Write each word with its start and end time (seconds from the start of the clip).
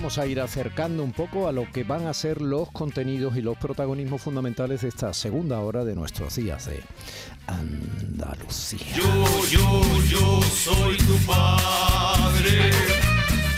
Vamos 0.00 0.16
a 0.16 0.26
ir 0.26 0.40
acercando 0.40 1.04
un 1.04 1.12
poco 1.12 1.46
a 1.46 1.52
lo 1.52 1.70
que 1.70 1.84
van 1.84 2.06
a 2.06 2.14
ser 2.14 2.40
los 2.40 2.70
contenidos 2.70 3.36
y 3.36 3.42
los 3.42 3.58
protagonismos 3.58 4.22
fundamentales 4.22 4.80
de 4.80 4.88
esta 4.88 5.12
segunda 5.12 5.60
hora 5.60 5.84
de 5.84 5.94
nuestros 5.94 6.36
días 6.36 6.64
de 6.64 6.82
Andalucía. 7.46 8.80
Yo, 8.96 9.04
yo, 9.50 9.82
yo 10.04 10.40
soy 10.40 10.96
tu 10.96 11.18
padre. 11.26 12.70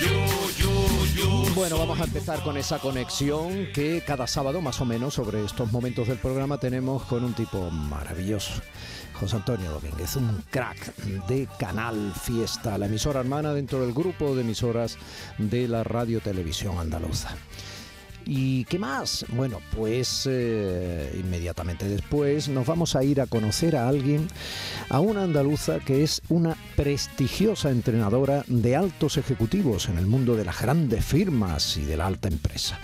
Yo, 0.01 0.27
yo, 0.59 1.07
yo. 1.15 1.55
Bueno, 1.55 1.79
vamos 1.79 2.01
a 2.01 2.05
empezar 2.05 2.43
con 2.43 2.57
esa 2.57 2.81
conexión 2.81 3.69
que 3.73 4.03
cada 4.05 4.27
sábado 4.27 4.61
más 4.61 4.81
o 4.81 4.85
menos 4.85 5.15
sobre 5.15 5.45
estos 5.45 5.71
momentos 5.71 6.09
del 6.09 6.19
programa 6.19 6.59
tenemos 6.59 7.05
con 7.05 7.23
un 7.23 7.35
tipo 7.35 7.71
maravilloso. 7.71 8.55
José 9.23 9.37
Antonio 9.37 9.71
Domínguez, 9.71 10.17
un 10.17 10.43
crack 10.51 10.97
de 11.29 11.47
Canal 11.57 12.13
Fiesta, 12.13 12.77
la 12.77 12.87
emisora 12.87 13.21
hermana 13.21 13.55
dentro 13.55 13.81
del 13.81 13.93
grupo 13.93 14.35
de 14.35 14.41
emisoras 14.41 14.99
de 15.39 15.69
la 15.69 15.85
Radio 15.85 16.19
Televisión 16.19 16.77
Andaluza. 16.79 17.37
¿Y 18.25 18.65
qué 18.65 18.81
más? 18.81 19.25
Bueno, 19.29 19.61
pues 19.77 20.27
eh, 20.29 21.17
inmediatamente 21.21 21.89
después 21.89 22.49
nos 22.49 22.67
vamos 22.67 22.97
a 22.97 23.05
ir 23.05 23.21
a 23.21 23.27
conocer 23.27 23.77
a 23.77 23.89
alguien, 23.89 24.27
a 24.89 24.99
una 24.99 25.23
andaluza 25.23 25.79
que 25.79 26.03
es 26.03 26.21
una 26.29 26.57
prestigiosa 26.75 27.71
entrenadora 27.71 28.45
de 28.49 28.75
altos 28.75 29.19
ejecutivos 29.19 29.89
en 29.89 29.99
el 29.99 30.07
mundo 30.07 30.35
de 30.35 30.45
las 30.45 30.61
grandes 30.61 31.05
firmas 31.05 31.77
y 31.77 31.85
de 31.85 31.97
la 31.97 32.07
alta 32.07 32.27
empresa. 32.27 32.79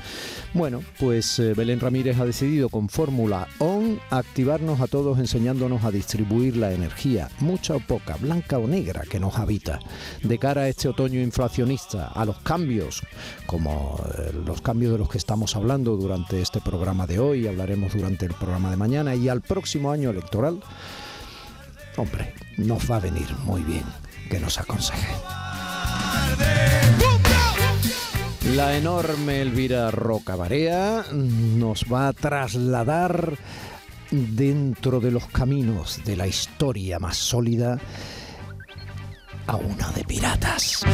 Bueno, 0.55 0.83
pues 0.99 1.39
eh, 1.39 1.53
Belén 1.55 1.79
Ramírez 1.79 2.19
ha 2.19 2.25
decidido 2.25 2.71
con 2.71 2.89
Fórmula 2.89 3.47
ON 3.59 4.01
activarnos 4.11 4.81
a 4.81 4.87
todos 4.87 5.19
enseñándonos 5.19 5.85
a 5.85 5.91
distribuir 5.91 6.57
la 6.57 6.73
energía, 6.73 7.29
mucha 7.41 7.77
o 7.77 7.81
poca, 7.81 8.17
blanca 8.17 8.59
o 8.59 8.67
negra, 8.67 9.03
que 9.03 9.21
nos 9.21 9.37
habita, 9.37 9.79
de 10.23 10.39
cara 10.39 10.63
a 10.63 10.69
este 10.69 10.89
otoño 10.89 11.21
inflacionista, 11.21 12.09
a 12.09 12.25
los 12.25 12.39
cambios, 12.39 13.03
como 13.47 14.01
eh, 14.19 14.33
los 14.47 14.63
cambios 14.63 14.93
de 14.93 14.99
los 14.99 15.11
que 15.11 15.19
estamos 15.19 15.55
hablando 15.55 15.97
durante 15.97 16.41
este 16.41 16.61
programa 16.61 17.07
de 17.07 17.19
hoy, 17.19 17.47
hablaremos 17.47 17.93
durante 17.93 18.25
el 18.25 18.33
programa 18.33 18.71
de 18.71 18.77
mañana 18.77 19.15
y 19.15 19.29
al 19.29 19.43
próximo 19.43 19.93
año 19.93 20.11
electoral, 20.11 20.61
hombre, 21.97 22.33
nos 22.57 22.91
va 22.91 22.97
a 22.97 23.01
venir 23.01 23.29
muy 23.45 23.63
bien 23.63 23.85
que 24.31 24.41
nos 24.41 24.59
aconseje. 24.59 25.09
La 28.59 28.77
enorme 28.77 29.41
Elvira 29.41 29.93
Rocabarea 29.93 31.05
nos 31.13 31.85
va 31.85 32.09
a 32.09 32.13
trasladar 32.13 33.39
dentro 34.11 34.99
de 34.99 35.13
los 35.13 35.29
caminos 35.29 36.01
de 36.05 36.17
la 36.17 36.27
historia 36.27 36.99
más 36.99 37.17
sólida 37.17 37.79
a 39.47 39.55
una 39.55 39.93
de 39.93 40.03
piratas. 40.03 40.85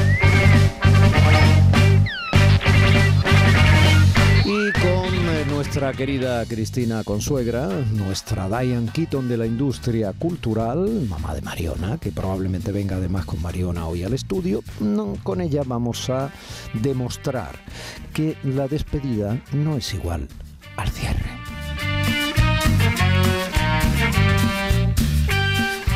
Nuestra 5.49 5.93
querida 5.93 6.45
Cristina 6.47 7.03
Consuegra, 7.03 7.69
nuestra 7.93 8.49
Diane 8.49 8.91
Keaton 8.93 9.29
de 9.29 9.37
la 9.37 9.47
industria 9.47 10.13
cultural, 10.13 11.07
mamá 11.09 11.35
de 11.35 11.43
Mariona, 11.43 11.99
que 11.99 12.13
probablemente 12.13 12.71
venga 12.73 12.97
además 12.97 13.25
con 13.25 13.43
Mariona 13.43 13.87
hoy 13.87 14.05
al 14.05 14.15
estudio, 14.15 14.63
con 15.23 15.41
ella 15.41 15.63
vamos 15.67 16.09
a 16.11 16.31
demostrar 16.75 17.57
que 18.13 18.37
la 18.45 18.69
despedida 18.69 19.41
no 19.53 19.77
es 19.77 19.93
igual 19.95 20.29
al 20.77 20.89
cierre. 20.91 21.31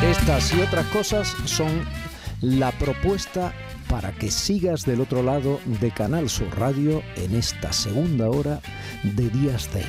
Estas 0.03 0.53
y 0.53 0.61
otras 0.61 0.85
cosas 0.87 1.35
son 1.45 1.85
la 2.41 2.71
propuesta 2.73 3.53
para 3.89 4.13
que 4.13 4.31
sigas 4.31 4.85
del 4.85 5.01
otro 5.01 5.23
lado 5.23 5.59
de 5.81 5.91
Canal 5.91 6.29
Sur 6.29 6.57
Radio 6.57 7.01
en 7.15 7.35
esta 7.35 7.73
segunda 7.73 8.29
hora 8.29 8.61
de 9.03 9.29
Días 9.29 9.73
de. 9.73 9.83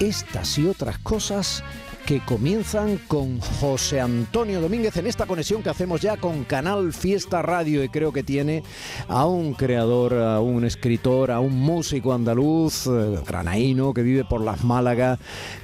Estas 0.00 0.58
y 0.58 0.66
otras 0.66 0.98
cosas 0.98 1.62
que 2.10 2.18
comienzan 2.18 2.98
con 3.06 3.38
José 3.38 4.00
Antonio 4.00 4.60
Domínguez 4.60 4.96
en 4.96 5.06
esta 5.06 5.26
conexión 5.26 5.62
que 5.62 5.70
hacemos 5.70 6.00
ya 6.00 6.16
con 6.16 6.42
Canal 6.42 6.92
Fiesta 6.92 7.40
Radio 7.40 7.84
y 7.84 7.88
creo 7.88 8.12
que 8.12 8.24
tiene 8.24 8.64
a 9.06 9.26
un 9.26 9.54
creador, 9.54 10.14
a 10.14 10.40
un 10.40 10.64
escritor, 10.64 11.30
a 11.30 11.38
un 11.38 11.56
músico 11.60 12.12
andaluz, 12.12 12.88
eh, 12.88 13.20
granaíno, 13.24 13.94
que 13.94 14.02
vive 14.02 14.24
por 14.24 14.40
las 14.40 14.64
Málagas, 14.64 15.20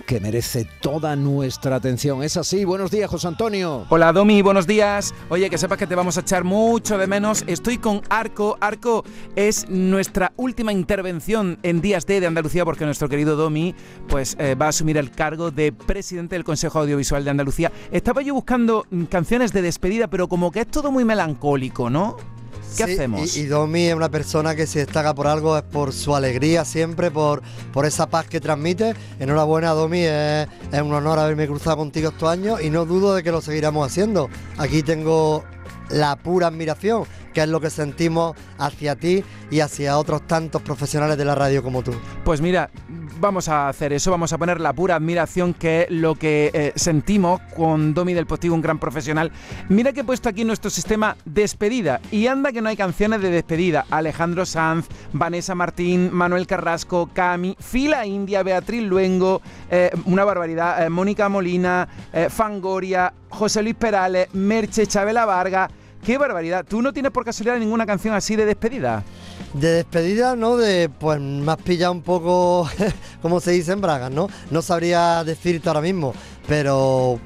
que 0.07 0.21
merece 0.21 0.69
toda 0.81 1.17
nuestra 1.17 1.75
atención. 1.75 2.23
Es 2.23 2.37
así, 2.37 2.65
buenos 2.65 2.93
días 2.93 3.11
José 3.11 3.27
Antonio. 3.27 3.85
Hola 3.89 4.13
Domi, 4.13 4.41
buenos 4.41 4.69
días. 4.69 5.15
Oye, 5.31 5.51
que 5.51 5.59
sepas 5.59 5.79
que 5.79 5.89
te 5.89 5.97
vamos 5.97 6.17
a 6.17 6.21
echar 6.21 6.45
mucho 6.45 6.97
de 6.97 7.09
menos. 7.09 7.43
Estoy 7.49 7.79
con 7.79 8.03
Arco. 8.09 8.57
Arco 8.61 9.05
es 9.35 9.69
nuestra 9.69 10.33
última 10.37 10.73
intervención 10.73 11.59
en 11.65 11.81
Días 11.81 12.07
D 12.07 12.21
de 12.21 12.29
Andalucía 12.29 12.65
porque 12.65 12.85
nuestro 12.85 13.09
querido 13.09 13.35
Domi 13.35 13.75
pues 14.07 14.37
eh, 14.39 14.55
va 14.55 14.67
a 14.67 14.69
asumir 14.69 14.97
el 14.97 15.11
cargo 15.11 15.51
de 15.51 15.73
presidente 15.73 16.36
del 16.37 16.45
Consejo 16.45 16.79
Audiovisual 16.81 17.25
de 17.25 17.31
Andalucía. 17.31 17.73
Estaba 17.91 18.23
yo 18.23 18.35
buscando 18.35 18.87
mm, 18.91 19.05
canciones 19.05 19.53
de 19.53 19.63
despedida, 19.63 20.09
pero 20.09 20.29
como 20.29 20.51
que 20.53 20.61
es 20.61 20.67
todo 20.67 20.93
muy 20.93 21.05
melancólico, 21.05 21.91
¿no? 21.91 22.17
¿Qué 22.77 22.85
Sí, 22.85 22.93
hacemos? 22.93 23.37
Y, 23.37 23.41
y 23.41 23.47
Domi 23.47 23.87
es 23.87 23.95
una 23.95 24.11
persona 24.11 24.55
que 24.55 24.67
si 24.67 24.79
destaca 24.79 25.15
por 25.15 25.27
algo 25.27 25.57
es 25.57 25.63
por 25.63 25.93
su 25.93 26.15
alegría 26.15 26.65
siempre, 26.65 27.11
por, 27.11 27.43
por 27.73 27.87
esa 27.87 28.09
paz 28.09 28.27
que 28.27 28.41
transmite. 28.41 28.95
Enhorabuena, 29.19 29.71
Domi, 29.71 30.01
es, 30.01 30.47
es 30.73 30.83
un 30.83 30.93
honor 30.93 31.19
haberme 31.19 31.47
cruzado 31.47 31.79
contigo 31.79 32.11
estos 32.11 32.29
años 32.29 32.61
y 32.63 32.71
no 32.71 32.85
dudo 32.85 33.15
de 33.15 33.23
que 33.23 33.33
lo 33.33 33.41
seguiremos 33.41 33.87
haciendo. 33.87 34.29
Aquí 34.59 34.83
tengo 34.83 35.45
la 35.91 36.17
pura 36.17 36.49
admiración, 36.49 37.05
que 37.37 37.43
es 37.43 37.49
lo 37.51 37.61
que 37.61 37.69
sentimos 37.69 38.35
hacia 38.57 38.97
ti 38.97 39.23
y 39.51 39.61
hacia 39.61 39.99
otros 39.99 40.27
tantos 40.27 40.63
profesionales 40.63 41.19
de 41.19 41.27
la 41.27 41.35
radio 41.35 41.63
como 41.63 41.83
tú. 41.83 41.93
Pues 42.25 42.41
mira, 42.41 42.71
vamos 43.21 43.51
a 43.51 43.69
hacer 43.69 43.93
eso, 43.93 44.11
vamos 44.11 44.33
a 44.33 44.39
poner 44.39 44.59
la 44.59 44.73
pura 44.73 44.97
admiración 44.97 45.53
que 45.53 45.83
es 45.83 45.91
lo 45.91 46.15
que 46.15 46.51
eh, 46.55 46.73
sentimos 46.77 47.43
con 47.55 47.93
Domi 47.93 48.15
del 48.15 48.27
Postigo, 48.27 48.55
un 48.55 48.63
gran 48.63 48.79
profesional. 48.79 49.33
Mira 49.69 49.93
que 49.93 50.01
he 50.01 50.05
puesto 50.05 50.31
aquí 50.31 50.47
nuestro 50.47 50.71
sistema 50.71 51.15
despedida 51.27 52.01
y 52.11 52.27
anda 52.27 52.53
que 52.53 52.63
no 52.63 52.71
hay 52.71 52.77
canciones 52.79 53.21
de 53.21 53.29
despedida. 53.29 53.85
Alejandro 53.91 54.47
Sanz, 54.47 54.87
Vanessa 55.13 55.55
Martín, 55.55 56.09
Manuel 56.15 56.47
Carrasco, 56.47 57.11
Cami, 57.13 57.55
Fila 57.61 58.07
India, 58.07 58.43
Beatriz 58.45 58.83
Luengo, 58.83 59.43
eh, 59.71 59.91
una 60.07 60.25
barbaridad, 60.25 60.87
eh, 60.87 60.89
Mónica 60.89 61.29
Molina, 61.29 61.87
Fangoria, 62.31 63.13
José 63.29 63.63
Luis 63.63 63.75
Perales, 63.75 64.33
Merche, 64.33 64.87
Chabela 64.87 65.27
Vargas. 65.27 65.71
¡Qué 66.07 66.19
barbaridad! 66.19 66.65
¿Tú 66.65 66.83
no 66.83 66.93
tienes 66.93 67.11
por 67.11 67.25
casualidad 67.25 67.59
ninguna 67.59 67.85
canción 67.85 68.15
así 68.15 68.37
de 68.37 68.47
despedida? 68.47 69.03
De 69.55 69.73
despedida, 69.73 70.37
¿no? 70.37 70.57
De, 70.57 70.89
pues 70.89 71.21
me 71.21 71.51
has 71.51 71.59
pillado 71.59 71.91
un 71.91 72.03
poco, 72.03 72.71
como 73.23 73.41
se 73.41 73.51
dice 73.51 73.73
en 73.73 73.81
Bragas, 73.81 74.13
¿no? 74.13 74.29
No 74.53 74.63
sabría 74.63 75.25
decirte 75.25 75.69
ahora 75.69 75.81
mismo, 75.81 76.15
pero 76.47 77.19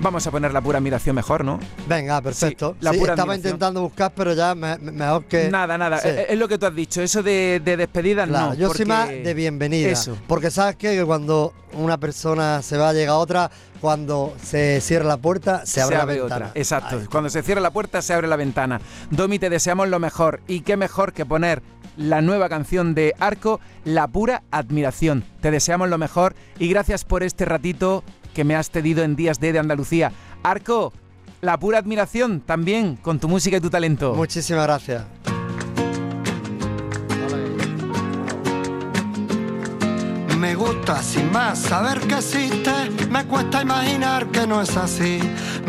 Vamos 0.00 0.26
a 0.26 0.30
poner 0.32 0.52
la 0.52 0.60
pura 0.60 0.78
admiración 0.78 1.14
mejor, 1.14 1.44
¿no? 1.44 1.60
venga, 1.86 2.20
perfecto. 2.20 2.74
la 2.80 2.92
Sí, 2.92 2.98
pura 2.98 3.12
estaba 3.12 3.32
admiración. 3.32 3.50
intentando 3.54 3.82
buscar, 3.82 4.12
pero 4.16 4.34
ya 4.34 4.52
me- 4.54 4.76
me- 4.78 4.90
mejor 4.90 5.24
que... 5.26 5.48
Nada, 5.48 5.78
nada. 5.78 5.98
Sí. 5.98 6.08
Es, 6.08 6.30
es 6.30 6.38
lo 6.38 6.48
que 6.48 6.58
tú 6.58 6.66
has 6.66 6.74
dicho. 6.74 7.00
Eso 7.02 7.22
de, 7.22 7.60
de 7.64 7.76
despedida, 7.76 8.26
Claro, 8.26 8.48
no. 8.48 8.54
yo 8.54 8.66
porque- 8.68 8.78
soy 8.78 8.86
más 8.86 9.08
de 9.08 9.34
bienvenida. 9.34 9.88
Eso. 9.88 10.16
Porque 10.26 10.50
sabes 10.50 10.74
qué? 10.76 10.96
que 10.96 11.04
cuando 11.04 11.52
una 11.74 11.98
persona 11.98 12.62
se 12.62 12.76
va, 12.76 12.92
llega 12.92 13.16
otra, 13.16 13.48
cuando 13.80 14.34
se 14.42 14.80
cierra 14.80 15.04
la 15.06 15.16
puerta, 15.18 15.64
se 15.66 15.80
abre 15.80 15.98
la 15.98 16.04
ventana. 16.04 16.34
otra. 16.46 16.50
Exacto. 16.54 16.98
Ahí. 16.98 17.06
Cuando 17.06 17.30
se 17.30 17.42
cierra 17.42 17.60
la 17.60 17.70
puerta, 17.70 18.02
se 18.02 18.12
abre 18.12 18.26
la 18.26 18.36
ventana. 18.36 18.80
Domi, 19.10 19.38
te 19.38 19.50
deseamos 19.50 19.88
lo 19.88 20.00
mejor. 20.00 20.40
Y 20.48 20.60
qué 20.62 20.76
mejor 20.76 21.12
que 21.12 21.24
poner 21.24 21.62
la 21.96 22.22
nueva 22.22 22.48
canción 22.48 22.94
de 22.94 23.14
Arco, 23.20 23.60
La 23.84 24.08
pura 24.08 24.42
admiración. 24.50 25.22
Te 25.40 25.50
deseamos 25.52 25.88
lo 25.90 25.98
mejor 25.98 26.34
y 26.58 26.68
gracias 26.68 27.04
por 27.04 27.22
este 27.22 27.44
ratito 27.44 28.02
que 28.34 28.44
me 28.44 28.54
has 28.54 28.70
cedido 28.70 29.02
en 29.02 29.16
Días 29.16 29.40
D 29.40 29.52
de 29.52 29.58
Andalucía. 29.58 30.12
Arco, 30.42 30.92
la 31.40 31.58
pura 31.58 31.78
admiración 31.78 32.40
también 32.40 32.96
con 32.96 33.18
tu 33.18 33.28
música 33.28 33.56
y 33.56 33.60
tu 33.60 33.70
talento. 33.70 34.14
Muchísimas 34.14 34.64
gracias. 34.64 35.04
Me 40.38 40.54
gusta 40.56 41.02
sin 41.02 41.30
más 41.30 41.58
saber 41.58 42.00
que 42.00 42.14
existe, 42.16 42.72
me 43.10 43.24
cuesta 43.26 43.62
imaginar 43.62 44.26
que 44.26 44.46
no 44.46 44.60
es 44.60 44.76
así. 44.76 45.20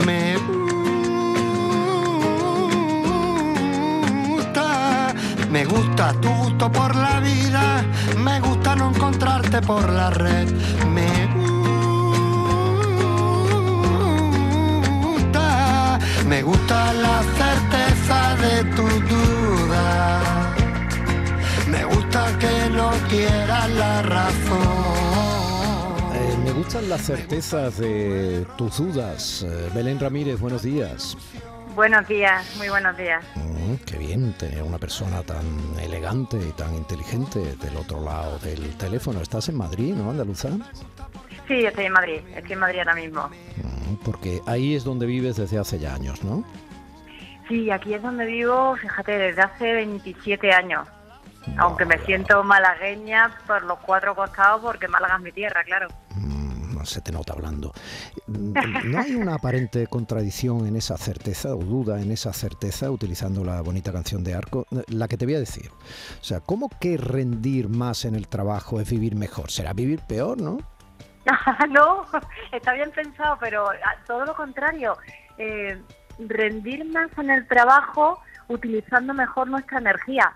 Me 0.06 0.36
gusta 0.38 0.74
Me 5.54 5.65
gusta 5.65 6.13
tu 6.19 6.30
gusto 6.30 6.71
por 6.71 6.95
la 6.95 7.19
vida, 7.19 7.86
me 8.18 8.39
gusta 8.39 8.75
no 8.75 8.89
encontrarte 8.89 9.62
por 9.62 9.88
la 9.88 10.10
red. 10.10 10.50
Me 10.92 11.27
gusta, 11.36 11.62
me 16.33 16.41
gusta 16.41 16.94
la 16.94 17.21
certeza 17.21 18.35
de 18.38 18.63
tu 18.75 18.88
duda. 19.12 20.56
Me 21.69 21.85
gusta 21.85 22.39
que 22.39 22.69
no 22.71 22.89
quieras 23.07 23.69
la 23.69 24.01
razón. 24.01 24.57
Eh, 26.15 26.35
me 26.44 26.51
gustan 26.53 26.89
las 26.89 27.01
certezas 27.01 27.77
de 27.77 28.47
tus 28.57 28.80
dudas. 28.80 29.45
Eh, 29.47 29.69
Belén 29.75 30.00
Ramírez, 30.00 30.39
buenos 30.39 30.63
días. 30.63 31.15
Buenos 31.75 32.07
días, 32.07 32.44
muy 32.57 32.69
buenos 32.69 32.97
días. 32.97 33.24
Mm, 33.36 33.75
qué 33.86 34.00
bien 34.00 34.33
tener 34.33 34.63
una 34.63 34.79
persona 34.79 35.21
tan 35.21 35.45
elegante 35.79 36.38
y 36.38 36.51
tan 36.53 36.74
inteligente 36.74 37.56
del 37.57 37.77
otro 37.77 38.03
lado 38.03 38.39
del 38.39 38.75
teléfono. 38.77 39.21
Estás 39.21 39.50
en 39.50 39.57
Madrid, 39.57 39.94
¿no, 39.94 40.09
Andaluza? 40.09 40.50
Sí, 41.47 41.65
estoy 41.65 41.85
en 41.85 41.93
Madrid, 41.93 42.19
estoy 42.35 42.53
en 42.53 42.59
Madrid 42.59 42.79
ahora 42.79 42.95
mismo. 42.95 43.27
Mm, 43.27 43.95
porque 44.05 44.41
ahí 44.45 44.75
es 44.75 44.83
donde 44.83 45.05
vives 45.05 45.35
desde 45.35 45.59
hace 45.59 45.79
ya 45.79 45.93
años, 45.93 46.23
¿no? 46.23 46.43
Sí, 47.47 47.69
aquí 47.69 47.93
es 47.93 48.01
donde 48.01 48.25
vivo, 48.25 48.75
fíjate, 48.77 49.17
desde 49.17 49.41
hace 49.41 49.73
27 49.73 50.51
años. 50.51 50.87
Aunque 51.57 51.85
me 51.85 51.97
siento 52.05 52.41
malagueña 52.43 53.37
por 53.45 53.63
los 53.63 53.77
cuatro 53.79 54.15
costados 54.15 54.61
porque 54.61 54.87
Málaga 54.87 55.17
es 55.17 55.21
mi 55.21 55.31
tierra, 55.33 55.61
claro. 55.65 55.89
Mm, 56.15 56.81
se 56.85 57.01
te 57.01 57.11
nota 57.11 57.33
hablando. 57.33 57.73
Mm, 58.27 58.53
¿No 58.91 58.99
hay 58.99 59.15
una 59.15 59.35
aparente 59.35 59.87
contradicción 59.87 60.65
en 60.67 60.77
esa 60.77 60.97
certeza 60.97 61.53
o 61.53 61.59
duda 61.59 62.01
en 62.01 62.11
esa 62.11 62.31
certeza 62.31 62.89
utilizando 62.89 63.43
la 63.43 63.61
bonita 63.61 63.91
canción 63.91 64.23
de 64.23 64.33
Arco? 64.33 64.65
La 64.87 65.09
que 65.09 65.17
te 65.17 65.25
voy 65.25 65.35
a 65.35 65.39
decir. 65.39 65.69
O 66.21 66.23
sea, 66.23 66.39
¿cómo 66.39 66.69
que 66.79 66.95
rendir 66.95 67.67
más 67.67 68.05
en 68.05 68.15
el 68.15 68.29
trabajo 68.29 68.79
es 68.79 68.89
vivir 68.89 69.15
mejor? 69.15 69.51
Será 69.51 69.73
vivir 69.73 69.99
peor, 70.07 70.39
¿no? 70.41 70.59
no, 71.69 72.05
está 72.51 72.73
bien 72.73 72.91
pensado, 72.91 73.37
pero 73.39 73.69
a- 73.69 74.05
todo 74.07 74.25
lo 74.25 74.35
contrario. 74.35 74.97
Eh, 75.37 75.81
rendir 76.19 76.85
más 76.85 77.09
en 77.17 77.29
el 77.31 77.47
trabajo 77.47 78.21
utilizando 78.47 79.13
mejor 79.13 79.47
nuestra 79.47 79.79
energía. 79.79 80.31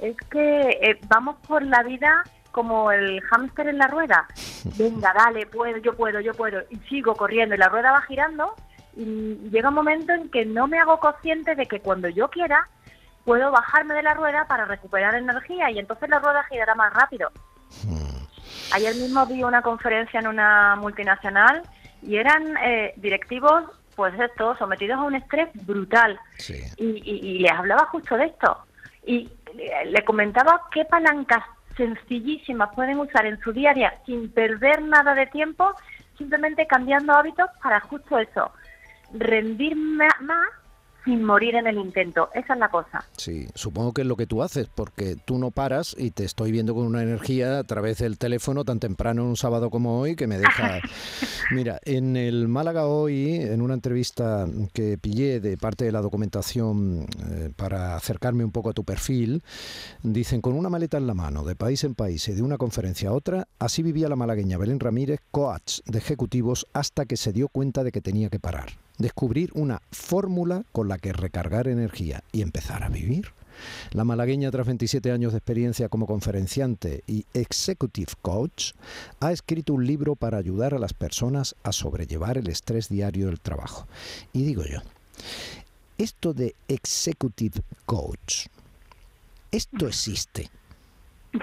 Es 0.00 0.16
que 0.30 0.60
eh, 0.82 0.98
vamos 1.08 1.36
por 1.46 1.62
la 1.62 1.82
vida 1.82 2.24
como 2.50 2.90
el 2.90 3.20
hámster 3.22 3.68
en 3.68 3.78
la 3.78 3.86
rueda. 3.88 4.26
Venga, 4.76 5.12
dale, 5.16 5.46
puedo, 5.46 5.76
yo 5.78 5.94
puedo, 5.94 6.20
yo 6.20 6.32
puedo. 6.34 6.62
Y 6.70 6.76
sigo 6.88 7.14
corriendo 7.14 7.54
y 7.54 7.58
la 7.58 7.68
rueda 7.68 7.92
va 7.92 8.02
girando 8.02 8.54
y 8.96 9.36
llega 9.50 9.68
un 9.68 9.74
momento 9.74 10.12
en 10.12 10.30
que 10.30 10.44
no 10.46 10.66
me 10.68 10.78
hago 10.78 10.98
consciente 10.98 11.54
de 11.54 11.66
que 11.66 11.80
cuando 11.80 12.08
yo 12.08 12.28
quiera 12.28 12.68
puedo 13.24 13.50
bajarme 13.50 13.94
de 13.94 14.02
la 14.02 14.14
rueda 14.14 14.46
para 14.46 14.66
recuperar 14.66 15.14
energía 15.14 15.70
y 15.70 15.78
entonces 15.78 16.08
la 16.08 16.18
rueda 16.20 16.44
girará 16.44 16.74
más 16.74 16.92
rápido. 16.92 17.30
Ayer 18.72 18.94
mismo 18.94 19.24
vi 19.26 19.42
una 19.42 19.62
conferencia 19.62 20.20
en 20.20 20.26
una 20.26 20.76
multinacional 20.76 21.62
y 22.02 22.16
eran 22.16 22.56
eh, 22.62 22.92
directivos, 22.96 23.64
pues 23.94 24.18
esto, 24.18 24.56
sometidos 24.56 24.98
a 24.98 25.02
un 25.02 25.14
estrés 25.14 25.48
brutal. 25.66 26.18
Sí. 26.38 26.60
Y, 26.76 26.86
y- 27.04 27.20
y 27.36 27.38
les 27.38 27.52
hablaba 27.52 27.86
justo 27.86 28.16
de 28.16 28.26
esto. 28.26 28.58
Y 29.06 29.30
le- 29.54 29.86
le 29.86 30.04
comentaba 30.04 30.62
qué 30.72 30.84
palancas 30.84 31.44
sencillísimas 31.76 32.70
pueden 32.74 32.98
usar 33.00 33.26
en 33.26 33.38
su 33.40 33.52
diaria 33.52 33.94
sin 34.06 34.30
perder 34.32 34.82
nada 34.82 35.14
de 35.14 35.26
tiempo, 35.26 35.72
simplemente 36.18 36.66
cambiando 36.66 37.12
hábitos 37.12 37.48
para 37.62 37.80
justo 37.80 38.18
eso, 38.18 38.52
rendir 39.12 39.76
más 39.76 40.44
sin 41.04 41.22
morir 41.22 41.54
en 41.54 41.66
el 41.66 41.78
intento. 41.78 42.30
Esa 42.34 42.54
es 42.54 42.58
la 42.58 42.68
cosa. 42.70 43.04
Sí, 43.16 43.46
supongo 43.54 43.92
que 43.92 44.02
es 44.02 44.06
lo 44.06 44.16
que 44.16 44.26
tú 44.26 44.42
haces, 44.42 44.68
porque 44.74 45.16
tú 45.16 45.38
no 45.38 45.50
paras 45.50 45.94
y 45.98 46.10
te 46.10 46.24
estoy 46.24 46.50
viendo 46.50 46.74
con 46.74 46.86
una 46.86 47.02
energía 47.02 47.58
a 47.58 47.64
través 47.64 47.98
del 47.98 48.18
teléfono 48.18 48.64
tan 48.64 48.80
temprano 48.80 49.22
en 49.22 49.28
un 49.28 49.36
sábado 49.36 49.70
como 49.70 50.00
hoy 50.00 50.16
que 50.16 50.26
me 50.26 50.38
deja... 50.38 50.80
Mira, 51.50 51.78
en 51.84 52.16
el 52.16 52.48
Málaga 52.48 52.86
hoy, 52.86 53.36
en 53.36 53.60
una 53.60 53.74
entrevista 53.74 54.46
que 54.72 54.96
pillé 54.98 55.40
de 55.40 55.56
parte 55.58 55.84
de 55.84 55.92
la 55.92 56.00
documentación 56.00 57.06
eh, 57.30 57.50
para 57.54 57.96
acercarme 57.96 58.44
un 58.44 58.50
poco 58.50 58.70
a 58.70 58.72
tu 58.72 58.84
perfil, 58.84 59.42
dicen 60.02 60.40
con 60.40 60.54
una 60.54 60.70
maleta 60.70 60.96
en 60.96 61.06
la 61.06 61.14
mano, 61.14 61.44
de 61.44 61.54
país 61.54 61.84
en 61.84 61.94
país 61.94 62.26
y 62.28 62.32
de 62.32 62.42
una 62.42 62.56
conferencia 62.56 63.10
a 63.10 63.12
otra, 63.12 63.46
así 63.58 63.82
vivía 63.82 64.08
la 64.08 64.16
malagueña 64.16 64.58
Belén 64.58 64.80
Ramírez, 64.80 65.20
coach 65.30 65.80
de 65.84 65.98
ejecutivos, 65.98 66.66
hasta 66.72 67.04
que 67.04 67.16
se 67.16 67.32
dio 67.32 67.48
cuenta 67.48 67.84
de 67.84 67.92
que 67.92 68.00
tenía 68.00 68.30
que 68.30 68.40
parar, 68.40 68.70
descubrir 68.98 69.50
una 69.54 69.80
fórmula 69.90 70.64
con 70.72 70.88
la 70.88 70.98
que 70.98 71.12
recargar 71.12 71.68
energía 71.68 72.22
y 72.32 72.42
empezar 72.42 72.82
a 72.82 72.88
vivir. 72.88 73.32
La 73.92 74.04
malagueña, 74.04 74.50
tras 74.50 74.66
27 74.66 75.12
años 75.12 75.32
de 75.32 75.38
experiencia 75.38 75.88
como 75.88 76.06
conferenciante 76.06 77.02
y 77.06 77.24
executive 77.34 78.12
coach, 78.20 78.72
ha 79.20 79.32
escrito 79.32 79.74
un 79.74 79.86
libro 79.86 80.16
para 80.16 80.38
ayudar 80.38 80.74
a 80.74 80.78
las 80.78 80.92
personas 80.92 81.54
a 81.62 81.72
sobrellevar 81.72 82.38
el 82.38 82.48
estrés 82.48 82.88
diario 82.88 83.26
del 83.26 83.40
trabajo. 83.40 83.86
Y 84.32 84.44
digo 84.44 84.64
yo, 84.64 84.80
esto 85.98 86.32
de 86.34 86.54
executive 86.68 87.60
coach, 87.86 88.46
¿esto 89.50 89.86
existe? 89.86 90.50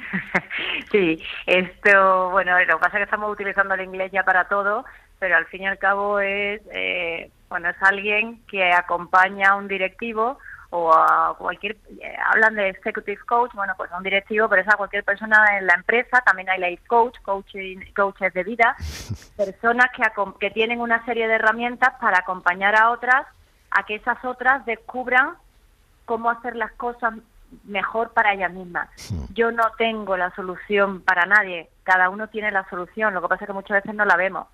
Sí, 0.92 1.24
esto, 1.46 2.32
bueno, 2.32 2.60
lo 2.60 2.76
que 2.76 2.82
pasa 2.82 2.98
es 2.98 3.00
que 3.00 3.04
estamos 3.04 3.32
utilizando 3.32 3.76
el 3.76 3.82
inglés 3.82 4.12
ya 4.12 4.24
para 4.24 4.50
todo, 4.50 4.84
pero 5.22 5.38
al 5.38 5.46
fin 5.46 5.62
y 5.62 5.68
al 5.68 5.78
cabo 5.78 6.20
es, 6.20 6.62
eh, 6.74 7.30
bueno, 7.48 7.70
es 7.70 7.76
alguien 7.82 8.44
que 8.48 8.74
acompaña 8.74 9.52
a 9.52 9.56
un 9.56 9.68
directivo 9.68 10.40
o 10.72 10.92
a 10.92 11.36
cualquier, 11.38 11.78
eh, 12.02 12.16
hablan 12.26 12.56
de 12.56 12.70
executive 12.70 13.22
coach, 13.28 13.54
bueno, 13.54 13.76
pues 13.78 13.92
a 13.92 13.98
un 13.98 14.04
directivo, 14.04 14.50
pero 14.50 14.64
es 14.64 14.68
a 14.68 14.78
cualquier 14.78 15.04
persona 15.04 15.60
en 15.60 15.68
la 15.68 15.76
empresa, 15.76 16.24
también 16.26 16.50
hay 16.50 16.60
life 16.60 16.82
coach, 16.88 17.16
coaching, 17.22 17.78
coaches 17.96 18.34
de 18.34 18.44
vida, 18.44 18.76
personas 19.38 19.92
que, 19.96 20.02
que 20.40 20.50
tienen 20.50 20.82
una 20.82 21.06
serie 21.06 21.28
de 21.28 21.36
herramientas 21.36 21.94
para 22.02 22.18
acompañar 22.18 22.76
a 22.76 22.90
otras 22.90 23.28
a 23.70 23.86
que 23.86 23.96
esas 23.96 24.26
otras 24.26 24.66
descubran 24.66 25.36
cómo 26.06 26.32
hacer 26.32 26.56
las 26.56 26.72
cosas 26.72 27.14
mejor 27.64 28.12
para 28.12 28.34
ellas 28.34 28.52
mismas. 28.52 28.90
Yo 29.34 29.52
no 29.52 29.64
tengo 29.78 30.18
la 30.18 30.34
solución 30.36 31.02
para 31.02 31.26
nadie, 31.26 31.70
cada 31.84 32.10
uno 32.10 32.28
tiene 32.28 32.52
la 32.52 32.68
solución, 32.70 33.14
lo 33.14 33.22
que 33.22 33.28
pasa 33.28 33.46
es 33.46 33.48
que 33.48 33.54
muchas 33.54 33.84
veces 33.84 33.96
no 33.96 34.06
la 34.06 34.16
vemos. 34.16 34.48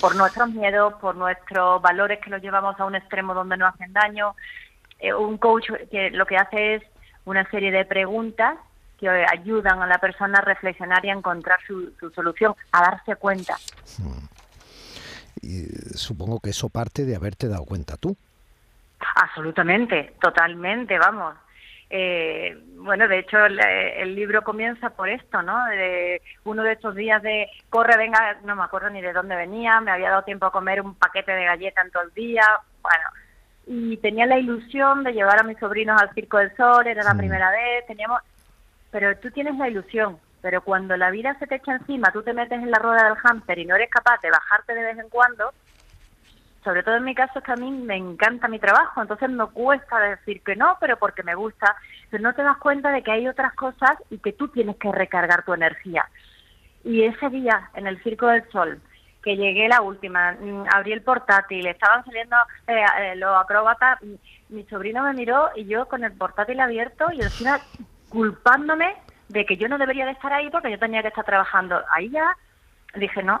Por 0.00 0.16
nuestros 0.16 0.50
miedos, 0.50 0.94
por 0.94 1.16
nuestros 1.16 1.82
valores 1.82 2.20
que 2.20 2.30
los 2.30 2.42
llevamos 2.42 2.78
a 2.78 2.84
un 2.84 2.94
extremo 2.94 3.34
donde 3.34 3.56
no 3.56 3.66
hacen 3.66 3.92
daño. 3.92 4.34
Eh, 5.00 5.12
un 5.12 5.36
coach 5.36 5.68
que 5.90 6.10
lo 6.10 6.26
que 6.26 6.36
hace 6.36 6.76
es 6.76 6.82
una 7.24 7.48
serie 7.50 7.72
de 7.72 7.84
preguntas 7.84 8.56
que 8.98 9.08
ayudan 9.08 9.82
a 9.82 9.86
la 9.86 9.98
persona 9.98 10.38
a 10.38 10.42
reflexionar 10.42 11.04
y 11.04 11.10
a 11.10 11.14
encontrar 11.14 11.58
su, 11.66 11.92
su 11.98 12.10
solución, 12.10 12.54
a 12.70 12.82
darse 12.82 13.16
cuenta. 13.16 13.56
Y, 15.40 15.66
supongo 15.96 16.38
que 16.38 16.50
eso 16.50 16.68
parte 16.68 17.04
de 17.04 17.16
haberte 17.16 17.48
dado 17.48 17.64
cuenta 17.64 17.96
tú. 17.96 18.16
Absolutamente, 19.16 20.14
totalmente, 20.20 20.96
vamos. 20.98 21.34
Eh, 21.94 22.56
bueno, 22.78 23.06
de 23.06 23.18
hecho 23.18 23.44
el, 23.44 23.60
el 23.60 24.14
libro 24.14 24.40
comienza 24.40 24.88
por 24.88 25.10
esto, 25.10 25.42
¿no? 25.42 25.62
De 25.66 26.22
uno 26.44 26.62
de 26.62 26.72
estos 26.72 26.94
días 26.94 27.22
de 27.22 27.50
corre, 27.68 27.98
venga, 27.98 28.38
no 28.44 28.56
me 28.56 28.62
acuerdo 28.62 28.88
ni 28.88 29.02
de 29.02 29.12
dónde 29.12 29.36
venía, 29.36 29.78
me 29.82 29.90
había 29.90 30.08
dado 30.08 30.22
tiempo 30.22 30.46
a 30.46 30.52
comer 30.52 30.80
un 30.80 30.94
paquete 30.94 31.32
de 31.32 31.44
galletas 31.44 31.84
en 31.84 31.90
todo 31.90 32.04
el 32.04 32.14
día, 32.14 32.44
bueno, 32.80 33.04
y 33.66 33.98
tenía 33.98 34.24
la 34.24 34.38
ilusión 34.38 35.04
de 35.04 35.12
llevar 35.12 35.40
a 35.40 35.42
mis 35.42 35.58
sobrinos 35.58 36.00
al 36.00 36.14
Circo 36.14 36.38
del 36.38 36.56
Sol, 36.56 36.86
era 36.86 37.04
la 37.04 37.14
primera 37.14 37.50
vez, 37.50 37.86
teníamos, 37.86 38.22
pero 38.90 39.14
tú 39.18 39.30
tienes 39.30 39.58
la 39.58 39.68
ilusión, 39.68 40.18
pero 40.40 40.62
cuando 40.62 40.96
la 40.96 41.10
vida 41.10 41.36
se 41.38 41.46
te 41.46 41.56
echa 41.56 41.72
encima, 41.72 42.10
tú 42.10 42.22
te 42.22 42.32
metes 42.32 42.58
en 42.58 42.70
la 42.70 42.78
rueda 42.78 43.04
del 43.04 43.16
hámster 43.16 43.58
y 43.58 43.66
no 43.66 43.76
eres 43.76 43.90
capaz 43.90 44.18
de 44.22 44.30
bajarte 44.30 44.74
de 44.74 44.82
vez 44.82 44.98
en 44.98 45.10
cuando, 45.10 45.52
sobre 46.64 46.82
todo 46.82 46.96
en 46.96 47.04
mi 47.04 47.14
caso 47.14 47.38
es 47.38 47.44
que 47.44 47.52
a 47.52 47.56
mí 47.56 47.70
me 47.70 47.96
encanta 47.96 48.48
mi 48.48 48.58
trabajo, 48.58 49.02
entonces 49.02 49.28
me 49.28 49.46
cuesta 49.46 49.98
decir 49.98 50.42
que 50.42 50.54
no, 50.54 50.76
pero 50.80 50.96
porque 50.96 51.22
me 51.22 51.34
gusta, 51.34 51.76
pero 52.10 52.22
no 52.22 52.34
te 52.34 52.42
das 52.42 52.56
cuenta 52.58 52.90
de 52.90 53.02
que 53.02 53.10
hay 53.10 53.26
otras 53.26 53.52
cosas 53.54 53.96
y 54.10 54.18
que 54.18 54.32
tú 54.32 54.48
tienes 54.48 54.76
que 54.76 54.92
recargar 54.92 55.44
tu 55.44 55.54
energía. 55.54 56.08
Y 56.84 57.02
ese 57.02 57.28
día 57.30 57.70
en 57.74 57.86
el 57.86 58.02
Circo 58.02 58.28
del 58.28 58.48
Sol, 58.50 58.80
que 59.22 59.36
llegué 59.36 59.68
la 59.68 59.82
última, 59.82 60.32
mm, 60.32 60.64
abrí 60.72 60.92
el 60.92 61.02
portátil, 61.02 61.66
estaban 61.66 62.04
saliendo 62.04 62.36
eh, 62.66 62.84
eh, 63.00 63.16
los 63.16 63.36
acróbatas, 63.36 64.00
mi, 64.02 64.18
mi 64.48 64.64
sobrino 64.64 65.02
me 65.02 65.14
miró 65.14 65.50
y 65.56 65.64
yo 65.64 65.86
con 65.86 66.04
el 66.04 66.12
portátil 66.12 66.60
abierto 66.60 67.10
y 67.12 67.22
encima 67.22 67.60
culpándome 68.08 68.96
de 69.28 69.46
que 69.46 69.56
yo 69.56 69.68
no 69.68 69.78
debería 69.78 70.04
de 70.04 70.12
estar 70.12 70.32
ahí 70.32 70.50
porque 70.50 70.70
yo 70.70 70.78
tenía 70.78 71.02
que 71.02 71.08
estar 71.08 71.24
trabajando. 71.24 71.82
Ahí 71.94 72.10
ya 72.10 72.36
dije, 72.94 73.22
no, 73.22 73.40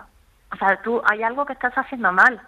o 0.52 0.56
sea, 0.56 0.80
tú 0.82 1.02
hay 1.04 1.22
algo 1.22 1.46
que 1.46 1.52
estás 1.52 1.74
haciendo 1.74 2.12
mal 2.12 2.40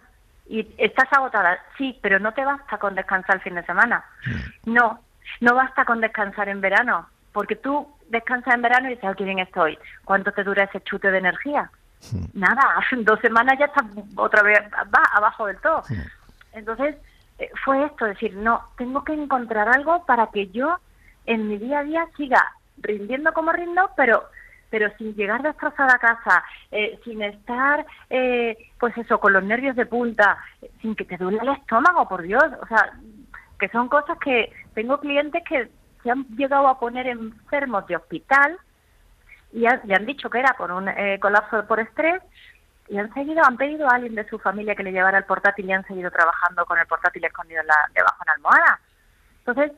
y 0.46 0.68
estás 0.78 1.10
agotada, 1.12 1.58
sí, 1.78 1.98
pero 2.02 2.18
no 2.18 2.32
te 2.32 2.44
basta 2.44 2.78
con 2.78 2.94
descansar 2.94 3.36
el 3.36 3.42
fin 3.42 3.54
de 3.54 3.64
semana. 3.64 4.04
No, 4.64 5.00
no 5.40 5.54
basta 5.54 5.84
con 5.84 6.00
descansar 6.00 6.48
en 6.48 6.60
verano, 6.60 7.08
porque 7.32 7.56
tú 7.56 7.88
descansas 8.08 8.54
en 8.54 8.62
verano 8.62 8.86
y 8.86 8.94
dices, 8.94 9.10
oh, 9.10 9.14
qué 9.14 9.24
bien 9.24 9.38
estoy. 9.38 9.78
¿Cuánto 10.04 10.32
te 10.32 10.44
dura 10.44 10.64
ese 10.64 10.82
chute 10.82 11.10
de 11.10 11.18
energía? 11.18 11.70
Nada, 12.34 12.62
dos 12.98 13.20
semanas 13.20 13.58
ya 13.58 13.66
estás 13.66 13.84
otra 14.16 14.42
vez 14.42 14.60
va 14.94 15.02
abajo 15.14 15.46
del 15.46 15.58
todo. 15.58 15.82
Entonces, 16.52 16.96
eh, 17.38 17.50
fue 17.64 17.84
esto, 17.84 18.04
decir, 18.04 18.36
no, 18.36 18.68
tengo 18.76 19.02
que 19.04 19.12
encontrar 19.12 19.68
algo 19.68 20.04
para 20.04 20.28
que 20.28 20.48
yo 20.48 20.78
en 21.26 21.48
mi 21.48 21.58
día 21.58 21.80
a 21.80 21.84
día 21.84 22.06
siga 22.16 22.54
rindiendo 22.78 23.32
como 23.32 23.52
rindo, 23.52 23.90
pero 23.96 24.24
pero 24.74 24.92
sin 24.98 25.14
llegar 25.14 25.40
destrozada 25.40 25.94
a 25.94 25.98
casa, 26.00 26.44
eh, 26.72 26.98
sin 27.04 27.22
estar, 27.22 27.86
eh, 28.10 28.58
pues 28.80 28.98
eso, 28.98 29.20
con 29.20 29.32
los 29.32 29.44
nervios 29.44 29.76
de 29.76 29.86
punta, 29.86 30.36
sin 30.82 30.96
que 30.96 31.04
te 31.04 31.16
duele 31.16 31.38
el 31.42 31.50
estómago, 31.50 32.08
por 32.08 32.22
Dios. 32.22 32.42
O 32.60 32.66
sea, 32.66 32.92
que 33.56 33.68
son 33.68 33.88
cosas 33.88 34.18
que 34.18 34.52
tengo 34.74 34.98
clientes 34.98 35.44
que 35.48 35.70
se 36.02 36.10
han 36.10 36.26
llegado 36.36 36.66
a 36.66 36.80
poner 36.80 37.06
enfermos 37.06 37.86
de 37.86 37.94
hospital 37.94 38.58
y 39.52 39.64
han, 39.66 39.80
le 39.84 39.94
han 39.94 40.06
dicho 40.06 40.28
que 40.28 40.40
era 40.40 40.54
por 40.58 40.72
un 40.72 40.88
eh, 40.88 41.20
colapso 41.20 41.64
por 41.68 41.78
estrés 41.78 42.20
y 42.88 42.98
han 42.98 43.14
seguido, 43.14 43.44
han 43.44 43.56
pedido 43.56 43.88
a 43.88 43.94
alguien 43.94 44.16
de 44.16 44.28
su 44.28 44.40
familia 44.40 44.74
que 44.74 44.82
le 44.82 44.90
llevara 44.90 45.18
el 45.18 45.24
portátil 45.24 45.66
y 45.66 45.72
han 45.72 45.86
seguido 45.86 46.10
trabajando 46.10 46.66
con 46.66 46.80
el 46.80 46.86
portátil 46.88 47.24
escondido 47.24 47.60
en 47.60 47.68
la, 47.68 47.76
debajo 47.94 48.16
en 48.22 48.26
la 48.26 48.32
almohada. 48.32 48.80
Entonces, 49.46 49.70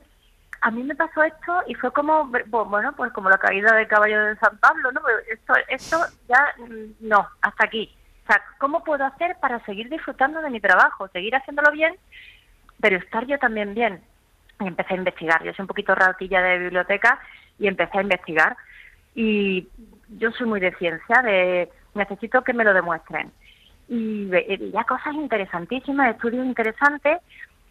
a 0.66 0.70
mí 0.73 0.82
me 0.82 0.96
pasó 0.96 1.23
esto 1.23 1.62
y 1.68 1.75
fue 1.75 1.92
como, 1.92 2.28
bueno, 2.49 2.92
pues 2.96 3.12
como 3.12 3.30
la 3.30 3.38
caída 3.38 3.73
del 3.76 3.87
caballo 3.87 4.20
de 4.20 4.37
San 4.38 4.58
Pablo, 4.58 4.90
¿no? 4.90 5.00
Esto, 5.30 5.54
esto 5.68 5.96
ya 6.28 6.54
mm, 6.58 7.06
no, 7.08 7.25
hasta 7.40 7.66
aquí. 7.66 7.94
O 8.25 8.26
sea, 8.26 8.42
¿cómo 8.58 8.82
puedo 8.82 9.04
hacer 9.04 9.37
para 9.40 9.64
seguir 9.64 9.88
disfrutando 9.88 10.42
de 10.42 10.50
mi 10.50 10.58
trabajo, 10.58 11.06
seguir 11.12 11.37
haciéndolo 11.37 11.70
bien, 11.70 11.94
pero 12.80 12.96
estar 12.96 13.25
yo 13.26 13.38
también 13.38 13.75
bien? 13.75 14.00
Y 14.58 14.66
empecé 14.66 14.94
a 14.94 14.96
investigar. 14.96 15.44
Yo 15.44 15.52
soy 15.52 15.62
un 15.62 15.68
poquito 15.68 15.94
ratilla 15.94 16.42
de 16.42 16.58
biblioteca 16.58 17.20
y 17.61 17.68
empecé 17.68 17.99
a 17.99 18.02
investigar. 18.02 18.56
Y 19.14 19.68
yo 20.18 20.32
soy 20.32 20.49
muy 20.49 20.58
de 20.58 20.75
ciencia, 20.75 21.23
de 21.23 21.70
necesito 21.94 22.42
que 22.42 22.54
me 22.54 22.64
lo 22.64 22.75
demuestren. 22.75 23.30
Y 23.88 24.28
ya 24.73 24.82
cosas 24.82 25.14
interesantísimas, 25.14 26.11
estudios 26.11 26.44
interesantes, 26.44 27.20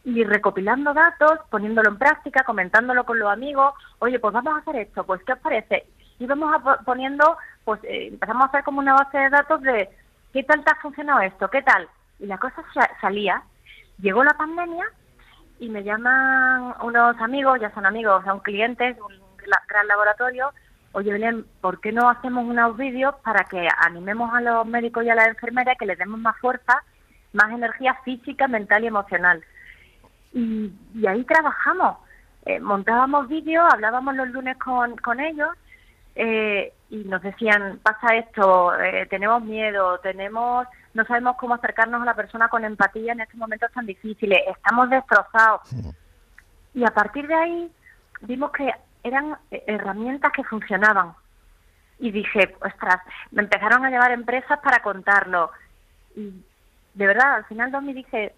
y 0.06 0.24
recopilando 0.24 0.94
datos, 0.94 1.40
poniéndolo 1.50 1.90
en 1.90 1.98
práctica, 1.98 2.44
comentándolo 2.44 3.06
con 3.06 3.18
los 3.18 3.32
amigos, 3.32 3.74
oye, 4.00 4.20
pues 4.20 4.34
vamos 4.34 4.54
a 4.54 4.60
hacer 4.60 4.76
esto, 4.76 5.04
pues 5.04 5.22
¿qué 5.24 5.34
os 5.34 5.40
parece? 5.40 5.88
Y 6.20 6.28
vamos 6.28 6.54
a 6.54 6.78
poniendo, 6.84 7.38
pues 7.64 7.84
eh, 7.84 8.10
empezamos 8.12 8.44
a 8.44 8.46
hacer 8.46 8.64
como 8.64 8.80
una 8.80 8.94
base 8.94 9.18
de 9.18 9.30
datos 9.30 9.62
de 9.64 9.90
qué 10.32 10.44
tal 10.44 10.64
te 10.64 10.72
ha 10.72 10.76
funcionado 10.76 11.22
esto, 11.22 11.50
qué 11.50 11.64
tal. 11.64 11.90
Y 12.20 12.28
la 12.28 12.38
cosa 12.38 12.64
salía, 13.02 13.42
llegó 14.00 14.24
la 14.24 14.38
pandemia 14.38 14.86
y 15.60 15.70
me 15.70 15.84
llaman 15.84 16.76
unos 16.84 17.20
amigos, 17.20 17.60
ya 17.60 17.74
son 17.74 17.88
amigos, 17.88 18.24
son 18.26 18.40
clientes, 18.42 18.96
un 19.02 19.14
gran 19.68 19.88
laboratorio, 19.88 20.52
oye 20.92 21.14
Belén, 21.14 21.46
¿por 21.62 21.82
qué 21.82 21.92
no 21.92 22.10
hacemos 22.10 22.46
unos 22.46 22.78
vídeos 22.78 23.16
para 23.24 23.44
que 23.46 23.68
animemos 23.80 24.32
a 24.36 24.42
los 24.42 24.68
médicos 24.68 25.04
y 25.04 25.10
a 25.10 25.16
las 25.16 25.30
enfermeras 25.30 25.78
que 25.80 25.88
les 25.88 25.98
demos 25.98 26.20
más 26.20 26.38
fuerza, 26.38 26.84
más 27.34 27.52
energía 27.52 27.96
física, 28.06 28.48
mental 28.48 28.84
y 28.84 28.88
emocional? 28.88 29.44
Y, 30.36 31.08
ahí 31.08 31.24
trabajamos. 31.24 31.98
Eh, 32.46 32.60
montábamos 32.60 33.28
vídeos, 33.28 33.66
hablábamos 33.74 34.16
los 34.16 34.28
lunes 34.30 34.58
con, 34.58 34.96
con 34.98 35.20
ellos 35.20 35.50
eh, 36.14 36.74
y 36.90 36.98
nos 37.06 37.24
decían, 37.24 37.80
pasa 37.82 38.16
esto, 38.16 38.78
eh, 38.80 39.08
tenemos 39.10 39.42
miedo, 39.42 39.98
tenemos, 40.00 40.68
no 40.94 41.06
sabemos 41.06 41.38
cómo 41.38 41.56
acercarnos 41.56 42.02
a 42.02 42.06
la 42.06 42.14
persona 42.14 42.50
con 42.50 42.64
empatía 42.64 43.14
en 43.14 43.22
estos 43.22 43.38
momentos 43.38 43.72
tan 43.72 43.86
difíciles, 43.86 44.42
estamos 44.48 44.90
destrozados. 44.90 45.62
Y 46.74 46.84
a 46.84 46.94
partir 46.94 47.28
de 47.28 47.34
ahí 47.34 47.72
vimos 48.22 48.52
que 48.52 48.70
eran 49.04 49.38
herramientas 49.50 50.32
que 50.34 50.44
funcionaban. 50.44 51.14
Y 51.98 52.12
dije, 52.12 52.56
ostras, 52.62 53.00
me 53.32 53.42
empezaron 53.42 53.86
a 53.86 53.90
llevar 53.90 54.12
empresas 54.12 54.60
para 54.60 54.82
contarlo. 54.82 55.50
Y 56.16 56.44
de 56.94 57.08
verdad, 57.08 57.36
al 57.36 57.46
final 57.46 57.72
me 57.82 57.94
dije, 57.94 58.34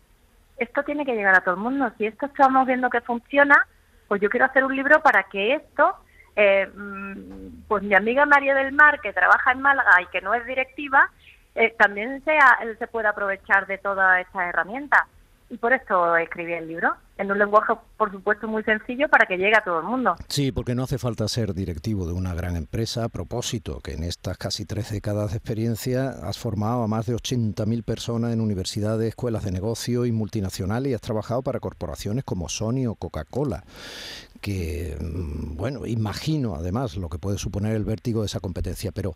esto 0.58 0.84
tiene 0.84 1.06
que 1.06 1.16
llegar 1.16 1.36
a 1.36 1.42
todo 1.42 1.56
el 1.56 1.62
mundo. 1.62 1.92
Si 1.98 2.06
esto 2.06 2.26
estamos 2.26 2.66
viendo 2.68 2.90
que 2.90 3.02
funciona, 3.02 3.68
pues 4.08 4.22
yo 4.22 4.30
quiero 4.30 4.46
hacer 4.46 4.64
un 4.64 4.76
libro 4.76 5.02
para 5.02 5.24
que 5.24 5.56
esto, 5.56 5.96
eh, 6.36 6.68
mm, 6.68 7.68
pues 7.68 7.84
mi 7.84 7.96
amiga 7.96 8.26
María 8.26 8.56
del 8.56 8.74
Mar, 8.74 9.00
que 9.02 9.14
trabaja 9.14 9.52
en 9.52 9.62
Málaga 9.62 10.02
y 10.02 10.08
que 10.08 10.22
no 10.22 10.34
es 10.34 10.46
directiva, 10.46 11.10
eh, 11.56 11.76
también 11.78 12.24
sea, 12.24 12.60
se 12.78 12.88
pueda 12.88 13.10
aprovechar 13.10 13.68
de 13.68 13.78
toda 13.78 14.22
esta 14.22 14.48
herramienta. 14.48 15.08
Y 15.50 15.58
por 15.58 15.74
esto 15.74 16.16
escribí 16.18 16.54
el 16.54 16.68
libro 16.68 16.96
en 17.18 17.32
un 17.32 17.38
lenguaje, 17.38 17.74
por 17.98 18.12
supuesto, 18.12 18.48
muy 18.48 18.64
sencillo 18.64 19.08
para 19.10 19.26
que 19.26 19.38
llegue 19.38 19.56
a 19.56 19.64
todo 19.64 19.80
el 19.80 19.86
mundo. 19.86 20.16
Sí, 20.28 20.52
porque 20.52 20.76
no 20.76 20.84
hace 20.84 20.98
falta 20.98 21.28
ser 21.28 21.54
directivo 21.54 22.06
de 22.06 22.14
una 22.14 22.34
gran 22.34 22.56
empresa. 22.56 23.06
A 23.06 23.10
propósito, 23.10 23.80
que 23.80 23.94
en 23.94 24.04
estas 24.04 24.38
casi 24.38 24.66
tres 24.66 24.92
décadas 24.92 25.32
de 25.32 25.38
experiencia 25.38 26.10
has 26.24 26.38
formado 26.38 26.84
a 26.84 26.88
más 26.88 27.06
de 27.06 27.16
80.000 27.16 27.84
personas 27.84 28.34
en 28.34 28.42
universidades, 28.42 29.08
escuelas 29.08 29.44
de 29.44 29.52
negocio 29.52 30.06
y 30.06 30.12
multinacionales 30.12 30.92
y 30.92 30.96
has 30.96 31.02
trabajado 31.02 31.42
para 31.42 31.60
corporaciones 31.60 32.24
como 32.24 32.50
Sony 32.50 32.88
o 32.88 32.96
Coca-Cola 32.96 33.64
que, 34.40 34.98
mm, 35.00 35.56
bueno, 35.56 35.86
imagino 35.86 36.56
además 36.56 36.96
lo 36.96 37.10
que 37.10 37.20
puede 37.20 37.38
suponer 37.38 37.76
el 37.76 37.84
vértigo 37.84 38.22
de 38.22 38.28
esa 38.28 38.40
competencia, 38.40 38.92
pero 38.92 39.14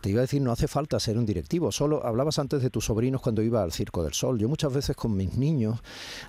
te 0.00 0.10
iba 0.10 0.20
a 0.20 0.22
decir, 0.22 0.42
no 0.42 0.52
hace 0.52 0.68
falta 0.68 0.98
ser 1.00 1.18
un 1.18 1.26
directivo, 1.26 1.72
solo 1.72 2.04
hablabas 2.06 2.38
antes 2.38 2.62
de 2.62 2.70
tus 2.70 2.86
sobrinos 2.86 3.20
cuando 3.20 3.42
iba 3.42 3.62
al 3.62 3.72
Circo 3.72 4.02
del 4.02 4.14
Sol. 4.14 4.38
Yo 4.38 4.48
muchas 4.48 4.72
veces 4.72 4.96
con 4.96 5.16
mis 5.16 5.36
niños 5.36 5.80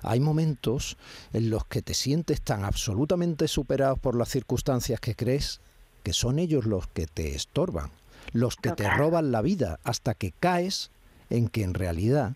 hay 0.02 0.20
momentos 0.20 0.97
en 1.32 1.50
los 1.50 1.64
que 1.66 1.82
te 1.82 1.94
sientes 1.94 2.40
tan 2.40 2.64
absolutamente 2.64 3.48
superados 3.48 3.98
por 3.98 4.16
las 4.16 4.28
circunstancias 4.28 5.00
que 5.00 5.14
crees 5.14 5.60
que 6.02 6.12
son 6.12 6.38
ellos 6.38 6.64
los 6.64 6.86
que 6.86 7.06
te 7.06 7.34
estorban, 7.34 7.90
los 8.32 8.56
que 8.56 8.72
te 8.72 8.88
roban 8.88 9.32
la 9.32 9.42
vida, 9.42 9.78
hasta 9.84 10.14
que 10.14 10.32
caes 10.32 10.90
en 11.30 11.48
que 11.48 11.62
en 11.62 11.74
realidad 11.74 12.34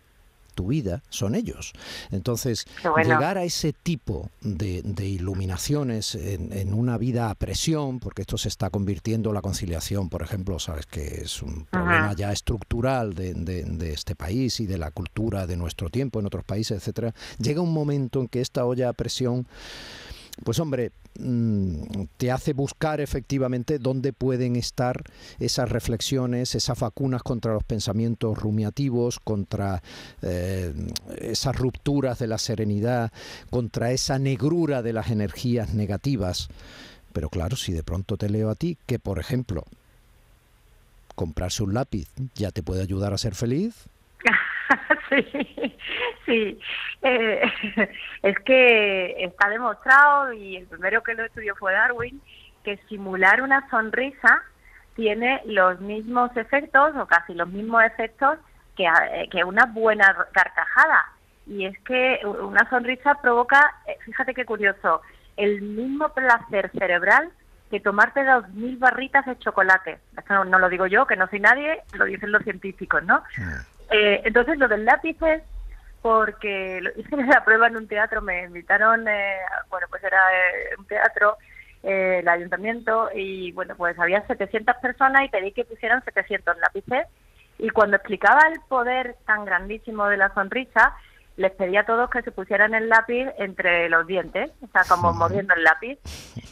tu 0.52 0.68
vida 0.68 1.02
son 1.10 1.34
ellos. 1.34 1.72
Entonces, 2.10 2.66
llegar 3.04 3.38
a 3.38 3.44
ese 3.44 3.72
tipo 3.72 4.30
de, 4.40 4.82
iluminaciones 5.06 6.14
en, 6.14 6.74
una 6.74 6.98
vida 6.98 7.30
a 7.30 7.34
presión, 7.34 7.98
porque 8.00 8.22
esto 8.22 8.38
se 8.38 8.48
está 8.48 8.70
convirtiendo, 8.70 9.32
la 9.32 9.42
conciliación, 9.42 10.08
por 10.08 10.22
ejemplo, 10.22 10.58
sabes 10.58 10.86
que 10.86 11.22
es 11.22 11.42
un 11.42 11.66
problema 11.66 12.14
ya 12.14 12.32
estructural 12.32 13.14
de, 13.14 13.34
de, 13.34 13.92
este 13.92 14.14
país 14.14 14.60
y 14.60 14.66
de 14.66 14.78
la 14.78 14.90
cultura 14.90 15.46
de 15.46 15.56
nuestro 15.56 15.90
tiempo 15.90 16.20
en 16.20 16.26
otros 16.26 16.44
países, 16.44 16.78
etcétera, 16.78 17.14
llega 17.38 17.60
un 17.60 17.72
momento 17.72 18.20
en 18.20 18.28
que 18.28 18.40
esta 18.40 18.64
olla 18.64 18.88
a 18.88 18.92
presión 18.92 19.46
pues 20.44 20.58
hombre, 20.58 20.92
mm, 21.18 22.04
te 22.16 22.30
hace 22.30 22.52
buscar 22.52 23.00
efectivamente 23.00 23.78
dónde 23.78 24.12
pueden 24.12 24.56
estar 24.56 25.02
esas 25.38 25.68
reflexiones, 25.68 26.54
esas 26.54 26.78
vacunas 26.80 27.22
contra 27.22 27.52
los 27.52 27.64
pensamientos 27.64 28.38
rumiativos, 28.38 29.20
contra 29.20 29.82
eh, 30.22 30.72
esas 31.18 31.56
rupturas 31.56 32.18
de 32.18 32.26
la 32.26 32.38
serenidad, 32.38 33.12
contra 33.50 33.92
esa 33.92 34.18
negrura 34.18 34.82
de 34.82 34.92
las 34.92 35.10
energías 35.10 35.74
negativas. 35.74 36.48
Pero 37.12 37.28
claro, 37.28 37.56
si 37.56 37.72
de 37.72 37.82
pronto 37.82 38.16
te 38.16 38.30
leo 38.30 38.48
a 38.48 38.54
ti 38.54 38.78
que, 38.86 38.98
por 38.98 39.18
ejemplo, 39.18 39.64
comprarse 41.14 41.62
un 41.62 41.74
lápiz 41.74 42.08
ya 42.34 42.50
te 42.50 42.62
puede 42.62 42.82
ayudar 42.82 43.12
a 43.12 43.18
ser 43.18 43.34
feliz. 43.34 43.74
Sí, 45.14 45.76
Sí, 46.26 46.60
eh, 47.02 47.42
es 48.22 48.38
que 48.40 49.24
está 49.24 49.48
demostrado, 49.48 50.32
y 50.32 50.56
el 50.56 50.66
primero 50.66 51.02
que 51.02 51.14
lo 51.14 51.24
estudió 51.24 51.54
fue 51.56 51.72
Darwin, 51.72 52.20
que 52.64 52.76
simular 52.88 53.42
una 53.42 53.68
sonrisa 53.70 54.42
tiene 54.94 55.40
los 55.46 55.80
mismos 55.80 56.36
efectos, 56.36 56.94
o 56.96 57.06
casi 57.06 57.34
los 57.34 57.48
mismos 57.48 57.82
efectos, 57.84 58.38
que, 58.76 58.84
eh, 58.84 59.28
que 59.30 59.44
una 59.44 59.66
buena 59.66 60.14
carcajada. 60.32 61.12
Y 61.46 61.66
es 61.66 61.78
que 61.80 62.20
una 62.24 62.68
sonrisa 62.70 63.14
provoca, 63.20 63.74
eh, 63.86 63.96
fíjate 64.04 64.34
qué 64.34 64.44
curioso, 64.44 65.02
el 65.36 65.62
mismo 65.62 66.08
placer 66.10 66.70
cerebral 66.78 67.30
que 67.70 67.80
tomarte 67.80 68.22
dos 68.22 68.46
mil 68.50 68.76
barritas 68.76 69.24
de 69.24 69.38
chocolate. 69.38 69.98
Esto 70.16 70.44
no, 70.44 70.58
lo 70.58 70.68
digo 70.68 70.86
yo, 70.86 71.06
que 71.06 71.16
no 71.16 71.26
soy 71.28 71.40
nadie, 71.40 71.80
lo 71.94 72.04
dicen 72.04 72.30
los 72.30 72.42
científicos, 72.42 73.02
¿no? 73.02 73.22
Entonces, 73.92 74.58
lo 74.58 74.68
del 74.68 74.84
lápiz 74.84 75.16
es 75.22 75.42
porque 76.02 76.82
hice 76.96 77.16
la 77.16 77.44
prueba 77.44 77.68
en 77.68 77.76
un 77.76 77.88
teatro, 77.88 78.20
me 78.20 78.44
invitaron, 78.44 79.06
eh, 79.08 79.38
bueno, 79.70 79.86
pues 79.88 80.02
era 80.04 80.20
eh, 80.32 80.74
un 80.76 80.84
teatro, 80.86 81.38
eh, 81.82 82.18
el 82.20 82.28
ayuntamiento, 82.28 83.08
y 83.14 83.52
bueno, 83.52 83.74
pues 83.76 83.98
había 83.98 84.26
700 84.26 84.76
personas 84.76 85.24
y 85.24 85.28
pedí 85.28 85.52
que 85.52 85.64
pusieran 85.64 86.04
700 86.04 86.58
lápices. 86.58 87.06
Y 87.58 87.70
cuando 87.70 87.96
explicaba 87.96 88.40
el 88.52 88.60
poder 88.68 89.16
tan 89.26 89.44
grandísimo 89.44 90.06
de 90.06 90.16
la 90.16 90.34
sonrisa, 90.34 90.96
les 91.36 91.52
pedí 91.52 91.76
a 91.76 91.86
todos 91.86 92.10
que 92.10 92.22
se 92.22 92.32
pusieran 92.32 92.74
el 92.74 92.88
lápiz 92.88 93.28
entre 93.38 93.88
los 93.88 94.06
dientes, 94.06 94.50
o 94.62 94.66
sea, 94.68 94.82
como 94.88 95.12
moviendo 95.12 95.54
el 95.54 95.62
lápiz. 95.62 95.98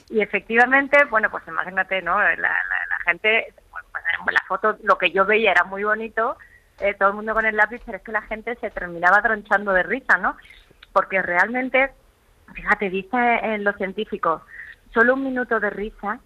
Y 0.08 0.20
efectivamente, 0.20 1.04
bueno, 1.10 1.30
pues 1.30 1.46
imagínate, 1.48 2.00
¿no? 2.02 2.18
La, 2.18 2.36
la, 2.36 2.98
gente, 3.04 3.52
bueno, 3.70 3.88
pues, 3.92 4.34
la 4.34 4.44
foto, 4.46 4.78
lo 4.82 4.96
que 4.98 5.10
yo 5.10 5.26
veía 5.26 5.50
era 5.52 5.64
muy 5.64 5.84
bonito, 5.84 6.36
eh, 6.80 6.94
todo 6.98 7.10
el 7.10 7.16
mundo 7.16 7.34
con 7.34 7.46
el 7.46 7.56
lápiz, 7.56 7.80
pero 7.84 7.98
es 7.98 8.04
que 8.04 8.12
la 8.12 8.22
gente 8.22 8.56
se 8.56 8.70
terminaba 8.70 9.22
tronchando 9.22 9.72
de 9.72 9.82
risa, 9.82 10.18
¿no? 10.18 10.36
Porque 10.92 11.22
realmente, 11.22 11.90
fíjate, 12.54 12.90
dice 12.90 13.40
en 13.42 13.64
los 13.64 13.76
científicos, 13.76 14.42
solo 14.92 15.14
un 15.14 15.24
minuto 15.24 15.60
de 15.60 15.70
risa 15.70 16.20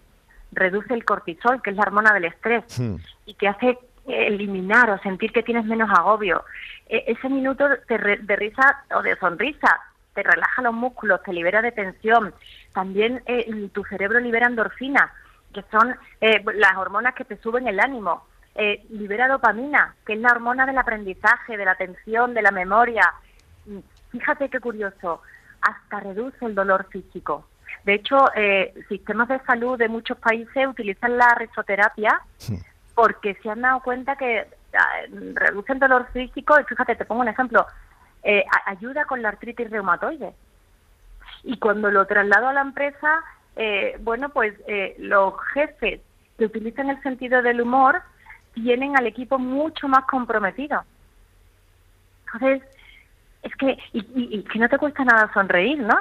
reduce 0.51 0.93
el 0.93 1.05
cortisol, 1.05 1.61
que 1.61 1.71
es 1.71 1.75
la 1.75 1.83
hormona 1.83 2.13
del 2.13 2.25
estrés, 2.25 2.63
hmm. 2.79 2.95
y 3.25 3.33
que 3.33 3.47
hace 3.47 3.77
eliminar 4.07 4.89
o 4.89 4.99
sentir 4.99 5.31
que 5.31 5.43
tienes 5.43 5.65
menos 5.65 5.89
agobio. 5.89 6.43
E, 6.87 7.03
ese 7.07 7.29
minuto 7.29 7.67
de, 7.67 8.17
de, 8.21 8.35
risa 8.35 8.83
o 8.95 9.01
de 9.01 9.15
sonrisa 9.17 9.79
te 10.13 10.23
relaja 10.23 10.61
los 10.61 10.73
músculos, 10.73 11.21
te 11.23 11.33
libera 11.33 11.61
de 11.61 11.71
tensión. 11.71 12.33
También 12.73 13.21
eh, 13.25 13.69
tu 13.73 13.83
cerebro 13.83 14.19
libera 14.19 14.47
endorfina, 14.47 15.13
que 15.53 15.63
son 15.71 15.95
eh, 16.21 16.43
las 16.55 16.77
hormonas 16.77 17.15
que 17.15 17.25
te 17.25 17.37
suben 17.37 17.67
el 17.67 17.79
ánimo. 17.79 18.25
Eh, 18.55 18.85
libera 18.89 19.27
dopamina, 19.27 19.95
que 20.05 20.13
es 20.13 20.19
la 20.19 20.31
hormona 20.31 20.65
del 20.65 20.77
aprendizaje, 20.77 21.57
de 21.57 21.65
la 21.65 21.71
atención, 21.71 22.33
de 22.33 22.41
la 22.41 22.51
memoria. 22.51 23.13
Fíjate 24.11 24.49
qué 24.49 24.59
curioso, 24.59 25.21
hasta 25.61 25.99
reduce 25.99 26.45
el 26.45 26.55
dolor 26.55 26.87
físico. 26.89 27.45
De 27.83 27.95
hecho, 27.95 28.17
eh, 28.35 28.73
sistemas 28.87 29.27
de 29.27 29.39
salud 29.41 29.77
de 29.77 29.89
muchos 29.89 30.17
países 30.17 30.67
utilizan 30.67 31.17
la 31.17 31.35
risoterapia 31.35 32.21
porque 32.95 33.35
se 33.43 33.49
han 33.49 33.61
dado 33.61 33.81
cuenta 33.81 34.15
que 34.15 34.47
ah, 34.73 35.01
reduce 35.33 35.73
el 35.73 35.79
dolor 35.79 36.07
físico 36.13 36.59
y 36.59 36.63
fíjate, 36.63 36.95
te 36.95 37.05
pongo 37.05 37.21
un 37.21 37.27
ejemplo, 37.27 37.67
eh, 38.23 38.43
ayuda 38.65 39.05
con 39.05 39.21
la 39.21 39.29
artritis 39.29 39.69
reumatoide. 39.69 40.33
Y 41.43 41.59
cuando 41.59 41.91
lo 41.91 42.07
traslado 42.07 42.47
a 42.47 42.53
la 42.53 42.61
empresa, 42.61 43.21
eh, 43.55 43.97
bueno, 44.01 44.29
pues 44.29 44.55
eh, 44.67 44.95
los 44.97 45.33
jefes 45.53 46.01
que 46.37 46.45
utilizan 46.45 46.89
el 46.89 47.01
sentido 47.03 47.41
del 47.41 47.61
humor 47.61 48.01
tienen 48.55 48.97
al 48.97 49.05
equipo 49.07 49.37
mucho 49.37 49.87
más 49.87 50.05
comprometido. 50.05 50.83
Entonces, 52.33 52.63
es 53.43 53.55
que, 53.55 53.77
y, 53.93 53.99
y- 53.99 54.39
y 54.39 54.43
que 54.43 54.59
no 54.59 54.67
te 54.67 54.77
cuesta 54.79 55.03
nada 55.05 55.31
sonreír, 55.33 55.79
¿no? 55.79 55.95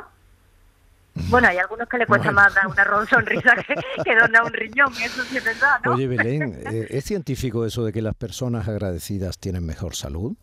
Bueno, 1.30 1.48
hay 1.48 1.58
algunos 1.58 1.88
que 1.88 1.98
le 1.98 2.06
cuesta 2.06 2.30
Bueno. 2.30 2.42
más 2.42 2.54
dar 2.54 2.66
una 2.66 2.84
ro- 2.84 3.06
sonrisa 3.06 3.54
que, 3.56 3.74
que 4.04 4.14
donar 4.16 4.44
un 4.44 4.52
riñón, 4.52 4.92
eso 5.02 5.22
sí 5.24 5.36
es 5.36 5.44
verdad, 5.44 5.80
¿no? 5.84 5.92
Oye, 5.92 6.06
Belén, 6.08 6.54
eh, 6.66 6.86
¿es 6.90 7.04
científico 7.04 7.64
eso 7.66 7.84
de 7.84 7.92
que 7.92 8.02
las 8.02 8.14
personas 8.14 8.68
agradecidas 8.68 9.38
tienen 9.38 9.64
mejor 9.66 9.94
salud? 9.94 10.34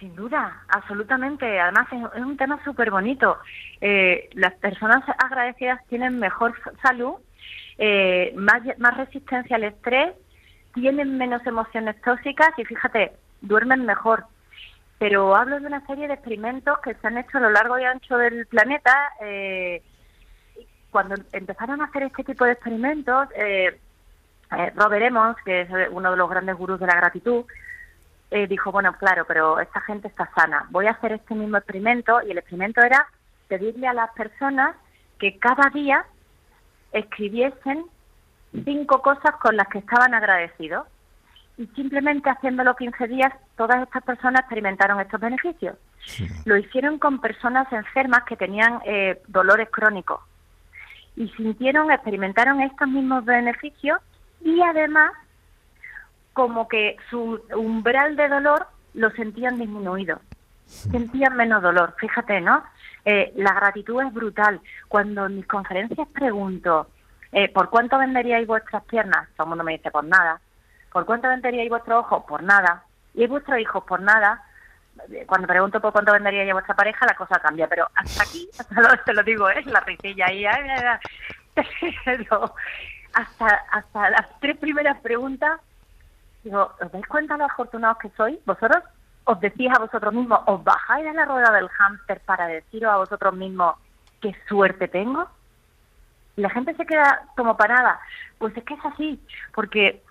Sin 0.00 0.14
duda, 0.16 0.64
absolutamente. 0.68 1.60
Además, 1.60 1.86
es, 1.92 2.22
un 2.22 2.36
tema 2.36 2.62
súper 2.64 2.90
bonito. 2.90 3.38
Eh, 3.80 4.28
las 4.34 4.54
personas 4.54 5.02
agradecidas 5.18 5.80
tienen 5.88 6.18
mejor 6.18 6.54
salud, 6.82 7.14
eh, 7.78 8.32
más, 8.36 8.62
más 8.78 8.96
resistencia 8.96 9.56
al 9.56 9.64
estrés, 9.64 10.14
tienen 10.74 11.16
menos 11.16 11.46
emociones 11.46 12.00
tóxicas 12.02 12.50
y 12.58 12.64
fíjate, 12.64 13.12
duermen 13.40 13.86
mejor. 13.86 14.24
Pero 14.98 15.34
hablo 15.34 15.58
de 15.60 15.66
una 15.66 15.84
serie 15.86 16.08
de 16.08 16.14
experimentos 16.14 16.78
que 16.80 16.94
se 16.94 17.06
han 17.06 17.18
hecho 17.18 17.38
a 17.38 17.42
lo 17.42 17.50
largo 17.50 17.78
y 17.78 17.84
ancho 17.84 18.16
del 18.18 18.46
planeta. 18.46 18.94
eh, 19.20 19.82
cuando 20.94 21.16
empezaron 21.32 21.80
a 21.80 21.86
hacer 21.86 22.04
este 22.04 22.22
tipo 22.22 22.44
de 22.44 22.52
experimentos, 22.52 23.26
eh, 23.34 23.80
eh, 24.56 24.72
Robert 24.76 25.04
Emmons, 25.04 25.36
que 25.44 25.62
es 25.62 25.68
uno 25.90 26.12
de 26.12 26.16
los 26.16 26.30
grandes 26.30 26.56
gurús 26.56 26.78
de 26.78 26.86
la 26.86 26.94
gratitud, 26.94 27.44
eh, 28.30 28.46
dijo, 28.46 28.70
bueno, 28.70 28.92
claro, 28.96 29.24
pero 29.26 29.58
esta 29.58 29.80
gente 29.80 30.06
está 30.06 30.30
sana. 30.36 30.68
Voy 30.70 30.86
a 30.86 30.92
hacer 30.92 31.10
este 31.10 31.34
mismo 31.34 31.56
experimento 31.56 32.22
y 32.22 32.30
el 32.30 32.38
experimento 32.38 32.80
era 32.80 33.08
pedirle 33.48 33.88
a 33.88 33.92
las 33.92 34.12
personas 34.12 34.76
que 35.18 35.36
cada 35.40 35.68
día 35.70 36.04
escribiesen 36.92 37.86
cinco 38.64 39.02
cosas 39.02 39.36
con 39.40 39.56
las 39.56 39.68
que 39.68 39.78
estaban 39.78 40.14
agradecidos. 40.14 40.86
Y 41.56 41.66
simplemente 41.68 42.30
haciéndolo 42.30 42.74
15 42.74 43.06
días, 43.06 43.32
todas 43.56 43.82
estas 43.82 44.02
personas 44.02 44.40
experimentaron 44.40 45.00
estos 45.00 45.20
beneficios. 45.20 45.76
Lo 46.44 46.56
hicieron 46.56 46.98
con 46.98 47.20
personas 47.20 47.72
enfermas 47.72 48.24
que 48.24 48.36
tenían 48.36 48.80
eh, 48.84 49.22
dolores 49.28 49.68
crónicos. 49.70 50.20
Y 51.16 51.28
sintieron, 51.30 51.92
experimentaron 51.92 52.60
estos 52.60 52.88
mismos 52.88 53.24
beneficios 53.24 54.00
y 54.40 54.60
además 54.62 55.12
como 56.32 56.66
que 56.66 56.96
su 57.08 57.40
umbral 57.56 58.16
de 58.16 58.28
dolor 58.28 58.66
lo 58.94 59.10
sentían 59.12 59.58
disminuido, 59.58 60.20
sentían 60.66 61.36
menos 61.36 61.62
dolor. 61.62 61.94
Fíjate, 61.98 62.40
¿no? 62.40 62.64
Eh, 63.04 63.32
la 63.36 63.54
gratitud 63.54 64.02
es 64.02 64.12
brutal. 64.12 64.60
Cuando 64.88 65.26
en 65.26 65.36
mis 65.36 65.46
conferencias 65.46 66.08
pregunto, 66.08 66.88
eh, 67.34 67.48
¿por 67.52 67.70
cuánto 67.70 67.98
venderíais 67.98 68.46
vuestras 68.46 68.84
piernas? 68.84 69.28
Todo 69.36 69.44
el 69.44 69.48
mundo 69.50 69.64
me 69.64 69.72
dice, 69.72 69.90
por 69.90 70.04
nada. 70.04 70.40
¿Por 70.92 71.04
cuánto 71.04 71.28
venderíais 71.28 71.68
vuestros 71.68 72.04
ojos? 72.04 72.24
Por 72.26 72.42
nada. 72.42 72.84
¿Y 73.14 73.26
vuestros 73.26 73.58
hijos? 73.58 73.84
Por 73.84 74.00
nada. 74.00 74.42
Eh, 75.10 75.24
Cuando 75.26 75.46
pregunto 75.46 75.80
por 75.80 75.92
cuánto 75.92 76.12
venderíais 76.12 76.50
a 76.50 76.54
vuestra 76.54 76.74
pareja, 76.74 77.06
la 77.06 77.14
cosa 77.14 77.38
cambia. 77.40 77.66
Pero 77.68 77.88
hasta 77.94 78.22
aquí, 78.22 78.48
hasta 78.58 78.80
lo, 78.80 78.88
te 79.04 79.12
lo 79.12 79.22
digo, 79.22 79.48
es 79.50 79.66
la 79.66 79.80
risilla 79.80 80.26
ahí. 80.28 80.44
Pero 82.04 82.54
hasta, 83.14 83.46
hasta 83.70 84.10
las 84.10 84.40
tres 84.40 84.56
primeras 84.56 84.98
preguntas 85.00 85.60
Digo, 86.44 86.70
¿os 86.78 86.92
dais 86.92 87.06
cuenta 87.06 87.38
lo 87.38 87.46
afortunados 87.46 87.98
que 87.98 88.10
sois? 88.10 88.38
¿Vosotros 88.44 88.84
os 89.24 89.40
decís 89.40 89.70
a 89.74 89.80
vosotros 89.80 90.12
mismos, 90.12 90.40
os 90.46 90.62
bajáis 90.62 91.04
de 91.06 91.14
la 91.14 91.24
rueda 91.24 91.50
del 91.52 91.68
hámster 91.70 92.20
para 92.20 92.46
deciros 92.46 92.92
a 92.92 92.98
vosotros 92.98 93.34
mismos 93.34 93.76
qué 94.20 94.36
suerte 94.46 94.86
tengo? 94.86 95.26
Y 96.36 96.40
la 96.40 96.50
gente 96.50 96.74
se 96.74 96.86
queda 96.86 97.22
como 97.36 97.56
parada. 97.56 98.00
Pues 98.38 98.56
es 98.56 98.64
que 98.64 98.74
es 98.74 98.84
así, 98.84 99.20
porque 99.54 100.02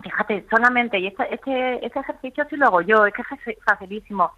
fíjate, 0.00 0.46
solamente, 0.50 0.98
y 0.98 1.08
este, 1.08 1.34
este, 1.34 1.84
este 1.84 2.00
ejercicio 2.00 2.46
sí 2.48 2.56
lo 2.56 2.66
hago 2.66 2.80
yo, 2.80 3.06
es 3.06 3.14
que 3.14 3.22
es 3.22 3.58
facilísimo. 3.64 4.32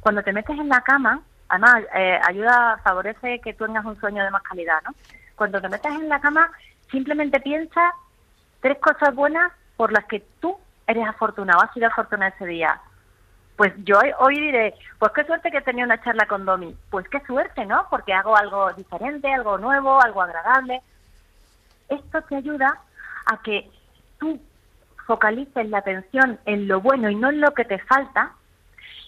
Cuando 0.00 0.22
te 0.22 0.32
metes 0.32 0.58
en 0.58 0.68
la 0.68 0.80
cama, 0.80 1.20
además, 1.48 1.82
eh, 1.94 2.18
ayuda, 2.26 2.80
favorece 2.82 3.40
que 3.40 3.54
tú 3.54 3.66
tengas 3.66 3.84
un 3.84 3.98
sueño 4.00 4.24
de 4.24 4.30
más 4.30 4.42
calidad, 4.42 4.82
¿no? 4.84 4.94
Cuando 5.36 5.60
te 5.60 5.68
metes 5.68 5.92
en 5.92 6.08
la 6.08 6.20
cama, 6.20 6.50
simplemente 6.90 7.40
piensa 7.40 7.92
tres 8.60 8.78
cosas 8.78 9.14
buenas 9.14 9.52
por 9.76 9.92
las 9.92 10.04
que 10.06 10.24
tú 10.40 10.56
eres 10.86 11.06
afortunado, 11.06 11.60
has 11.62 11.72
sido 11.72 11.86
afortunado 11.88 12.32
ese 12.34 12.46
día. 12.46 12.80
Pues 13.56 13.72
yo 13.84 13.98
hoy, 14.18 14.40
diré, 14.40 14.74
pues 14.98 15.12
qué 15.12 15.24
suerte 15.24 15.50
que 15.50 15.60
tenía 15.60 15.84
una 15.84 16.02
charla 16.02 16.26
con 16.26 16.44
Domi. 16.44 16.76
Pues 16.90 17.08
qué 17.08 17.20
suerte, 17.20 17.64
¿no? 17.64 17.86
Porque 17.88 18.12
hago 18.12 18.36
algo 18.36 18.72
diferente, 18.72 19.32
algo 19.32 19.58
nuevo, 19.58 20.00
algo 20.00 20.22
agradable. 20.22 20.82
Esto 21.88 22.22
te 22.22 22.36
ayuda 22.36 22.80
a 23.26 23.40
que 23.42 23.70
tú 24.18 24.40
focalices 25.06 25.68
la 25.68 25.78
atención 25.78 26.40
en 26.46 26.66
lo 26.66 26.80
bueno 26.80 27.10
y 27.10 27.14
no 27.14 27.30
en 27.30 27.40
lo 27.40 27.54
que 27.54 27.64
te 27.64 27.78
falta 27.78 28.32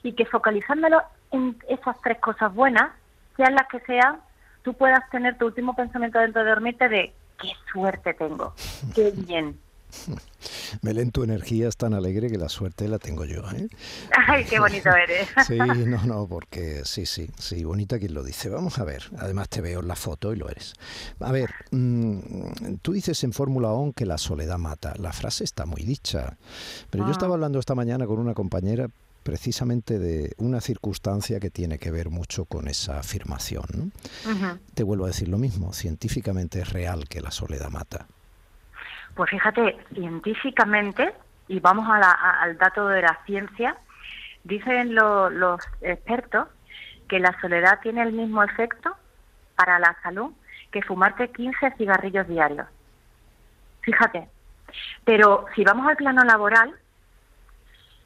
y 0.02 0.12
que 0.12 0.26
focalizándolo 0.26 1.02
en 1.32 1.56
esas 1.68 2.00
tres 2.02 2.18
cosas 2.18 2.54
buenas, 2.54 2.92
sean 3.36 3.54
las 3.54 3.66
que 3.66 3.80
sean, 3.80 4.20
tú 4.62 4.74
puedas 4.74 5.08
tener 5.10 5.36
tu 5.38 5.46
último 5.46 5.74
pensamiento 5.74 6.18
dentro 6.18 6.44
de 6.44 6.50
dormirte 6.50 6.88
de 6.88 7.12
qué 7.40 7.52
suerte 7.72 8.14
tengo, 8.14 8.54
qué 8.94 9.10
bien. 9.10 9.58
Belén, 10.82 11.10
tu 11.10 11.22
energía 11.24 11.68
es 11.68 11.76
tan 11.76 11.94
alegre 11.94 12.30
que 12.30 12.38
la 12.38 12.48
suerte 12.48 12.88
la 12.88 12.98
tengo 12.98 13.24
yo. 13.24 13.42
¿eh? 13.52 13.68
Ay, 14.28 14.44
qué 14.44 14.58
bonito 14.60 14.90
eres. 14.90 15.28
Sí, 15.46 15.58
no, 15.58 16.04
no, 16.04 16.26
porque 16.26 16.82
sí, 16.84 17.06
sí, 17.06 17.28
sí, 17.38 17.64
bonita 17.64 17.98
quien 17.98 18.14
lo 18.14 18.22
dice. 18.22 18.48
Vamos 18.48 18.78
a 18.78 18.84
ver, 18.84 19.04
además 19.18 19.48
te 19.48 19.60
veo 19.60 19.80
en 19.80 19.88
la 19.88 19.96
foto 19.96 20.32
y 20.32 20.36
lo 20.36 20.48
eres. 20.48 20.74
A 21.20 21.32
ver, 21.32 21.50
mm, 21.70 22.76
tú 22.82 22.92
dices 22.92 23.22
en 23.24 23.32
Fórmula 23.32 23.70
ON 23.70 23.92
que 23.92 24.06
la 24.06 24.18
soledad 24.18 24.58
mata. 24.58 24.94
La 24.98 25.12
frase 25.12 25.44
está 25.44 25.66
muy 25.66 25.82
dicha, 25.82 26.36
pero 26.90 27.04
yo 27.04 27.08
Ah. 27.10 27.12
estaba 27.12 27.34
hablando 27.34 27.58
esta 27.58 27.74
mañana 27.74 28.06
con 28.06 28.18
una 28.18 28.34
compañera 28.34 28.88
precisamente 29.22 29.98
de 29.98 30.32
una 30.38 30.60
circunstancia 30.60 31.40
que 31.40 31.50
tiene 31.50 31.78
que 31.80 31.90
ver 31.90 32.10
mucho 32.10 32.44
con 32.44 32.68
esa 32.68 33.00
afirmación. 33.00 33.92
Te 34.74 34.84
vuelvo 34.84 35.04
a 35.04 35.08
decir 35.08 35.26
lo 35.26 35.36
mismo, 35.38 35.72
científicamente 35.72 36.60
es 36.60 36.72
real 36.72 37.08
que 37.08 37.20
la 37.20 37.32
soledad 37.32 37.68
mata. 37.70 38.06
Pues 39.16 39.30
fíjate, 39.30 39.78
científicamente, 39.94 41.14
y 41.48 41.58
vamos 41.58 41.88
al 41.90 42.58
dato 42.58 42.86
de 42.88 43.00
la 43.02 43.18
ciencia, 43.24 43.76
dicen 44.44 44.94
lo- 44.94 45.30
los 45.30 45.60
expertos 45.80 46.48
que 47.08 47.18
la 47.18 47.34
soledad 47.40 47.80
tiene 47.80 48.02
el 48.02 48.12
mismo 48.12 48.42
efecto 48.42 48.94
para 49.56 49.78
la 49.78 49.96
salud 50.02 50.32
que 50.70 50.82
fumarte 50.82 51.30
15 51.30 51.70
cigarrillos 51.78 52.28
diarios. 52.28 52.66
Fíjate. 53.80 54.28
Pero 55.04 55.46
si 55.54 55.64
vamos 55.64 55.88
al 55.88 55.96
plano 55.96 56.22
laboral, 56.24 56.74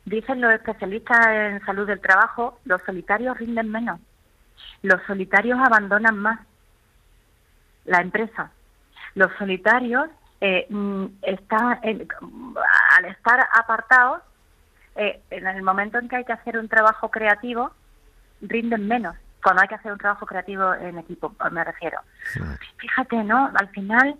dicen 0.05 0.40
los 0.40 0.53
especialistas 0.53 1.27
en 1.27 1.64
salud 1.64 1.87
del 1.88 2.01
trabajo, 2.01 2.61
los 2.64 2.81
solitarios 2.83 3.37
rinden 3.38 3.70
menos. 3.70 3.99
Los 4.83 5.03
solitarios 5.09 5.59
abandonan 5.59 6.18
más 6.18 6.38
la 7.85 8.01
empresa. 8.01 8.53
Los 9.14 9.33
solitarios 9.38 10.09
eh, 10.40 10.66
mm, 10.70 11.05
están 11.22 11.79
en- 11.83 12.09
al 12.96 13.05
estar 13.07 13.46
apartados, 13.53 14.22
eh, 14.96 15.20
en 15.31 15.46
el 15.46 15.62
momento 15.62 15.98
en 15.98 16.09
que 16.09 16.16
hay 16.16 16.24
que 16.24 16.33
hacer 16.33 16.59
un 16.59 16.68
trabajo 16.68 17.11
creativo, 17.11 17.70
rinden 18.40 18.87
menos. 18.88 19.16
Cuando 19.42 19.62
hay 19.62 19.68
que 19.68 19.74
hacer 19.76 19.92
un 19.92 19.98
trabajo 19.98 20.26
creativo 20.26 20.74
en 20.74 20.98
equipo, 20.98 21.35
me 21.50 21.64
refiero. 21.64 21.98
Fíjate, 22.79 23.22
¿no? 23.24 23.50
Al 23.55 23.68
final 23.68 24.14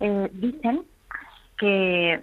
eh, 0.00 0.28
dicen 0.32 0.82
que, 1.56 2.22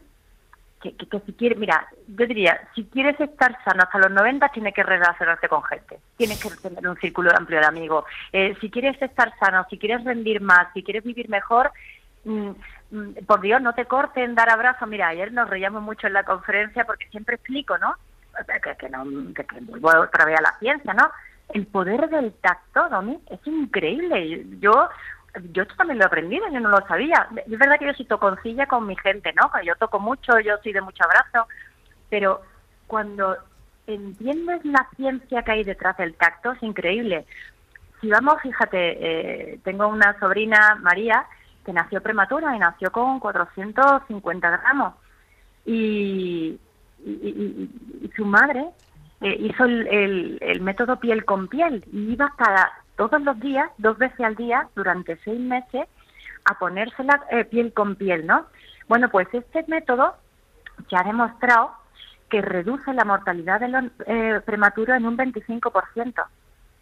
que, 0.81 0.95
que- 0.95 1.07
que 1.07 1.19
si 1.21 1.33
quieres, 1.33 1.57
mira, 1.57 1.87
yo 2.07 2.27
diría, 2.27 2.59
si 2.75 2.83
quieres 2.85 3.19
estar 3.19 3.57
sano 3.63 3.83
hasta 3.83 3.97
los 3.97 4.11
90, 4.11 4.49
tienes 4.49 4.73
que 4.73 4.83
relacionarte 4.83 5.47
con 5.47 5.63
gente, 5.63 5.97
tienes 6.17 6.39
que 6.43 6.49
tener 6.67 6.87
un 6.87 6.97
círculo 6.97 7.31
amplio 7.35 7.59
de 7.59 7.65
amigos. 7.65 8.05
Eh, 8.31 8.55
si 8.61 8.69
quieres 8.69 9.01
estar 9.01 9.33
sano, 9.39 9.65
si 9.69 9.77
quieres 9.79 10.03
rendir 10.03 10.41
más, 10.41 10.67
si 10.73 10.83
quieres 10.83 11.03
vivir 11.03 11.29
mejor, 11.29 11.71
mm, 12.25 12.51
por 13.25 13.41
Dios, 13.41 13.61
no 13.61 13.73
te 13.73 13.85
corten 13.85 14.35
dar 14.35 14.49
abrazos. 14.49 14.87
Mira, 14.87 15.07
ayer 15.07 15.31
nos 15.31 15.49
reíamos 15.49 15.81
mucho 15.81 16.07
en 16.07 16.13
la 16.13 16.23
conferencia 16.23 16.85
porque 16.85 17.07
siempre 17.09 17.35
explico, 17.35 17.77
¿no? 17.77 17.95
Que, 18.79 18.89
no, 18.89 19.03
que, 19.33 19.45
que 19.45 19.59
vuelvo 19.61 20.01
otra 20.01 20.25
vez 20.25 20.39
a 20.39 20.41
la 20.41 20.57
ciencia, 20.59 20.93
¿no? 20.93 21.09
el 21.49 21.67
poder 21.67 22.09
del 22.09 22.33
tacto, 22.33 22.89
Domi, 22.89 23.19
es 23.29 23.39
increíble. 23.45 24.45
Yo 24.59 24.89
yo 25.51 25.63
esto 25.63 25.75
también 25.75 25.97
lo 25.97 26.03
he 26.03 26.07
aprendido, 26.07 26.45
yo 26.51 26.59
no 26.59 26.69
lo 26.69 26.85
sabía. 26.87 27.27
Es 27.35 27.57
verdad 27.57 27.79
que 27.79 27.87
yo 27.87 27.93
sí 27.93 28.05
toconcilla 28.05 28.67
con 28.67 28.85
mi 28.85 28.95
gente, 28.95 29.33
¿no? 29.33 29.49
Yo 29.63 29.75
toco 29.75 29.99
mucho, 29.99 30.39
yo 30.39 30.57
soy 30.61 30.73
de 30.73 30.81
mucho 30.81 31.03
abrazo, 31.03 31.47
pero 32.09 32.41
cuando 32.85 33.37
entiendes 33.87 34.63
la 34.63 34.87
ciencia 34.95 35.41
que 35.41 35.51
hay 35.51 35.63
detrás 35.63 35.97
del 35.97 36.13
tacto 36.13 36.51
es 36.51 36.61
increíble. 36.61 37.25
Si 37.99 38.09
vamos, 38.09 38.41
fíjate, 38.43 39.53
eh, 39.53 39.59
tengo 39.63 39.87
una 39.87 40.17
sobrina, 40.19 40.75
María, 40.81 41.25
que 41.65 41.73
nació 41.73 42.01
prematura 42.01 42.55
y 42.55 42.59
nació 42.59 42.91
con 42.91 43.19
450 43.19 44.49
gramos. 44.49 44.93
Y, 45.65 46.59
y, 47.05 47.69
su 48.15 48.25
madre 48.25 48.65
eh, 49.21 49.37
hizo 49.39 49.65
el, 49.65 50.37
el, 50.41 50.61
método 50.61 50.99
piel 50.99 51.25
con 51.25 51.47
piel 51.47 51.83
y 51.91 52.11
iba 52.13 52.33
cada 52.37 52.71
todos 52.95 53.21
los 53.21 53.39
días, 53.39 53.69
dos 53.77 53.97
veces 53.97 54.19
al 54.19 54.35
día, 54.35 54.67
durante 54.75 55.17
seis 55.23 55.39
meses, 55.39 55.87
a 56.45 56.59
ponérsela 56.59 57.23
eh, 57.31 57.45
piel 57.45 57.73
con 57.73 57.95
piel, 57.95 58.27
¿no? 58.27 58.45
Bueno, 58.87 59.09
pues 59.09 59.27
este 59.33 59.65
método 59.67 60.15
ya 60.89 60.99
ha 60.99 61.03
demostrado 61.03 61.71
que 62.29 62.41
reduce 62.41 62.93
la 62.93 63.05
mortalidad 63.05 63.59
de 63.59 63.67
los 63.69 63.85
eh, 64.05 64.41
prematuros 64.45 64.97
en 64.97 65.05
un 65.05 65.17
25%. 65.17 66.25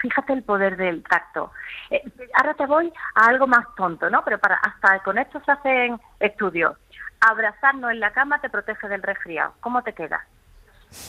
Fíjate 0.02 0.34
el 0.34 0.44
poder 0.44 0.78
del 0.78 1.04
tacto. 1.04 1.52
Eh, 1.90 2.02
ahora 2.34 2.54
te 2.56 2.66
voy 2.66 2.92
a 3.16 3.26
algo 3.26 3.48
más 3.48 3.66
tonto, 3.76 4.10
¿no? 4.10 4.24
Pero 4.24 4.40
para 4.40 4.56
hasta 4.56 5.00
con 5.04 5.18
esto 5.18 5.42
se 5.46 5.52
hacen 5.52 6.00
estudios. 6.20 6.76
Abrazarnos 7.20 7.92
en 7.92 8.00
la 8.00 8.12
cama 8.12 8.42
te 8.42 8.50
protege 8.50 8.88
del 8.88 9.04
resfriado. 9.04 9.54
¿Cómo 9.60 9.84
te 9.84 9.94
queda? 9.94 10.26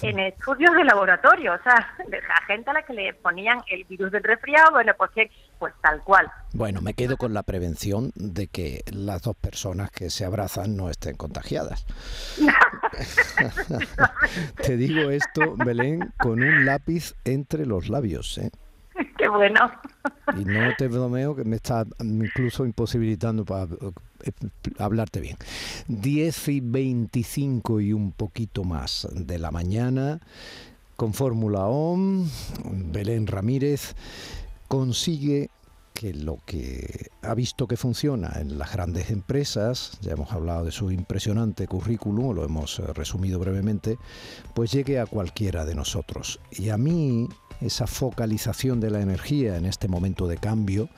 en 0.02 0.18
estudios 0.20 0.74
de 0.76 0.84
laboratorio, 0.84 1.54
o 1.54 1.62
sea, 1.62 1.74
la 2.08 2.46
gente 2.46 2.70
a 2.70 2.72
la 2.72 2.82
que 2.82 2.92
le 2.92 3.14
ponían 3.14 3.60
el 3.68 3.84
virus 3.84 4.12
del 4.12 4.22
resfriado, 4.22 4.72
bueno, 4.72 4.92
pues, 4.96 5.10
pues 5.58 5.74
tal 5.82 6.00
cual. 6.02 6.30
Bueno, 6.52 6.80
me 6.80 6.94
quedo 6.94 7.16
con 7.16 7.34
la 7.34 7.42
prevención 7.42 8.12
de 8.14 8.46
que 8.46 8.82
las 8.92 9.22
dos 9.22 9.36
personas 9.36 9.90
que 9.90 10.10
se 10.10 10.24
abrazan 10.24 10.76
no 10.76 10.88
estén 10.88 11.16
contagiadas. 11.16 11.84
Te 14.62 14.76
digo 14.76 15.10
esto, 15.10 15.56
Belén, 15.56 16.12
con 16.18 16.42
un 16.42 16.64
lápiz 16.64 17.14
entre 17.24 17.66
los 17.66 17.88
labios, 17.88 18.38
¿eh? 18.38 18.50
Qué 19.18 19.28
bueno. 19.28 19.70
Y 20.38 20.44
no 20.44 20.70
te 20.76 20.88
bromeo 20.88 21.34
que 21.34 21.44
me 21.44 21.56
está 21.56 21.84
incluso 22.00 22.64
imposibilitando 22.64 23.44
para 23.44 23.64
eh, 23.64 24.30
hablarte 24.78 25.20
bien. 25.20 25.36
10 25.88 26.48
y 26.48 26.60
25 26.60 27.80
y 27.80 27.92
un 27.92 28.12
poquito 28.12 28.64
más 28.64 29.08
de 29.12 29.38
la 29.38 29.50
mañana, 29.50 30.20
con 30.96 31.14
Fórmula 31.14 31.66
OM, 31.66 32.28
Belén 32.92 33.26
Ramírez 33.26 33.94
consigue 34.68 35.50
que 35.92 36.14
lo 36.14 36.38
que 36.46 37.10
ha 37.22 37.34
visto 37.34 37.66
que 37.66 37.76
funciona 37.76 38.32
en 38.40 38.58
las 38.58 38.72
grandes 38.72 39.10
empresas, 39.10 39.98
ya 40.00 40.12
hemos 40.12 40.32
hablado 40.32 40.64
de 40.64 40.72
su 40.72 40.90
impresionante 40.90 41.66
currículum, 41.66 42.34
lo 42.34 42.44
hemos 42.44 42.78
eh, 42.78 42.84
resumido 42.94 43.38
brevemente, 43.38 43.98
pues 44.54 44.72
llegue 44.72 44.98
a 44.98 45.06
cualquiera 45.06 45.64
de 45.64 45.74
nosotros. 45.74 46.40
Y 46.50 46.70
a 46.70 46.78
mí 46.78 47.28
esa 47.64 47.86
focalización 47.86 48.80
de 48.80 48.90
la 48.90 49.00
energía 49.00 49.56
en 49.56 49.66
este 49.66 49.88
momento 49.88 50.26
de 50.26 50.38
cambio, 50.38 50.88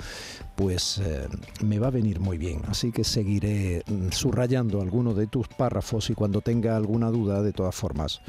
pues 0.56 0.98
eh, 0.98 1.28
me 1.62 1.78
va 1.78 1.88
a 1.88 1.90
venir 1.90 2.20
muy 2.20 2.38
bien. 2.38 2.62
Así 2.68 2.92
que 2.92 3.04
seguiré 3.04 3.82
mm, 3.86 4.10
subrayando 4.10 4.80
algunos 4.80 5.16
de 5.16 5.26
tus 5.26 5.48
párrafos 5.48 6.10
y 6.10 6.14
cuando 6.14 6.40
tenga 6.40 6.76
alguna 6.76 7.10
duda, 7.10 7.42
de 7.42 7.52
todas 7.52 7.74
formas, 7.74 8.20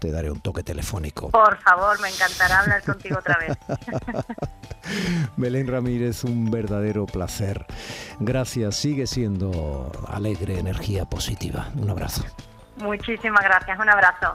te 0.00 0.10
daré 0.10 0.30
un 0.30 0.40
toque 0.40 0.62
telefónico. 0.62 1.30
Por 1.30 1.58
favor, 1.58 2.00
me 2.00 2.08
encantará 2.08 2.60
hablar 2.60 2.82
contigo 2.82 3.18
otra 3.18 3.38
vez. 3.38 3.56
Belén 5.36 5.68
Ramírez, 5.68 6.24
un 6.24 6.50
verdadero 6.50 7.06
placer. 7.06 7.66
Gracias, 8.18 8.76
sigue 8.76 9.06
siendo 9.06 9.92
alegre, 10.08 10.58
energía 10.58 11.04
positiva. 11.04 11.68
Un 11.76 11.90
abrazo. 11.90 12.24
Muchísimas 12.78 13.44
gracias, 13.44 13.78
un 13.78 13.90
abrazo. 13.90 14.34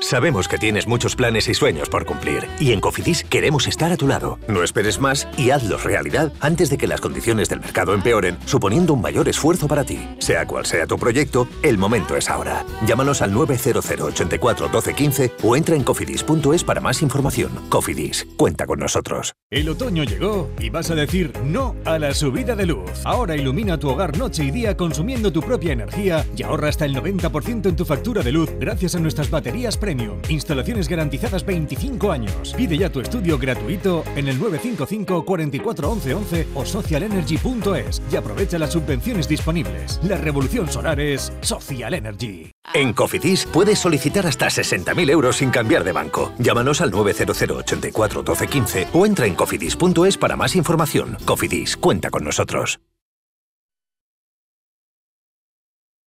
Sabemos 0.00 0.48
que 0.48 0.58
tienes 0.58 0.86
muchos 0.86 1.16
planes 1.16 1.48
y 1.48 1.54
sueños 1.54 1.88
por 1.88 2.06
cumplir 2.06 2.46
y 2.60 2.72
en 2.72 2.80
Cofidis 2.80 3.24
queremos 3.24 3.66
estar 3.66 3.92
a 3.92 3.96
tu 3.96 4.06
lado. 4.06 4.38
No 4.48 4.62
esperes 4.62 5.00
más 5.00 5.28
y 5.36 5.50
hazlos 5.50 5.84
realidad 5.84 6.32
antes 6.40 6.70
de 6.70 6.78
que 6.78 6.86
las 6.86 7.00
condiciones 7.00 7.48
del 7.48 7.60
mercado 7.60 7.94
empeoren, 7.94 8.38
suponiendo 8.46 8.94
un 8.94 9.00
mayor 9.00 9.28
esfuerzo 9.28 9.68
para 9.68 9.84
ti. 9.84 9.98
Sea 10.18 10.46
cual 10.46 10.66
sea 10.66 10.86
tu 10.86 10.98
proyecto, 10.98 11.48
el 11.62 11.78
momento 11.78 12.16
es 12.16 12.30
ahora. 12.30 12.64
Llámanos 12.86 13.22
al 13.22 13.32
900 13.32 13.84
84 13.90 14.68
12 14.68 14.94
15 14.94 15.32
o 15.42 15.56
entra 15.56 15.76
en 15.76 15.82
cofidis.es 15.82 16.64
para 16.64 16.80
más 16.80 17.02
información. 17.02 17.50
Cofidis, 17.68 18.26
cuenta 18.36 18.66
con 18.66 18.78
nosotros. 18.78 19.34
El 19.50 19.68
otoño 19.68 20.04
llegó 20.04 20.50
y 20.58 20.70
vas 20.70 20.90
a 20.90 20.94
decir 20.94 21.32
no 21.44 21.74
a 21.84 21.98
la 21.98 22.14
subida 22.14 22.54
de 22.54 22.66
luz. 22.66 22.90
Ahora 23.04 23.36
ilumina 23.36 23.78
tu 23.78 23.88
hogar 23.88 24.16
noche 24.16 24.44
y 24.44 24.50
día 24.50 24.76
consumiendo 24.76 25.32
tu 25.32 25.40
propia 25.40 25.72
energía 25.72 26.24
y 26.36 26.42
ahorra 26.44 26.68
hasta 26.68 26.84
el 26.84 26.94
90% 26.94 27.66
en 27.66 27.76
tu 27.76 27.84
factura 27.84 28.22
de 28.22 28.32
luz 28.32 28.50
gracias 28.58 28.94
a 28.94 29.00
nuestras 29.00 29.30
baterías 29.30 29.67
Premium. 29.76 30.18
Instalaciones 30.28 30.88
garantizadas 30.88 31.44
25 31.44 32.10
años. 32.10 32.54
Pide 32.56 32.78
ya 32.78 32.90
tu 32.90 33.00
estudio 33.00 33.38
gratuito 33.38 34.04
en 34.16 34.28
el 34.28 34.38
955 34.38 35.24
44 35.24 35.90
11 35.90 36.14
11 36.14 36.46
o 36.54 36.64
socialenergy.es 36.64 38.02
y 38.10 38.16
aprovecha 38.16 38.58
las 38.58 38.72
subvenciones 38.72 39.28
disponibles. 39.28 40.00
La 40.02 40.16
revolución 40.16 40.68
solar 40.68 41.00
es 41.00 41.32
Social 41.40 41.94
Energy. 41.94 42.50
En 42.74 42.92
Cofidis 42.92 43.46
puedes 43.46 43.78
solicitar 43.78 44.26
hasta 44.26 44.46
60.000 44.46 45.10
euros 45.10 45.36
sin 45.36 45.50
cambiar 45.50 45.84
de 45.84 45.92
banco. 45.92 46.32
Llámanos 46.38 46.80
al 46.80 46.90
900 46.90 47.42
84 47.42 48.22
12 48.22 48.46
15 48.46 48.88
o 48.92 49.06
entra 49.06 49.26
en 49.26 49.34
cofidis.es 49.34 50.16
para 50.18 50.36
más 50.36 50.56
información. 50.56 51.16
Cofidis, 51.24 51.76
cuenta 51.76 52.10
con 52.10 52.24
nosotros. 52.24 52.80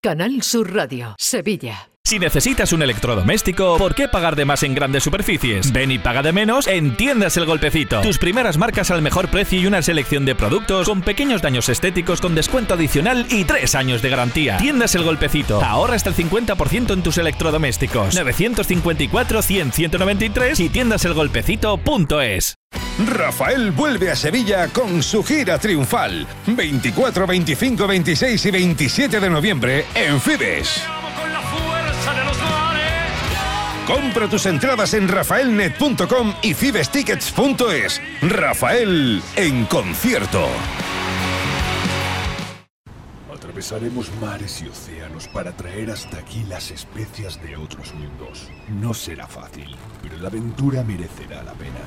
Canal 0.03 0.41
Sur 0.41 0.73
Radio, 0.73 1.15
Sevilla. 1.19 1.90
Si 2.11 2.19
necesitas 2.19 2.73
un 2.73 2.81
electrodoméstico, 2.81 3.77
¿por 3.77 3.95
qué 3.95 4.09
pagar 4.09 4.35
de 4.35 4.43
más 4.43 4.63
en 4.63 4.75
grandes 4.75 5.01
superficies? 5.01 5.71
Ven 5.71 5.91
y 5.91 5.97
paga 5.97 6.21
de 6.21 6.33
menos 6.33 6.67
en 6.67 6.97
Tiendas 6.97 7.37
El 7.37 7.45
Golpecito. 7.45 8.01
Tus 8.01 8.17
primeras 8.17 8.57
marcas 8.57 8.91
al 8.91 9.01
mejor 9.01 9.29
precio 9.29 9.61
y 9.61 9.65
una 9.65 9.81
selección 9.81 10.25
de 10.25 10.35
productos 10.35 10.89
con 10.89 11.03
pequeños 11.03 11.41
daños 11.41 11.69
estéticos 11.69 12.19
con 12.19 12.35
descuento 12.35 12.73
adicional 12.73 13.25
y 13.29 13.45
tres 13.45 13.75
años 13.75 14.01
de 14.01 14.09
garantía. 14.09 14.57
Tiendas 14.57 14.93
El 14.95 15.03
Golpecito. 15.03 15.63
Ahorra 15.63 15.95
hasta 15.95 16.09
el 16.09 16.17
50% 16.17 16.91
en 16.91 17.01
tus 17.01 17.17
electrodomésticos. 17.17 18.19
954-100-193 18.19 20.59
y 20.59 20.67
tiendaselgolpecito.es. 20.67 22.55
Rafael 23.07 23.71
vuelve 23.71 24.11
a 24.11 24.17
Sevilla 24.17 24.67
con 24.67 25.01
su 25.01 25.23
gira 25.23 25.57
triunfal. 25.59 26.27
24, 26.45 27.25
25, 27.25 27.87
26 27.87 28.45
y 28.47 28.51
27 28.51 29.21
de 29.21 29.29
noviembre 29.29 29.85
en 29.95 30.19
Fibes. 30.19 30.83
Compra 33.91 34.29
tus 34.29 34.45
entradas 34.45 34.93
en 34.93 35.07
rafaelnet.com 35.07 36.33
y 36.41 36.53
fibestickets.es. 36.53 38.01
Rafael 38.21 39.21
en 39.35 39.65
concierto. 39.65 40.47
Atravesaremos 43.33 44.11
mares 44.21 44.61
y 44.61 44.67
océanos 44.67 45.27
para 45.27 45.51
traer 45.51 45.91
hasta 45.91 46.19
aquí 46.19 46.43
las 46.47 46.71
especias 46.71 47.41
de 47.41 47.57
otros 47.57 47.93
mundos. 47.93 48.49
No 48.69 48.93
será 48.93 49.27
fácil, 49.27 49.75
pero 50.01 50.17
la 50.19 50.27
aventura 50.27 50.83
merecerá 50.83 51.43
la 51.43 51.53
pena. 51.53 51.81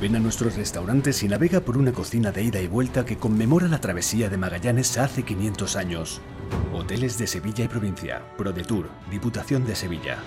Ven 0.00 0.16
a 0.16 0.20
nuestros 0.20 0.56
restaurantes 0.56 1.22
y 1.22 1.28
navega 1.28 1.60
por 1.60 1.78
una 1.78 1.92
cocina 1.92 2.32
de 2.32 2.44
ida 2.44 2.60
y 2.60 2.68
vuelta 2.68 3.04
que 3.04 3.16
conmemora 3.16 3.66
la 3.66 3.80
travesía 3.80 4.28
de 4.28 4.36
Magallanes 4.36 4.98
hace 4.98 5.22
500 5.22 5.76
años. 5.76 6.20
Hoteles 6.72 7.18
de 7.18 7.26
Sevilla 7.26 7.64
y 7.64 7.68
provincia, 7.68 8.22
ProDetour, 8.36 8.88
Diputación 9.10 9.64
de 9.64 9.76
Sevilla. 9.76 10.18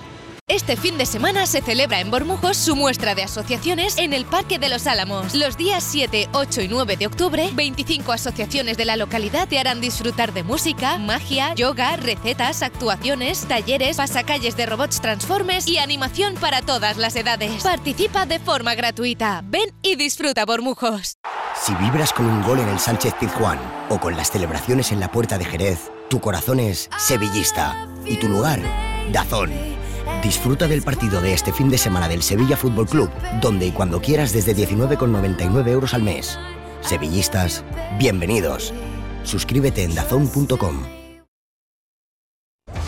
Este 0.50 0.78
fin 0.78 0.98
de 0.98 1.06
semana 1.06 1.46
se 1.46 1.62
celebra 1.62 2.00
en 2.00 2.10
Bormujos 2.10 2.56
su 2.56 2.78
muestra 2.78 3.16
de 3.16 3.24
asociaciones 3.24 3.98
en 3.98 4.14
el 4.14 4.24
Parque 4.24 4.60
de 4.60 4.70
los 4.70 4.88
Álamos. 4.88 5.36
Los 5.36 5.58
días 5.58 5.84
7, 5.84 6.30
8 6.32 6.62
y 6.62 6.68
9 6.70 6.96
de 6.96 7.06
octubre, 7.06 7.50
25 7.54 8.14
asociaciones 8.14 8.78
de 8.78 8.86
la 8.86 8.96
localidad 8.96 9.50
te 9.50 9.60
harán 9.60 9.82
disfrutar 9.82 10.32
de 10.34 10.44
música, 10.44 11.00
magia, 11.00 11.54
yoga, 11.54 11.98
recetas, 11.98 12.64
actuaciones, 12.64 13.46
talleres, 13.46 13.98
pasacalles 13.98 14.56
de 14.56 14.68
robots 14.68 15.02
transformes 15.02 15.68
y 15.68 15.80
animación 15.80 16.36
para 16.36 16.62
todas 16.62 16.96
las 16.96 17.18
edades. 17.18 17.62
Participa 17.64 18.26
de 18.26 18.40
forma 18.40 18.74
gratuita. 18.74 19.42
Ven 19.44 19.76
y 19.82 19.98
disfruta 19.98 20.46
Bormujos. 20.46 21.18
Si 21.62 21.76
vibras 21.76 22.14
con 22.14 22.26
un 22.26 22.42
gol 22.44 22.60
en 22.60 22.70
el 22.70 22.80
Sánchez 22.80 23.16
Pizjuán 23.20 23.60
o 23.90 24.00
con 24.00 24.16
las 24.16 24.32
celebraciones 24.32 24.94
en 24.94 25.02
la 25.02 25.12
Puerta 25.12 25.38
de 25.38 25.44
Jerez, 25.44 25.92
tu 26.10 26.20
corazón 26.20 26.60
es 26.60 26.90
sevillista 26.98 27.88
y 28.06 28.18
tu 28.18 28.30
lugar, 28.30 28.62
Dazón. 29.12 29.52
Disfruta 30.24 30.68
del 30.68 30.82
partido 30.82 31.22
de 31.22 31.34
este 31.34 31.52
fin 31.52 31.70
de 31.70 31.78
semana 31.78 32.08
del 32.08 32.24
Sevilla 32.24 32.58
Fútbol 32.58 32.88
Club, 32.88 33.10
donde 33.42 33.68
y 33.68 33.72
cuando 33.72 34.02
quieras 34.02 34.34
desde 34.34 34.56
19,99 34.56 35.68
euros 35.68 35.94
al 35.94 36.04
mes. 36.04 36.40
Sevillistas, 36.82 37.64
bienvenidos. 38.00 38.74
Suscríbete 39.24 39.84
en 39.84 39.96
dazón.com. 39.96 40.84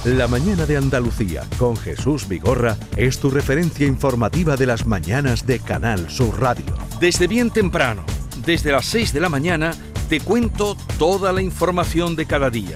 La 0.05 0.29
mañana 0.29 0.65
de 0.65 0.77
Andalucía 0.77 1.43
con 1.58 1.75
Jesús 1.75 2.27
Vigorra 2.29 2.77
es 2.95 3.19
tu 3.19 3.29
referencia 3.29 3.86
informativa 3.86 4.55
de 4.55 4.65
las 4.65 4.86
mañanas 4.86 5.45
de 5.45 5.60
Canal 5.60 6.10
Sur 6.10 6.39
Radio. 6.39 6.65
Desde 7.01 7.27
bien 7.27 7.51
temprano, 7.51 8.05
desde 8.45 8.71
las 8.71 8.86
6 8.86 9.12
de 9.12 9.19
la 9.19 9.27
mañana, 9.27 9.73
te 10.08 10.21
cuento 10.21 10.77
toda 10.97 11.34
la 11.34 11.41
información 11.41 12.15
de 12.15 12.25
cada 12.25 12.49
día, 12.49 12.75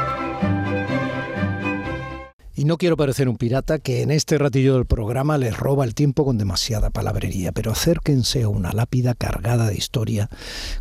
Y 2.55 2.65
no 2.65 2.77
quiero 2.77 2.97
parecer 2.97 3.29
un 3.29 3.37
pirata 3.37 3.79
que 3.79 4.01
en 4.01 4.11
este 4.11 4.37
ratillo 4.37 4.75
del 4.75 4.85
programa 4.85 5.37
les 5.37 5.57
roba 5.57 5.85
el 5.85 5.95
tiempo 5.95 6.25
con 6.25 6.37
demasiada 6.37 6.89
palabrería, 6.89 7.51
pero 7.51 7.71
acérquense 7.71 8.43
a 8.43 8.49
una 8.49 8.73
lápida 8.73 9.13
cargada 9.13 9.67
de 9.67 9.75
historia 9.75 10.29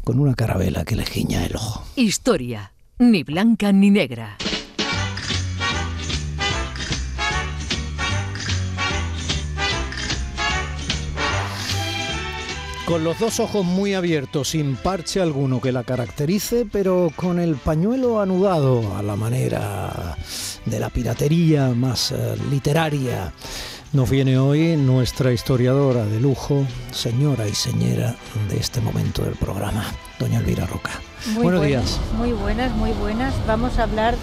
con 0.04 0.18
una 0.18 0.34
carabela 0.34 0.84
que 0.84 0.96
le 0.96 1.06
giña 1.06 1.44
el 1.46 1.54
ojo. 1.54 1.84
Historia, 1.96 2.72
ni 2.98 3.22
blanca 3.22 3.72
ni 3.72 3.90
negra. 3.90 4.36
Con 12.90 13.04
los 13.04 13.20
dos 13.20 13.38
ojos 13.38 13.64
muy 13.64 13.94
abiertos, 13.94 14.48
sin 14.48 14.74
parche 14.74 15.20
alguno 15.20 15.60
que 15.60 15.70
la 15.70 15.84
caracterice, 15.84 16.66
pero 16.70 17.12
con 17.14 17.38
el 17.38 17.54
pañuelo 17.54 18.20
anudado 18.20 18.96
a 18.96 19.02
la 19.04 19.14
manera 19.14 20.16
de 20.66 20.80
la 20.80 20.90
piratería 20.90 21.68
más 21.68 22.10
eh, 22.10 22.34
literaria. 22.50 23.32
Nos 23.92 24.10
viene 24.10 24.40
hoy 24.40 24.76
nuestra 24.76 25.32
historiadora 25.32 26.04
de 26.04 26.18
lujo, 26.18 26.66
señora 26.90 27.46
y 27.46 27.54
señora 27.54 28.16
de 28.48 28.56
este 28.56 28.80
momento 28.80 29.22
del 29.22 29.36
programa, 29.36 29.84
doña 30.18 30.40
Elvira 30.40 30.66
Roca. 30.66 30.90
Muy 31.26 31.44
Buenos 31.44 31.60
buenas, 31.60 31.84
días. 31.84 32.00
Muy 32.18 32.32
buenas, 32.32 32.72
muy 32.74 32.90
buenas. 32.90 33.32
Vamos 33.46 33.78
a 33.78 33.84
hablar 33.84 34.16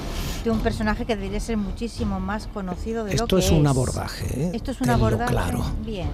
de 0.44 0.52
un 0.52 0.60
personaje 0.60 1.06
que 1.06 1.16
debería 1.16 1.40
ser 1.40 1.56
muchísimo 1.56 2.20
más 2.20 2.48
conocido 2.48 3.06
de 3.06 3.12
lo 3.16 3.24
Esto 3.24 3.38
que 3.38 3.46
es 3.46 3.50
un 3.50 3.66
abordaje, 3.66 4.26
¿eh? 4.26 4.52
Esto 4.54 4.72
es 4.72 4.82
un 4.82 4.88
Tenlo 4.88 5.06
abordaje. 5.06 5.32
claro. 5.32 5.64
Bien. 5.86 6.10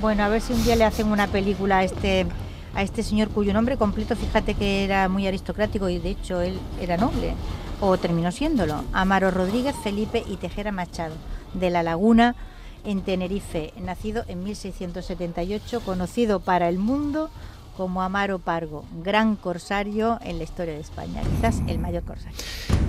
Bueno, 0.00 0.24
a 0.24 0.28
ver 0.28 0.42
si 0.42 0.52
un 0.52 0.62
día 0.62 0.76
le 0.76 0.84
hacen 0.84 1.08
una 1.08 1.26
película 1.26 1.78
a 1.78 1.84
este 1.84 2.26
a 2.74 2.82
este 2.82 3.02
señor 3.02 3.30
cuyo 3.30 3.54
nombre 3.54 3.78
completo, 3.78 4.14
fíjate 4.14 4.52
que 4.52 4.84
era 4.84 5.08
muy 5.08 5.26
aristocrático 5.26 5.88
y 5.88 5.98
de 5.98 6.10
hecho 6.10 6.42
él 6.42 6.58
era 6.78 6.98
noble 6.98 7.32
o 7.80 7.96
terminó 7.96 8.30
siéndolo. 8.30 8.84
Amaro 8.92 9.30
Rodríguez, 9.30 9.74
Felipe 9.82 10.22
y 10.28 10.36
Tejera 10.36 10.72
Machado, 10.72 11.14
de 11.54 11.70
La 11.70 11.82
Laguna 11.82 12.36
en 12.84 13.00
Tenerife, 13.00 13.72
nacido 13.78 14.24
en 14.28 14.44
1678, 14.44 15.80
conocido 15.80 16.40
para 16.40 16.68
el 16.68 16.78
mundo 16.78 17.30
como 17.76 18.02
Amaro 18.02 18.38
Pargo, 18.38 18.84
gran 19.04 19.36
corsario 19.36 20.18
en 20.22 20.38
la 20.38 20.44
historia 20.44 20.74
de 20.74 20.80
España, 20.80 21.20
quizás 21.22 21.62
el 21.66 21.78
mayor 21.78 22.02
corsario. 22.04 22.36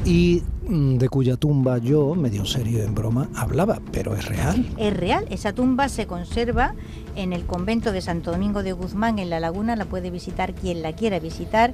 Y 0.06 0.44
mm, 0.68 0.98
de 0.98 1.10
cuya 1.10 1.36
tumba 1.36 1.78
yo, 1.80 2.16
medio 2.16 2.46
serio 2.46 2.84
en 2.84 2.96
broma, 2.96 3.30
hablaba, 3.36 3.80
pero 3.92 4.16
es 4.16 4.26
real. 4.26 4.66
Es 4.78 4.96
real, 4.96 5.26
esa 5.30 5.54
tumba 5.54 5.90
se 5.90 6.08
conserva 6.08 6.74
en 7.16 7.34
el 7.34 7.46
convento 7.46 7.92
de 7.92 8.02
Santo 8.02 8.32
Domingo 8.32 8.64
de 8.64 8.72
Guzmán 8.72 9.20
en 9.20 9.30
La 9.30 9.40
Laguna, 9.40 9.76
la 9.76 9.86
puede 9.86 10.10
visitar 10.10 10.54
quien 10.54 10.82
la 10.82 10.94
quiera 10.94 11.20
visitar 11.20 11.74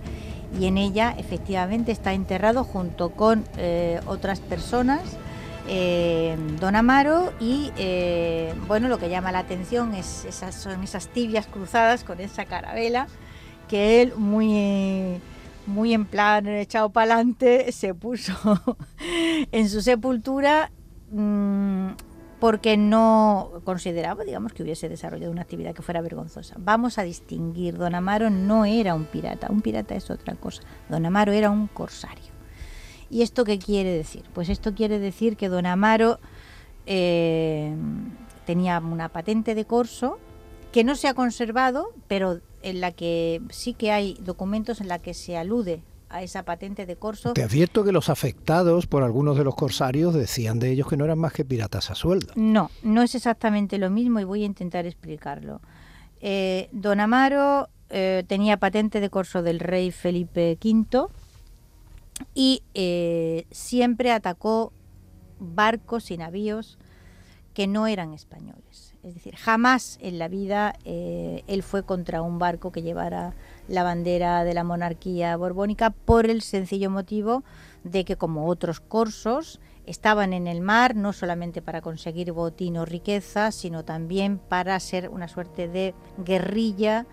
y 0.60 0.66
en 0.66 0.78
ella 0.78 1.14
efectivamente 1.18 1.92
está 1.92 2.14
enterrado 2.14 2.64
junto 2.64 3.12
con 3.12 3.44
eh, 3.58 4.00
otras 4.08 4.40
personas. 4.40 5.02
Eh, 5.68 6.38
Don 6.60 6.76
Amaro 6.76 7.34
y 7.40 7.72
eh, 7.78 8.54
bueno 8.68 8.88
lo 8.88 8.98
que 8.98 9.10
llama 9.10 9.32
la 9.32 9.40
atención 9.40 9.94
es 9.94 10.26
esas 10.26 10.56
son 10.56 10.84
esas 10.84 11.08
tibias 11.08 11.48
cruzadas 11.48 12.04
con 12.04 12.20
esa 12.20 12.46
carabela 12.46 13.08
que 13.68 14.02
él 14.02 14.14
muy 14.16 15.20
muy 15.66 15.94
en 15.94 16.06
plan 16.06 16.48
echado 16.48 16.90
para 16.90 17.16
adelante 17.16 17.72
se 17.72 17.94
puso 17.94 18.34
en 19.52 19.70
su 19.70 19.82
sepultura 19.82 20.72
mm, 21.12 21.92
porque 22.44 22.76
no 22.76 23.62
consideraba, 23.64 24.26
digamos, 24.26 24.52
que 24.52 24.64
hubiese 24.64 24.90
desarrollado 24.90 25.32
una 25.32 25.44
actividad 25.44 25.74
que 25.74 25.82
fuera 25.82 26.02
vergonzosa. 26.02 26.56
Vamos 26.60 26.98
a 26.98 27.04
distinguir, 27.04 27.78
Don 27.78 27.96
Amaro 27.96 28.30
no 28.30 28.66
era 28.66 28.96
un 28.96 29.06
pirata, 29.06 29.48
un 29.50 29.62
pirata 29.62 29.96
es 29.96 30.12
otra 30.12 30.36
cosa. 30.36 30.62
Don 30.90 31.06
Amaro 31.06 31.32
era 31.32 31.50
un 31.50 31.68
corsario. 31.68 32.33
¿Y 33.10 33.22
esto 33.22 33.44
qué 33.44 33.60
quiere 33.60 33.92
decir? 33.92 34.24
Pues 34.34 34.50
esto 34.50 34.74
quiere 34.74 35.00
decir 35.00 35.38
que 35.38 35.50
Don 35.50 35.66
Amaro 35.66 36.20
eh, 36.86 37.74
tenía 38.46 38.80
una 38.80 39.10
patente 39.10 39.56
de 39.56 39.66
corso 39.66 40.20
que 40.72 40.84
no 40.84 40.96
se 40.96 41.08
ha 41.08 41.14
conservado, 41.14 41.92
pero 42.08 42.40
en 42.64 42.82
la 42.82 42.92
que 42.92 43.42
sí 43.50 43.74
que 43.74 43.92
hay 43.92 44.18
documentos 44.22 44.82
en 44.82 44.88
la 44.88 45.00
que 45.00 45.14
se 45.14 45.38
alude 45.38 45.84
a 46.10 46.22
esa 46.24 46.44
patente 46.44 46.86
de 46.86 46.96
corso. 46.96 47.34
Te 47.34 47.44
advierto 47.44 47.84
que 47.84 47.92
los 47.92 48.10
afectados 48.10 48.88
por 48.88 49.04
algunos 49.04 49.38
de 49.38 49.44
los 49.44 49.56
corsarios 49.56 50.14
decían 50.14 50.60
de 50.60 50.72
ellos 50.72 50.88
que 50.88 50.96
no 50.96 51.06
eran 51.06 51.20
más 51.20 51.34
que 51.34 51.44
piratas 51.44 51.90
a 51.90 51.96
sueldo. 51.96 52.34
No, 52.36 52.70
no 52.84 53.02
es 53.02 53.16
exactamente 53.16 53.78
lo 53.78 53.90
mismo 53.90 54.20
y 54.20 54.24
voy 54.24 54.44
a 54.44 54.46
intentar 54.46 54.86
explicarlo. 54.86 55.62
Eh, 56.22 56.70
Don 56.72 57.00
Amaro 57.00 57.68
eh, 57.90 58.24
tenía 58.28 58.58
patente 58.58 59.00
de 59.00 59.10
corso 59.10 59.42
del 59.42 59.60
rey 59.60 59.92
Felipe 59.92 60.58
V 60.64 61.08
y 62.34 62.64
eh, 62.74 63.46
siempre 63.52 64.12
atacó 64.12 64.74
barcos 65.40 66.12
y 66.12 66.18
navíos 66.18 66.78
que 67.54 67.68
no 67.68 67.88
eran 67.88 68.14
españoles. 68.14 68.96
Es 69.04 69.14
decir, 69.14 69.36
jamás 69.36 70.00
en 70.02 70.18
la 70.18 70.28
vida 70.28 70.76
eh, 70.86 71.44
él 71.48 71.62
fue 71.62 71.84
contra 71.84 72.22
un 72.22 72.40
barco 72.40 72.72
que 72.72 72.82
llevara 72.82 73.36
la 73.68 73.84
bandera 73.84 74.44
de 74.44 74.54
la 74.54 74.64
monarquía 74.64 75.36
borbónica 75.38 75.92
por 75.92 76.30
el 76.30 76.42
sencillo 76.42 76.90
motivo 76.90 77.44
de 77.84 78.06
que 78.06 78.16
como 78.16 78.48
otros 78.48 78.80
corsos 78.80 79.60
estaban 79.86 80.32
en 80.34 80.48
el 80.48 80.62
mar 80.62 80.96
no 80.96 81.12
solamente 81.14 81.62
para 81.62 81.82
conseguir 81.82 82.32
botín 82.32 82.78
o 82.78 82.86
riqueza, 82.86 83.52
sino 83.52 83.84
también 83.84 84.38
para 84.38 84.80
ser 84.80 85.10
una 85.10 85.28
suerte 85.28 85.68
de 85.68 85.94
guerrilla 86.18 87.06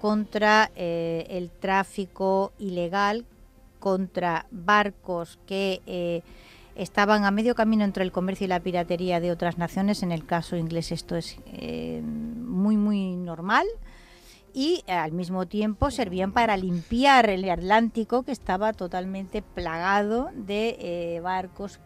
contra 0.00 0.70
eh, 0.74 1.26
el 1.28 1.50
tráfico 1.50 2.52
ilegal, 2.58 3.26
contra 3.84 4.46
barcos 4.50 5.38
que 5.44 5.82
eh, 5.84 6.22
estaban 6.74 7.26
a 7.26 7.30
medio 7.30 7.54
camino 7.54 7.84
entre 7.84 8.02
el 8.02 8.12
comercio 8.12 8.46
y 8.46 8.48
la 8.48 8.60
piratería 8.60 9.20
de 9.20 9.30
otras 9.30 9.58
naciones. 9.58 10.02
En 10.02 10.10
el 10.10 10.24
caso 10.24 10.56
inglés 10.56 10.90
esto 10.90 11.16
es 11.16 11.36
eh, 11.52 12.00
muy, 12.02 12.78
muy 12.78 13.14
normal. 13.14 13.66
y 14.54 14.84
al 14.86 15.12
mismo 15.12 15.44
tiempo 15.46 15.90
servían 15.90 16.32
para 16.32 16.56
limpiar 16.56 17.28
el 17.28 17.50
Atlántico 17.50 18.22
que 18.22 18.32
estaba 18.32 18.72
totalmente 18.72 19.42
plagado 19.42 20.30
de 20.34 20.76
eh, 20.78 21.20
barcos 21.20 21.78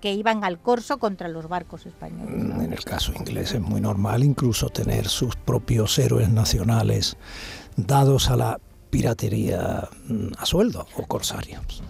que 0.00 0.14
iban 0.14 0.42
al 0.42 0.58
corso 0.58 0.98
contra 0.98 1.28
los 1.28 1.48
barcos 1.48 1.84
españoles. 1.84 2.34
En 2.34 2.72
el 2.72 2.82
caso 2.82 3.12
inglés 3.12 3.52
es 3.52 3.60
muy 3.60 3.82
normal 3.82 4.24
incluso 4.24 4.70
tener 4.70 5.06
sus 5.06 5.36
propios 5.36 5.98
héroes 5.98 6.30
nacionales 6.30 7.18
dados 7.76 8.30
a 8.30 8.36
la 8.36 8.60
piratería 8.90 9.88
mm, 10.08 10.28
a 10.38 10.46
sueldo 10.46 10.86
o 10.96 11.06
corsarios. 11.06 11.82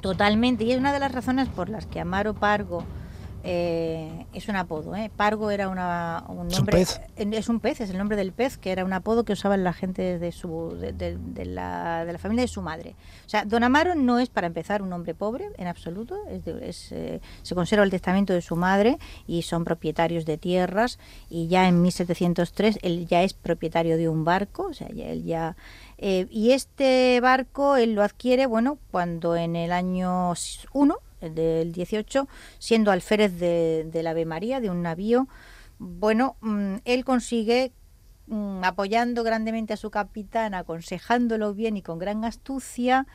Totalmente, 0.00 0.64
y 0.64 0.72
es 0.72 0.78
una 0.78 0.92
de 0.92 0.98
las 1.00 1.12
razones 1.12 1.48
por 1.48 1.68
las 1.68 1.86
que 1.86 2.00
Amaro 2.00 2.34
Pargo 2.34 2.84
eh, 3.48 4.26
es 4.32 4.48
un 4.48 4.56
apodo. 4.56 4.96
¿eh? 4.96 5.08
Pargo 5.16 5.50
era 5.52 5.68
una, 5.68 6.24
un 6.28 6.48
¿Es 6.48 6.54
un 6.54 6.66
nombre. 6.66 6.76
pez? 6.78 7.00
Es 7.16 7.48
un 7.48 7.60
pez, 7.60 7.80
es 7.80 7.90
el 7.90 7.98
nombre 7.98 8.16
del 8.16 8.32
pez, 8.32 8.58
que 8.58 8.72
era 8.72 8.84
un 8.84 8.92
apodo 8.92 9.24
que 9.24 9.32
usaban 9.34 9.62
la 9.62 9.72
gente 9.72 10.18
de, 10.18 10.32
su, 10.32 10.76
de, 10.80 10.92
de- 10.92 11.16
de 11.16 11.44
la, 11.44 12.04
de 12.04 12.12
la 12.12 12.18
familia 12.18 12.42
de 12.42 12.48
su 12.48 12.60
madre. 12.60 12.96
O 13.24 13.28
sea, 13.28 13.44
Don 13.44 13.62
Amaro 13.62 13.94
no 13.94 14.18
es, 14.18 14.30
para 14.30 14.48
empezar, 14.48 14.82
un 14.82 14.92
hombre 14.92 15.14
pobre 15.14 15.48
en 15.58 15.68
absoluto. 15.68 16.16
Es 16.28 16.44
es, 16.46 16.90
eh, 16.92 17.20
se 17.42 17.54
conserva 17.54 17.84
el 17.84 17.90
testamento 17.90 18.32
de 18.32 18.42
su 18.42 18.56
madre 18.56 18.98
y 19.28 19.42
son 19.42 19.62
propietarios 19.64 20.24
de 20.26 20.38
tierras. 20.38 20.98
Y 21.30 21.46
ya 21.46 21.68
en 21.68 21.82
1703 21.82 22.80
él 22.82 23.06
ya 23.06 23.22
es 23.22 23.32
propietario 23.32 23.96
de 23.96 24.08
un 24.08 24.24
barco. 24.24 24.66
O 24.70 24.74
sea, 24.74 24.88
ya- 24.88 25.06
él 25.06 25.22
ya. 25.24 25.56
Eh, 25.98 26.26
y 26.30 26.52
este 26.52 27.20
barco 27.20 27.76
él 27.76 27.94
lo 27.94 28.02
adquiere, 28.02 28.46
bueno, 28.46 28.78
cuando 28.90 29.36
en 29.36 29.56
el 29.56 29.72
año 29.72 30.34
1 30.72 30.98
el 31.20 31.34
del 31.34 31.72
18, 31.72 32.28
siendo 32.58 32.90
alférez 32.90 33.38
de, 33.38 33.88
del 33.90 34.06
Ave 34.06 34.26
María, 34.26 34.60
de 34.60 34.70
un 34.70 34.82
navío, 34.82 35.28
bueno, 35.78 36.36
mm, 36.40 36.76
él 36.84 37.04
consigue, 37.04 37.72
mm, 38.26 38.64
apoyando 38.64 39.22
grandemente 39.22 39.72
a 39.72 39.76
su 39.76 39.90
capitán, 39.90 40.54
aconsejándolo 40.54 41.54
bien 41.54 41.76
y 41.76 41.82
con 41.82 41.98
gran 41.98 42.24
astucia, 42.24 43.06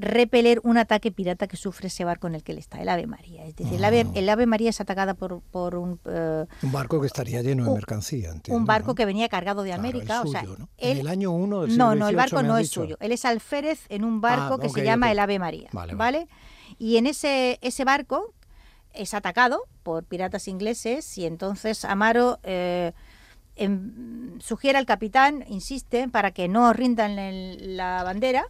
repeler 0.00 0.60
un 0.62 0.78
ataque 0.78 1.10
pirata 1.10 1.48
que 1.48 1.56
sufre 1.56 1.88
ese 1.88 2.04
barco 2.04 2.28
en 2.28 2.36
el 2.36 2.44
que 2.44 2.52
él 2.52 2.58
está, 2.58 2.80
el 2.80 2.88
Ave 2.88 3.06
María. 3.08 3.44
Es 3.44 3.56
decir, 3.56 3.74
el, 3.74 3.84
Ave, 3.84 4.06
el 4.14 4.28
Ave 4.28 4.46
María 4.46 4.70
es 4.70 4.80
atacada 4.80 5.14
por, 5.14 5.40
por 5.42 5.74
un, 5.74 5.98
eh, 6.04 6.46
Un 6.62 6.70
barco 6.72 7.00
que 7.00 7.08
estaría 7.08 7.42
lleno 7.42 7.64
de 7.64 7.72
mercancía, 7.72 8.30
entiendo. 8.30 8.56
un 8.56 8.64
barco 8.64 8.94
que 8.94 9.04
venía 9.04 9.28
cargado 9.28 9.62
de 9.64 9.70
Claro, 9.70 9.82
América. 9.82 10.20
el 10.22 10.28
o 10.28 10.30
sea, 10.30 10.40
suyo, 10.42 10.56
¿no? 10.56 10.68
él- 10.78 10.92
En 10.92 10.98
el 10.98 11.08
año 11.08 11.32
1 11.32 11.62
del 11.62 11.76
no, 11.76 11.90
siglo 11.90 11.94
no, 11.96 12.08
el 12.08 12.14
XVIII, 12.14 12.16
barco 12.16 12.42
no 12.44 12.58
es 12.58 12.68
dicho. 12.68 12.80
suyo. 12.82 12.96
Él 13.00 13.10
es 13.12 13.24
alférez 13.24 13.80
en 13.88 14.04
un 14.04 14.20
barco 14.20 14.54
Ah, 14.54 14.58
que 14.60 14.68
ok, 14.68 14.74
se 14.74 14.84
llama 14.84 15.10
el 15.10 15.18
Ave 15.18 15.38
María. 15.40 15.68
Vale, 15.72 15.94
Vale, 15.94 16.18
vale. 16.20 16.28
Y 16.78 16.96
en 16.98 17.06
ese, 17.08 17.58
ese 17.60 17.84
barco 17.84 18.32
es 18.92 19.14
atacado 19.14 19.62
por 19.82 20.04
piratas 20.04 20.46
ingleses 20.48 21.18
y 21.18 21.26
entonces 21.26 21.84
Amaro 21.84 22.38
eh, 22.44 22.92
em, 23.56 24.38
sugiere 24.40 24.78
al 24.78 24.86
capitán, 24.86 25.44
insiste, 25.48 26.08
para 26.08 26.30
que 26.30 26.46
no 26.48 26.72
rindan 26.72 27.18
el- 27.18 27.76
la 27.76 28.02
bandera, 28.04 28.44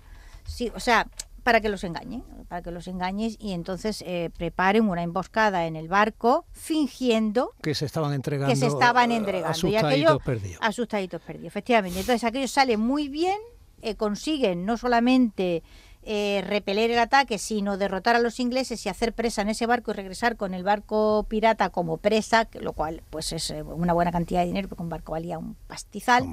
sí, 0.45 0.71
o 0.75 0.81
sea, 0.81 1.07
para 1.49 1.63
que 1.63 1.71
los 1.71 1.83
engañen, 1.83 2.23
para 2.47 2.61
que 2.61 2.71
los 2.71 2.89
engañes 2.89 3.39
y 3.41 3.53
entonces 3.53 4.05
eh, 4.07 4.29
preparen 4.37 4.87
una 4.87 5.03
emboscada 5.03 5.65
en 5.65 5.77
el 5.77 5.89
barco 5.89 6.45
fingiendo 6.53 7.55
Que 7.63 7.75
se 7.75 7.87
estaban 7.87 8.13
entregando. 8.13 8.53
que 8.53 8.61
se 8.61 8.67
estaban 8.67 9.13
entregando. 9.13 9.49
Y 9.49 9.51
asustaditos 9.51 9.91
aquello, 9.91 10.19
perdidos. 10.19 10.59
asustaditos 10.61 11.23
perdidos, 11.23 11.47
efectivamente. 11.47 12.01
Entonces 12.01 12.23
aquello 12.23 12.49
sale 12.49 12.77
muy 12.77 13.09
bien, 13.09 13.39
eh, 13.81 13.95
consiguen 13.95 14.67
no 14.67 14.77
solamente 14.77 15.63
eh, 16.03 16.45
repeler 16.47 16.91
el 16.91 16.99
ataque, 16.99 17.39
sino 17.39 17.79
derrotar 17.79 18.15
a 18.15 18.19
los 18.19 18.41
ingleses 18.41 18.85
y 18.85 18.91
hacer 18.91 19.15
presa 19.15 19.41
en 19.41 19.49
ese 19.49 19.65
barco 19.65 19.93
y 19.93 19.95
regresar 19.95 20.37
con 20.37 20.53
el 20.53 20.65
barco 20.65 21.25
pirata 21.31 21.71
como 21.71 21.97
presa, 21.97 22.47
lo 22.61 22.75
cual 22.75 23.03
pues 23.09 23.33
es 23.33 23.49
eh, 23.53 23.63
una 23.63 23.95
buena 23.95 24.13
cantidad 24.13 24.41
de 24.41 24.49
dinero 24.49 24.69
porque 24.69 24.83
un 24.83 24.91
barco 24.91 25.13
valía 25.13 25.39
un 25.39 25.57
pastizal. 25.67 26.27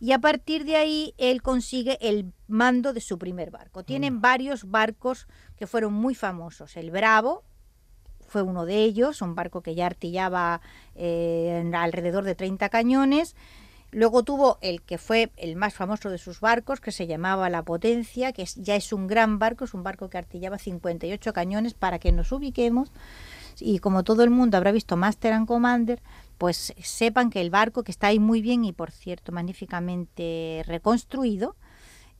Y 0.00 0.12
a 0.12 0.18
partir 0.18 0.64
de 0.64 0.76
ahí 0.76 1.14
él 1.18 1.42
consigue 1.42 1.98
el 2.00 2.32
mando 2.48 2.92
de 2.94 3.00
su 3.02 3.18
primer 3.18 3.50
barco. 3.50 3.84
Tienen 3.84 4.20
varios 4.22 4.70
barcos 4.70 5.28
que 5.56 5.66
fueron 5.66 5.92
muy 5.92 6.14
famosos. 6.14 6.76
El 6.76 6.90
Bravo, 6.90 7.44
fue 8.26 8.42
uno 8.42 8.64
de 8.64 8.76
ellos, 8.84 9.20
un 9.22 9.34
barco 9.34 9.60
que 9.60 9.74
ya 9.74 9.86
artillaba 9.86 10.60
eh, 10.94 11.70
alrededor 11.74 12.24
de 12.24 12.34
30 12.34 12.68
cañones. 12.70 13.36
Luego 13.92 14.22
tuvo 14.22 14.58
el 14.62 14.82
que 14.82 14.98
fue 14.98 15.32
el 15.36 15.56
más 15.56 15.74
famoso 15.74 16.10
de 16.10 16.18
sus 16.18 16.38
barcos, 16.40 16.80
que 16.80 16.92
se 16.92 17.08
llamaba 17.08 17.50
La 17.50 17.64
Potencia, 17.64 18.32
que 18.32 18.42
es- 18.42 18.54
ya 18.54 18.76
es 18.76 18.92
un 18.92 19.08
gran 19.08 19.40
barco, 19.40 19.64
es 19.64 19.74
un 19.74 19.82
barco 19.82 20.08
que 20.08 20.16
artillaba 20.16 20.58
58 20.58 21.32
cañones 21.32 21.74
para 21.74 21.98
que 21.98 22.12
nos 22.12 22.30
ubiquemos. 22.30 22.92
Y 23.58 23.80
como 23.80 24.04
todo 24.04 24.22
el 24.22 24.30
mundo 24.30 24.56
habrá 24.56 24.70
visto 24.70 24.96
Master 24.96 25.32
and 25.32 25.48
Commander, 25.48 26.00
pues 26.40 26.72
sepan 26.82 27.28
que 27.28 27.42
el 27.42 27.50
barco, 27.50 27.82
que 27.84 27.90
está 27.92 28.06
ahí 28.06 28.18
muy 28.18 28.40
bien 28.40 28.64
y 28.64 28.72
por 28.72 28.92
cierto 28.92 29.30
magníficamente 29.30 30.62
reconstruido, 30.66 31.54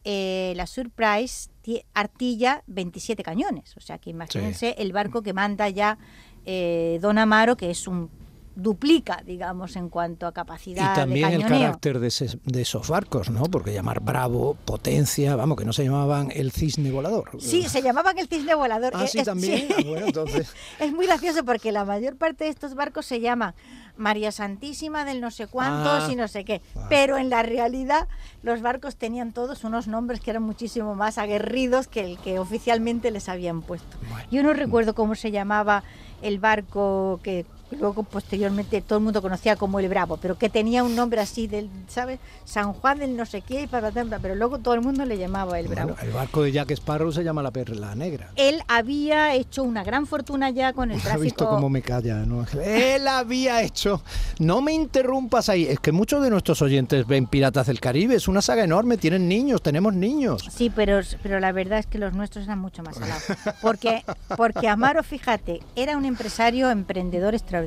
eh, 0.05 0.53
la 0.57 0.67
Surprise 0.67 1.49
ti- 1.63 1.83
artilla 1.95 2.63
27 2.67 3.23
cañones. 3.23 3.75
O 3.79 3.81
sea 3.81 3.97
que 3.97 4.11
imagínense 4.11 4.75
el 4.77 4.93
barco 4.93 5.23
que 5.23 5.33
manda 5.33 5.71
ya 5.71 5.97
eh, 6.45 6.99
Don 7.01 7.17
Amaro, 7.17 7.57
que 7.57 7.71
es 7.71 7.87
un 7.89 8.11
duplica, 8.57 9.23
digamos, 9.25 9.77
en 9.77 9.89
cuanto 9.89 10.27
a 10.27 10.33
capacidad 10.33 10.93
Y 10.93 10.97
también 10.97 11.29
de 11.31 11.37
el 11.37 11.43
carácter 11.47 11.99
de, 12.01 12.09
ese- 12.09 12.39
de 12.45 12.61
esos 12.63 12.89
barcos, 12.89 13.31
¿no? 13.31 13.45
Porque 13.45 13.73
llamar 13.73 14.01
Bravo, 14.01 14.55
Potencia, 14.67 15.35
vamos, 15.37 15.57
que 15.57 15.65
no 15.65 15.73
se 15.73 15.85
llamaban 15.85 16.31
el 16.35 16.51
cisne 16.53 16.91
volador. 16.91 17.31
Sí, 17.41 17.63
se 17.69 17.81
llamaban 17.81 18.19
el 18.19 18.29
cisne 18.29 18.55
volador. 18.55 18.93
Ah, 18.95 19.05
Eh, 19.05 19.09
sí, 19.09 19.23
también. 19.23 19.69
Ah, 19.79 19.83
bueno, 19.87 20.07
entonces. 20.07 20.53
Es 20.79 20.93
muy 20.93 21.07
gracioso 21.07 21.43
porque 21.45 21.73
la 21.73 21.85
mayor 21.87 22.17
parte 22.17 22.45
de 22.45 22.51
estos 22.51 22.75
barcos 22.75 23.07
se 23.07 23.21
llaman 23.21 23.55
María 24.01 24.33
Santísima 24.33 25.05
del 25.05 25.21
no 25.21 25.31
sé 25.31 25.47
cuántos 25.47 26.05
Ah. 26.05 26.09
y 26.11 26.17
no 26.17 26.27
sé 26.27 26.45
qué. 26.45 26.63
Pero 26.89 27.19
en 27.19 27.29
la 27.31 27.43
realidad 27.43 28.09
los 28.43 28.63
barcos 28.63 28.97
tenían 28.97 29.33
todos 29.33 29.63
unos 29.63 29.87
nombres 29.87 30.21
que 30.21 30.31
eran 30.31 30.43
muchísimo 30.43 30.95
más 30.95 31.19
aguerridos 31.19 31.87
que 31.87 32.01
el 32.01 32.19
que 32.19 32.39
oficialmente 32.39 33.11
les 33.11 33.29
habían 33.29 33.61
puesto. 33.63 33.97
Yo 34.31 34.43
no 34.43 34.53
recuerdo 34.55 34.95
cómo 34.95 35.15
se 35.15 35.31
llamaba 35.31 35.83
el 36.23 36.39
barco 36.39 37.21
que 37.23 37.45
luego 37.77 38.03
posteriormente 38.03 38.81
todo 38.81 38.99
el 38.99 39.05
mundo 39.05 39.23
conocía 39.23 39.57
como 39.57 39.79
el 39.81 39.89
Bravo, 39.89 40.17
pero 40.17 40.37
que 40.39 40.49
tenía 40.49 40.83
un 40.85 40.95
nombre 40.97 41.21
así 41.21 41.47
del, 41.47 41.69
¿sabes? 41.89 42.19
San 42.45 42.73
Juan 42.73 42.99
del 42.99 43.17
no 43.17 43.27
sé 43.27 43.43
qué, 43.43 43.63
y 43.63 43.67
para, 43.67 43.91
pero 44.21 44.35
luego 44.35 44.59
todo 44.59 44.75
el 44.75 44.81
mundo 44.81 45.05
le 45.05 45.19
llamaba 45.19 45.59
el 45.59 45.69
Bravo. 45.69 45.91
Bueno, 45.95 46.03
el 46.03 46.13
barco 46.13 46.43
de 46.43 46.53
Jack 46.53 46.71
Sparrow 46.73 47.13
se 47.13 47.23
llama 47.25 47.43
la 47.43 47.51
Perla 47.51 47.95
Negra. 47.95 48.31
Él 48.37 48.63
había 48.69 49.35
hecho 49.35 49.63
una 49.63 49.85
gran 49.85 50.07
fortuna 50.07 50.51
ya 50.51 50.73
con 50.73 50.91
el 50.91 50.97
¿Has 50.99 51.03
tráfico. 51.05 51.23
visto 51.23 51.49
cómo 51.49 51.69
me 51.69 51.83
calla? 51.83 52.17
¿no? 52.27 52.47
Él 52.63 53.07
había 53.09 53.63
hecho. 53.63 54.03
No 54.39 54.61
me 54.61 54.73
interrumpas 54.73 55.49
ahí. 55.49 55.65
Es 55.67 55.81
que 55.81 55.93
muchos 55.93 56.23
de 56.23 56.31
nuestros 56.31 56.63
oyentes 56.63 57.07
ven 57.07 57.27
Piratas 57.27 57.67
del 57.67 57.81
Caribe. 57.81 58.15
Es 58.15 58.29
una 58.29 58.43
saga 58.43 58.65
enorme. 58.65 58.97
Tienen 58.97 59.29
niños, 59.29 59.63
tenemos 59.63 59.95
niños. 59.95 60.49
Sí, 60.51 60.71
pero, 60.75 61.01
pero 61.23 61.41
la 61.41 61.53
verdad 61.53 61.79
es 61.79 61.87
que 61.87 61.99
los 61.99 62.13
nuestros 62.15 62.45
eran 62.45 62.59
mucho 62.59 62.83
más 62.83 62.97
salados. 62.97 63.25
Porque, 63.63 64.05
porque 64.37 64.69
Amaro, 64.69 65.03
fíjate, 65.03 65.61
era 65.77 65.97
un 65.97 66.05
empresario 66.05 66.71
emprendedor 66.71 67.35
extraordinario. 67.35 67.60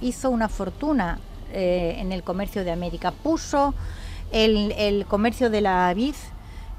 Hizo 0.00 0.30
una 0.30 0.48
fortuna 0.48 1.18
eh, 1.52 1.96
en 1.98 2.10
el 2.12 2.22
comercio 2.22 2.64
de 2.64 2.72
América. 2.72 3.12
Puso 3.12 3.74
el, 4.32 5.06
comercio 5.06 5.50
de 5.50 5.60
la 5.60 5.92
vid, 5.94 6.14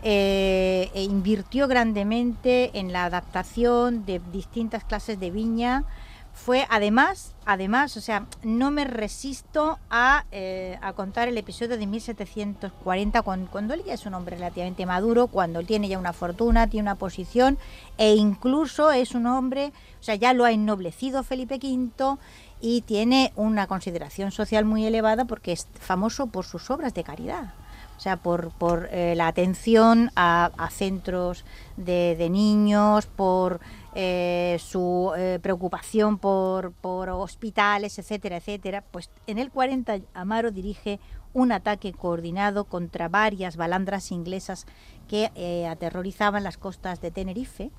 eh, 0.03 0.91
e 0.93 1.03
invirtió 1.03 1.67
grandemente 1.67 2.77
en 2.77 2.91
la 2.91 3.05
adaptación 3.05 4.05
de 4.05 4.21
distintas 4.31 4.83
clases 4.83 5.19
de 5.19 5.31
viña. 5.31 5.85
Fue 6.33 6.67
además, 6.69 7.33
además, 7.45 7.95
o 7.95 8.01
sea, 8.01 8.25
no 8.43 8.69
me 8.69 8.83
resisto 8.83 9.79
a, 9.89 10.25
eh, 10.33 10.77
contar 10.95 11.29
el 11.29 11.37
episodio 11.37 11.77
de 11.77 11.87
1740, 11.87 13.21
cuando, 13.21 13.49
cuando 13.49 13.73
él 13.73 13.83
ya 13.85 13.93
es 13.93 14.05
un 14.05 14.13
hombre 14.13 14.35
relativamente 14.35 14.85
maduro, 14.85 15.27
cuando 15.27 15.61
él 15.61 15.65
tiene 15.65 15.87
ya 15.87 15.97
una 15.97 16.11
fortuna, 16.11 16.67
tiene 16.67 16.83
una 16.83 16.95
posición, 16.95 17.57
e 17.97 18.15
incluso 18.15 18.91
es 18.91 19.15
un 19.15 19.27
hombre, 19.27 19.71
o 20.01 20.03
sea, 20.03 20.15
ya 20.15 20.33
lo 20.33 20.43
ha 20.43 20.51
ennoblecido 20.51 21.23
Felipe 21.23 21.55
V 21.55 22.17
y 22.61 22.81
tiene 22.81 23.31
una 23.35 23.67
consideración 23.67 24.31
social 24.31 24.65
muy 24.65 24.85
elevada 24.85 25.25
porque 25.25 25.51
es 25.51 25.67
famoso 25.79 26.27
por 26.27 26.45
sus 26.45 26.69
obras 26.69 26.93
de 26.93 27.03
caridad. 27.03 27.53
O 27.97 27.99
sea, 27.99 28.17
por, 28.17 28.51
por 28.51 28.89
eh, 28.91 29.15
la 29.15 29.27
atención 29.27 30.11
a, 30.15 30.51
a 30.57 30.69
centros 30.69 31.45
de, 31.77 32.15
de 32.17 32.29
niños, 32.29 33.05
por 33.05 33.61
eh, 33.93 34.57
su 34.59 35.13
eh, 35.17 35.39
preocupación 35.41 36.17
por, 36.17 36.73
por 36.73 37.09
hospitales, 37.09 37.97
etcétera, 37.97 38.37
etcétera. 38.37 38.83
Pues 38.91 39.09
en 39.27 39.37
el 39.37 39.49
40 39.49 39.99
Amaro 40.13 40.51
dirige 40.51 40.99
un 41.33 41.53
ataque 41.53 41.93
coordinado 41.93 42.65
contra 42.65 43.07
varias 43.07 43.55
balandras 43.55 44.11
inglesas 44.11 44.65
que 45.07 45.29
aterrorizaban 45.69 46.43
las 46.43 46.57
costas 46.57 47.01
de 47.01 47.11
Tenerife 47.11 47.71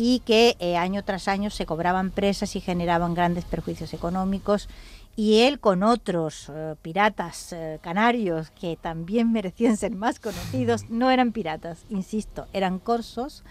y 0.00 0.20
que 0.20 0.56
eh, 0.60 0.76
año 0.76 1.02
tras 1.02 1.26
año 1.26 1.50
se 1.50 1.66
cobraban 1.66 2.12
presas 2.12 2.54
y 2.54 2.60
generaban 2.60 3.14
grandes 3.14 3.44
perjuicios 3.44 3.92
económicos. 3.92 4.68
Y 5.16 5.40
él 5.40 5.58
con 5.58 5.82
otros 5.82 6.48
eh, 6.54 6.76
piratas 6.80 7.52
eh, 7.52 7.80
canarios 7.82 8.52
que 8.52 8.78
también 8.80 9.32
merecían 9.32 9.76
ser 9.76 9.90
más 9.96 10.20
conocidos, 10.20 10.88
no 10.88 11.10
eran 11.10 11.32
piratas, 11.32 11.84
insisto, 11.90 12.46
eran 12.52 12.78
corsos, 12.78 13.42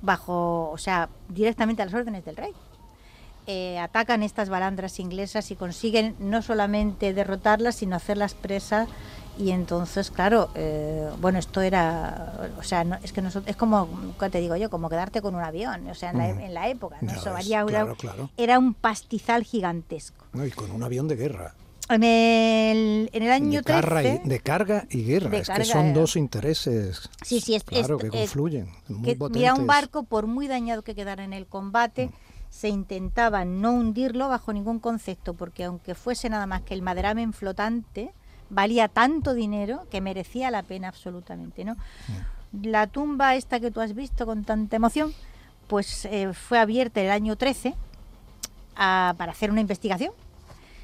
bajo, 0.00 0.70
o 0.70 0.78
sea, 0.78 1.08
directamente 1.28 1.82
a 1.82 1.86
las 1.86 1.94
órdenes 1.94 2.24
del 2.24 2.36
rey. 2.36 2.52
atacan 3.80 4.22
estas 4.22 4.48
balandras 4.48 5.00
inglesas 5.00 5.50
y 5.50 5.56
consiguen 5.56 6.14
no 6.20 6.40
solamente 6.40 7.12
derrotarlas, 7.12 7.74
sino 7.74 7.96
hacerlas 7.96 8.34
presas. 8.34 8.88
Y 9.38 9.52
entonces, 9.52 10.10
claro, 10.10 10.50
eh, 10.54 11.08
bueno, 11.20 11.38
esto 11.38 11.62
era, 11.62 12.50
o 12.58 12.62
sea, 12.62 12.84
no- 12.84 12.98
es 13.02 13.12
que 13.12 13.22
nosotros, 13.22 13.48
es 13.48 13.56
como, 13.56 13.88
¿qué 14.18 14.28
te 14.28 14.38
digo 14.40 14.54
yo? 14.56 14.68
Como 14.68 14.90
quedarte 14.90 15.22
con 15.22 15.34
un 15.34 15.40
avión, 15.42 15.88
o 15.88 15.94
sea, 15.94 16.10
en, 16.10 16.18
la, 16.18 16.28
Ujú. 16.28 16.40
en 16.40 16.54
la 16.54 16.68
época, 16.68 16.96
¿no? 17.00 17.12
Eso 17.12 17.32
ves, 17.32 17.46
una- 17.48 17.64
claro, 17.66 17.94
claro. 17.96 18.30
era 18.36 18.58
un 18.58 18.74
pastizal 18.74 19.44
gigantesco. 19.44 20.26
No, 20.34 20.44
y 20.44 20.50
con 20.50 20.70
un 20.70 20.82
avión 20.82 21.08
de 21.08 21.16
guerra. 21.16 21.54
En 21.88 22.04
el, 22.04 23.10
en 23.12 23.22
el 23.22 23.30
año 23.32 23.60
De, 23.60 23.64
carga 23.64 24.00
13, 24.00 24.22
y, 24.24 24.28
de 24.28 24.40
carga 24.40 24.86
y 24.90 25.04
guerra. 25.04 25.36
Es 25.38 25.46
carga, 25.48 25.64
que 25.64 25.70
son 25.70 25.92
dos 25.94 26.14
intereses. 26.16 27.08
Sí, 27.24 27.40
sí, 27.40 27.54
es- 27.54 27.64
claro, 27.64 27.96
es- 27.96 28.02
que 28.04 28.10
confluyen. 28.10 28.68
Muy 28.88 29.16
que, 29.16 29.28
mira, 29.30 29.54
un 29.54 29.66
barco, 29.66 30.02
por 30.04 30.26
muy 30.26 30.46
dañado 30.48 30.82
que 30.82 30.94
quedara 30.94 31.24
en 31.24 31.32
el 31.32 31.46
combate, 31.46 32.06
Mm. 32.06 32.10
se 32.50 32.68
intentaba 32.68 33.44
no 33.44 33.72
hundirlo 33.72 34.28
bajo 34.28 34.52
ningún 34.52 34.78
concepto, 34.80 35.34
porque 35.34 35.64
aunque 35.64 35.94
fuese 35.94 36.28
nada 36.28 36.46
más 36.46 36.62
que 36.62 36.74
el 36.74 36.82
maderamen 36.82 37.32
flotante, 37.32 38.12
valía 38.50 38.88
tanto 38.88 39.32
dinero 39.34 39.86
que 39.90 40.00
merecía 40.00 40.50
la 40.50 40.62
pena 40.62 40.88
absolutamente, 40.88 41.64
¿no? 41.64 41.74
Mm. 41.74 42.66
La 42.66 42.86
tumba 42.88 43.36
esta 43.36 43.60
que 43.60 43.70
tú 43.70 43.80
has 43.80 43.94
visto 43.94 44.26
con 44.26 44.44
tanta 44.44 44.76
emoción, 44.76 45.14
pues 45.68 46.04
eh, 46.06 46.32
fue 46.34 46.58
abierta 46.58 47.00
el 47.00 47.10
año 47.10 47.36
13 47.36 47.74
a- 48.76 49.14
para 49.16 49.32
hacer 49.32 49.50
una 49.50 49.60
investigación 49.60 50.12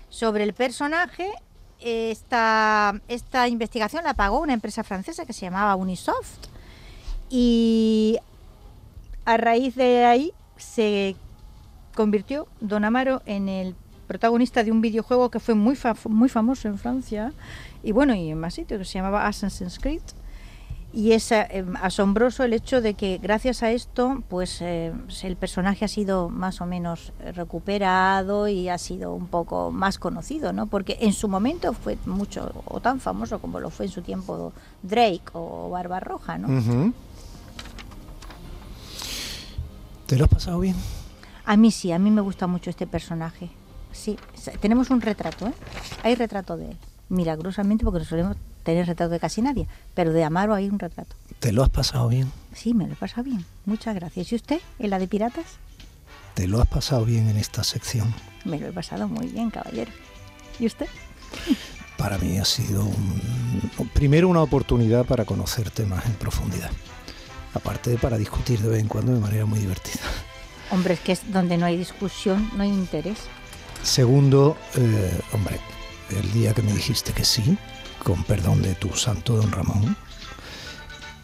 sobre 0.09 0.45
el 0.45 0.55
personaje. 0.55 1.31
Esta, 1.81 2.95
esta 3.09 3.49
investigación 3.49 4.05
la 4.05 4.15
pagó 4.15 4.41
una 4.41 4.55
empresa 4.55 4.83
francesa 4.85 5.27
que 5.27 5.33
se 5.35 5.43
llamaba 5.43 5.75
Unisoft 5.77 6.47
y 7.29 8.17
a 9.25 9.37
raíz 9.37 9.75
de 9.75 10.05
ahí 10.07 10.33
se 10.57 11.17
convirtió 11.95 12.47
Don 12.61 12.85
Amaro 12.85 13.23
en 13.27 13.49
el 13.49 13.75
protagonista 14.07 14.63
de 14.65 14.73
un 14.73 14.81
videojuego 14.81 15.31
que 15.31 15.41
fue 15.41 15.55
muy, 15.55 15.77
fa- 15.77 15.97
muy 16.09 16.29
famoso 16.29 16.69
en 16.69 16.79
Francia 16.79 17.33
y 17.83 17.93
bueno, 17.93 18.15
y 18.15 18.31
en 18.31 18.39
más 18.39 18.55
sitios, 18.55 18.79
que 18.79 18.85
se 18.85 18.95
llamaba 18.99 19.27
Assassin's 19.27 19.79
Creed. 19.79 20.03
Y 20.93 21.13
es 21.13 21.31
eh, 21.31 21.65
asombroso 21.83 22.43
el 22.43 22.55
hecho 22.55 22.81
de 22.81 22.95
que 22.95 23.19
gracias 23.19 23.63
a 23.63 23.71
esto, 23.71 24.23
pues 24.31 24.63
eh, 24.63 24.95
el 25.25 25.37
personaje 25.37 25.85
ha 25.85 25.89
sido 25.89 26.31
más 26.31 26.63
o 26.63 26.67
menos 26.67 27.13
recuperado 27.35 28.49
y 28.49 28.71
ha 28.71 28.79
sido 28.79 29.13
un 29.13 29.27
poco 29.27 29.71
más 29.73 29.99
conocido, 29.99 30.55
¿no? 30.55 30.69
Porque 30.69 30.97
en 31.01 31.13
su 31.13 31.29
momento 31.29 31.75
fue 31.75 31.99
mucho 32.07 32.51
o 32.65 32.81
tan 32.81 33.01
famoso 33.01 33.41
como 33.41 33.61
lo 33.61 33.69
fue 33.69 33.87
en 33.87 33.93
su 33.93 34.01
tiempo 34.01 34.55
Drake 34.83 35.25
o 35.35 35.69
Barbarroja, 35.69 36.39
¿no? 36.39 36.49
¿Te 40.07 40.17
lo 40.17 40.25
has 40.25 40.31
pasado 40.31 40.61
bien? 40.61 40.77
A 41.45 41.57
mí 41.59 41.71
sí, 41.73 41.93
a 41.93 41.99
mí 41.99 42.11
me 42.11 42.23
gusta 42.23 42.47
mucho 42.47 42.71
este 42.71 42.87
personaje. 42.87 43.51
Sí, 43.97 44.19
tenemos 44.61 44.91
un 44.91 45.01
retrato, 45.01 45.47
¿eh? 45.47 45.53
Hay 46.03 46.15
retrato 46.15 46.57
de 46.57 46.71
él. 46.71 46.77
Milagrosamente, 47.09 47.85
porque 47.85 48.01
no 48.01 48.05
solemos 48.05 48.37
tener 48.63 48.87
retrato 48.87 49.11
de 49.13 49.21
casi 49.21 49.41
nadie, 49.43 49.67
pero 49.95 50.13
de 50.13 50.23
Amaro 50.25 50.55
hay 50.55 50.69
un 50.69 50.79
retrato. 50.79 51.15
¿Te 51.41 51.53
lo 51.53 51.63
has 51.63 51.71
pasado 51.71 52.09
bien? 52.09 52.31
Sí, 52.55 52.75
me 52.75 52.87
lo 52.87 52.93
he 52.93 52.97
pasado 52.97 53.23
bien. 53.25 53.45
Muchas 53.65 53.95
gracias. 53.95 54.33
¿Y 54.33 54.35
usted, 54.37 54.61
en 54.79 54.91
la 54.91 54.99
de 54.99 55.07
piratas? 55.09 55.45
¿Te 56.35 56.47
lo 56.47 56.61
has 56.61 56.69
pasado 56.69 57.05
bien 57.05 57.29
en 57.29 57.37
esta 57.37 57.65
sección? 57.65 58.13
Me 58.45 58.59
lo 58.59 58.67
he 58.69 58.73
pasado 58.73 59.09
muy 59.09 59.27
bien, 59.29 59.51
caballero. 59.51 59.91
¿Y 60.59 60.67
usted? 60.67 60.87
Para 61.97 62.19
mí 62.19 62.39
ha 62.39 62.45
sido 62.45 62.85
un- 62.85 63.89
primero 63.95 64.29
una 64.29 64.43
oportunidad 64.43 65.07
para 65.07 65.25
conocerte 65.25 65.87
más 65.87 66.05
en 66.05 66.13
profundidad. 66.13 66.71
Aparte 67.55 67.89
de 67.91 67.97
para 67.97 68.19
discutir 68.19 68.61
de 68.61 68.69
vez 68.69 68.81
en 68.81 68.89
cuando 68.89 69.15
de 69.15 69.21
manera 69.21 69.47
muy 69.47 69.59
divertida. 69.61 70.01
Hombre, 70.71 70.93
es 70.95 71.01
que 71.01 71.13
es 71.13 71.33
donde 71.33 71.57
no 71.57 71.65
hay 71.65 71.79
discusión, 71.79 72.51
no 72.55 72.65
hay 72.65 72.69
interés. 72.69 73.17
Segundo, 73.83 74.57
eh, 74.75 75.21
hombre, 75.33 75.59
el 76.11 76.33
día 76.33 76.53
que 76.55 76.63
me 76.63 76.73
dijiste 76.73 77.13
que 77.13 77.25
sí, 77.25 77.57
con 78.03 78.23
perdón 78.25 78.63
de 78.63 78.75
tu 78.75 78.93
santo 78.95 79.37
don 79.37 79.51
Ramón, 79.51 79.97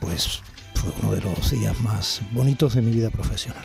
pues 0.01 0.43
fue 0.75 0.93
uno 1.03 1.13
de 1.13 1.21
los 1.21 1.51
días 1.51 1.79
más 1.81 2.23
bonitos 2.33 2.75
de 2.75 2.83
mi 2.83 2.91
vida 2.91 3.11
profesional. 3.11 3.65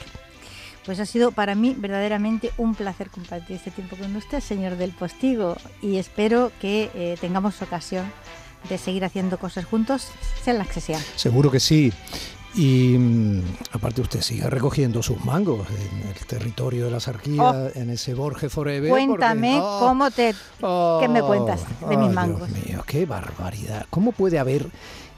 Pues 0.85 0.99
ha 0.99 1.05
sido 1.05 1.31
para 1.31 1.53
mí 1.53 1.75
verdaderamente 1.77 2.51
un 2.57 2.73
placer 2.73 3.09
compartir 3.09 3.57
este 3.57 3.71
tiempo 3.71 3.97
con 3.97 4.15
usted, 4.15 4.39
señor 4.39 4.77
del 4.77 4.91
Postigo, 4.91 5.57
y 5.81 5.97
espero 5.97 6.51
que 6.61 6.89
eh, 6.95 7.17
tengamos 7.19 7.61
ocasión 7.61 8.05
de 8.69 8.77
seguir 8.77 9.03
haciendo 9.03 9.37
cosas 9.37 9.65
juntos, 9.65 10.07
sean 10.43 10.57
las 10.57 10.67
que 10.67 10.81
sean. 10.81 11.01
Seguro 11.15 11.51
que 11.51 11.59
sí. 11.59 11.91
Y 12.57 12.97
mm, 12.97 13.41
aparte 13.73 14.01
usted 14.01 14.21
sigue 14.21 14.49
recogiendo 14.49 15.03
sus 15.03 15.23
mangos 15.23 15.67
en 15.69 16.09
el 16.09 16.25
territorio 16.25 16.85
de 16.85 16.91
la 16.91 16.99
sarquía, 16.99 17.43
Oh. 17.43 17.69
en 17.75 17.91
ese 17.91 18.13
Borges 18.15 18.51
Forever. 18.51 18.89
Cuéntame 18.89 19.57
porque- 19.59 19.61
oh, 19.63 19.79
cómo 19.79 20.11
te... 20.11 20.33
¿Qué 21.01 21.07
me 21.07 21.21
cuentas 21.21 21.61
de 21.61 21.85
oh, 21.85 21.89
mis 21.89 21.99
Dios 21.99 22.13
mangos? 22.13 22.49
mío, 22.49 22.83
qué 22.87 23.05
barbaridad. 23.05 23.85
¿Cómo 23.91 24.11
puede 24.11 24.39
haber 24.39 24.65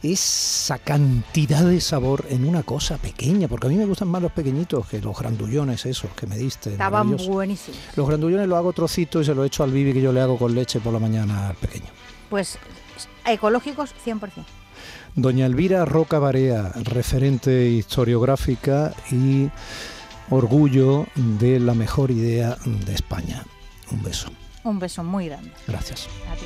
esa 0.04 0.78
cantidad 0.80 1.64
de 1.64 1.80
sabor 1.82 2.26
en 2.30 2.46
una 2.46 2.64
cosa 2.64 2.98
pequeña? 2.98 3.48
Porque 3.48 3.68
a 3.68 3.70
mí 3.70 3.78
me 3.78 3.86
gustan 3.86 4.10
más 4.10 4.22
los 4.22 4.32
pequeñitos 4.34 4.86
que 4.88 5.00
los 5.02 5.18
grandullones 5.18 5.86
esos 5.86 6.12
que 6.12 6.28
me 6.28 6.38
diste. 6.38 6.72
Estaban 6.74 7.16
buenísimos. 7.16 7.80
Los 7.96 8.06
grandullones 8.08 8.48
los 8.50 8.58
hago 8.58 8.74
trocitos 8.74 9.22
y 9.22 9.26
se 9.26 9.34
los 9.36 9.46
echo 9.46 9.64
al 9.64 9.72
bibi 9.72 9.94
que 9.94 10.02
yo 10.02 10.12
le 10.12 10.20
hago 10.20 10.38
con 10.38 10.54
leche 10.54 10.82
por 10.82 10.92
la 10.92 11.00
mañana 11.00 11.50
al 11.50 11.56
pequeño. 11.56 11.88
Pues 12.30 12.58
ecológicos 13.26 13.94
100%. 14.06 14.20
Doña 15.16 15.46
Elvira 15.46 15.86
Roca 15.86 16.20
Barea, 16.20 16.72
referente 16.84 17.70
historiográfica 17.70 18.94
y 19.12 19.50
orgullo 20.30 21.08
de 21.16 21.60
la 21.60 21.74
mejor 21.74 22.12
idea 22.12 22.58
de 22.66 22.94
España. 22.94 23.44
Un 23.92 24.04
beso. 24.04 24.30
Un 24.64 24.80
beso 24.80 25.04
muy 25.04 25.28
grande. 25.28 25.52
Gracias. 25.68 26.08
A 26.32 26.36
ti. 26.36 26.46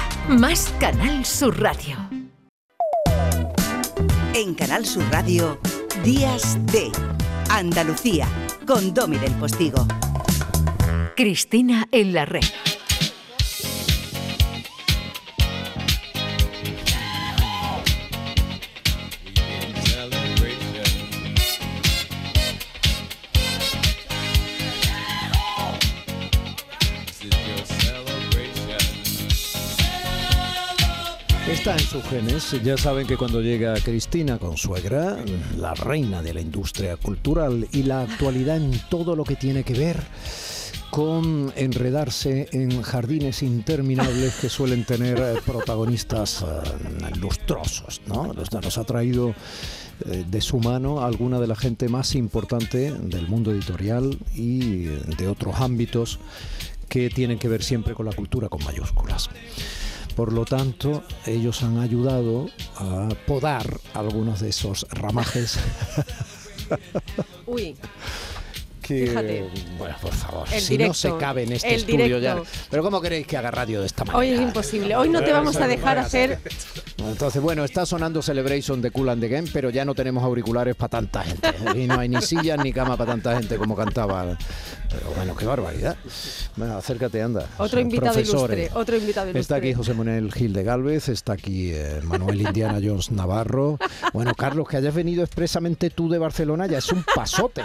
más 0.27 0.73
Canal 0.79 1.25
Sur 1.25 1.59
Radio. 1.61 1.97
En 4.33 4.53
Canal 4.55 4.85
Sur 4.85 5.03
Radio, 5.11 5.59
Días 6.03 6.57
de 6.67 6.91
Andalucía, 7.49 8.27
con 8.65 8.93
Domi 8.93 9.17
del 9.17 9.33
Postigo. 9.33 9.85
Cristina 11.15 11.87
en 11.91 12.13
la 12.13 12.25
red. 12.25 12.45
Está 31.61 31.73
en 31.73 31.79
sus 31.79 32.03
genes. 32.05 32.63
Ya 32.63 32.75
saben 32.75 33.05
que 33.05 33.17
cuando 33.17 33.39
llega 33.39 33.75
Cristina 33.75 34.39
Consuegra, 34.39 35.23
la 35.59 35.75
reina 35.75 36.23
de 36.23 36.33
la 36.33 36.41
industria 36.41 36.97
cultural 36.97 37.67
y 37.71 37.83
la 37.83 38.01
actualidad 38.01 38.57
en 38.57 38.81
todo 38.89 39.15
lo 39.15 39.23
que 39.23 39.35
tiene 39.35 39.63
que 39.63 39.75
ver 39.75 40.01
con 40.89 41.53
enredarse 41.55 42.49
en 42.51 42.81
jardines 42.81 43.43
interminables 43.43 44.37
que 44.41 44.49
suelen 44.49 44.85
tener 44.85 45.19
eh, 45.19 45.39
protagonistas 45.45 46.41
eh, 46.41 47.15
lustrosos, 47.19 48.01
¿no? 48.07 48.33
Nos, 48.33 48.77
ha 48.79 48.83
traído 48.83 49.35
eh, 50.09 50.25
de 50.27 50.41
su 50.41 50.57
mano 50.57 51.03
alguna 51.03 51.39
de 51.39 51.45
la 51.45 51.55
gente 51.55 51.89
más 51.89 52.15
importante 52.15 52.91
del 52.91 53.27
mundo 53.27 53.51
editorial 53.51 54.17
y 54.33 54.87
eh, 54.87 55.01
de 55.15 55.27
otros 55.27 55.61
ámbitos 55.61 56.17
que 56.89 57.11
tienen 57.11 57.37
que 57.37 57.47
ver 57.49 57.61
siempre 57.61 57.93
con 57.93 58.07
la 58.07 58.13
cultura 58.13 58.49
con 58.49 58.63
mayúsculas. 58.63 59.29
Por 60.15 60.33
lo 60.33 60.45
tanto, 60.45 61.03
ellos 61.25 61.63
han 61.63 61.79
ayudado 61.79 62.49
a 62.75 63.09
podar 63.25 63.79
algunos 63.93 64.41
de 64.41 64.49
esos 64.49 64.85
ramajes 64.91 65.57
Uy, 67.45 67.75
que... 68.81 69.07
Fíjate. 69.07 69.49
Bueno, 69.77 69.95
por 70.01 70.13
favor, 70.13 70.47
El 70.51 70.61
si 70.61 70.77
no 70.77 70.93
se 70.93 71.15
cabe 71.17 71.43
en 71.43 71.53
este 71.53 71.75
estudio 71.75 72.19
ya... 72.19 72.41
Pero 72.69 72.83
¿cómo 72.83 73.01
queréis 73.01 73.27
que 73.27 73.37
haga 73.37 73.51
radio 73.51 73.81
de 73.81 73.87
esta 73.87 74.03
manera? 74.05 74.19
hoy 74.19 74.29
es 74.29 74.41
imposible. 74.41 74.95
Hoy 74.95 75.09
no 75.09 75.23
te 75.23 75.31
vamos 75.31 75.55
a 75.57 75.67
dejar 75.67 75.97
hacer. 75.97 76.39
Entonces, 77.09 77.41
bueno, 77.41 77.63
está 77.63 77.85
sonando 77.85 78.21
Celebration 78.21 78.81
de 78.81 78.91
Cool 78.91 79.09
and 79.09 79.21
the 79.21 79.27
Game, 79.27 79.47
pero 79.51 79.69
ya 79.69 79.85
no 79.85 79.95
tenemos 79.95 80.23
auriculares 80.23 80.75
para 80.75 80.89
tanta 80.89 81.23
gente. 81.23 81.49
Y 81.75 81.87
no 81.87 81.99
hay 81.99 82.09
ni 82.09 82.21
sillas 82.21 82.59
ni 82.63 82.71
cama 82.73 82.97
para 82.97 83.11
tanta 83.11 83.37
gente 83.37 83.57
como 83.57 83.75
cantaba. 83.75 84.37
Pero 84.89 85.11
bueno, 85.15 85.35
qué 85.35 85.45
barbaridad. 85.45 85.95
Bueno, 86.55 86.77
acércate, 86.77 87.21
anda. 87.21 87.47
Otro 87.57 87.67
Son 87.69 87.79
invitado 87.79 88.13
profesores. 88.13 88.57
ilustre. 88.57 88.79
Otro 88.79 88.97
invitado 88.97 89.25
ilustre. 89.27 89.41
Está 89.41 89.55
aquí 89.55 89.73
José 89.73 89.93
Manuel 89.93 90.31
Gil 90.33 90.53
de 90.53 90.63
Galvez, 90.63 91.09
está 91.09 91.33
aquí 91.33 91.71
eh, 91.73 92.01
Manuel 92.03 92.41
Indiana 92.41 92.79
Jones 92.83 93.11
Navarro. 93.11 93.77
Bueno, 94.13 94.33
Carlos, 94.35 94.67
que 94.67 94.77
hayas 94.77 94.93
venido 94.93 95.23
expresamente 95.23 95.89
tú 95.89 96.09
de 96.09 96.17
Barcelona 96.19 96.67
ya 96.67 96.77
es 96.79 96.91
un 96.91 97.03
pasote. 97.15 97.63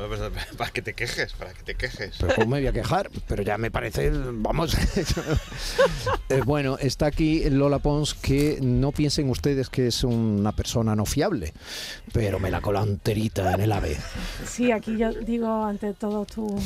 No, 0.00 0.08
pues, 0.08 0.20
para 0.56 0.70
que 0.70 0.82
te 0.82 0.94
quejes, 0.94 1.32
para 1.34 1.52
que 1.52 1.62
te 1.62 1.74
quejes. 1.74 2.16
Pero 2.18 2.34
¿cómo 2.34 2.46
me 2.48 2.60
voy 2.60 2.68
a 2.68 2.72
quejar? 2.72 3.10
Pero 3.28 3.42
ya 3.42 3.58
me 3.58 3.70
parece, 3.70 4.10
vamos. 4.10 4.76
Eh, 6.28 6.42
bueno, 6.44 6.78
está 6.78 7.06
aquí 7.06 7.50
Lola 7.50 7.80
Pons, 7.80 8.14
que 8.14 8.58
no 8.62 8.92
piensen 8.92 9.28
ustedes 9.30 9.68
que 9.68 9.88
es 9.88 10.04
una 10.04 10.52
persona 10.52 10.94
no 10.94 11.04
fiable, 11.04 11.52
pero 12.12 12.38
me 12.38 12.52
la 12.52 12.60
cola 12.60 12.82
enterita 12.82 13.52
en 13.54 13.62
el 13.62 13.72
AVE. 13.72 13.96
Sí, 14.46 14.70
aquí 14.70 14.96
yo 14.96 15.12
digo 15.12 15.64
ante 15.64 15.92
todos 15.92 16.28
tus 16.28 16.62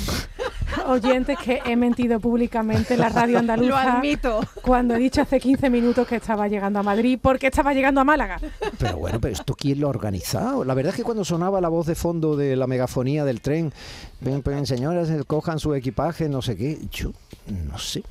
oyentes 0.86 1.38
que 1.38 1.60
he 1.64 1.76
mentido 1.76 2.20
públicamente 2.20 2.94
en 2.94 3.00
la 3.00 3.08
radio 3.08 3.38
andaluza. 3.40 3.68
Lo 3.68 3.76
admito. 3.76 4.40
Cuando 4.62 4.94
he 4.94 4.98
dicho 4.98 5.22
hace 5.22 5.40
15 5.40 5.70
minutos 5.70 6.06
que 6.06 6.16
estaba 6.16 6.48
llegando 6.48 6.78
a 6.78 6.82
Madrid 6.82 7.18
porque 7.20 7.48
estaba 7.48 7.72
llegando 7.74 8.00
a 8.00 8.04
Málaga. 8.04 8.40
Pero 8.78 8.98
bueno, 8.98 9.20
pero 9.20 9.32
¿esto 9.32 9.54
quién 9.54 9.80
lo 9.80 9.86
ha 9.86 9.90
organizado? 9.90 10.64
La 10.64 10.74
verdad 10.74 10.90
es 10.90 10.96
que 10.96 11.04
cuando 11.04 11.24
sonaba 11.24 11.60
la 11.60 11.68
voz 11.68 11.86
de 11.86 11.94
fondo 11.94 12.36
de 12.36 12.56
la 12.56 12.66
megafonía 12.66 13.24
del 13.24 13.40
tren, 13.40 13.72
ven, 14.20 14.42
ven, 14.44 14.66
señoras, 14.66 15.10
eh, 15.10 15.22
cojan 15.26 15.58
su 15.58 15.74
equipaje, 15.74 16.28
no 16.28 16.42
sé 16.42 16.56
qué, 16.56 16.78
yo 16.90 17.12
no 17.46 17.78
sé. 17.78 18.02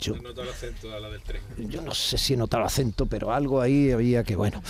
Yo, 0.00 0.14
el 0.14 0.48
acento 0.48 0.94
a 0.94 1.00
la 1.00 1.08
del 1.08 1.20
tren. 1.22 1.42
yo 1.56 1.82
no 1.82 1.92
sé 1.92 2.18
si 2.18 2.34
he 2.34 2.36
notado 2.36 2.62
acento, 2.62 3.06
pero 3.06 3.32
algo 3.32 3.60
ahí 3.60 3.90
había 3.90 4.22
que, 4.22 4.36
bueno. 4.36 4.62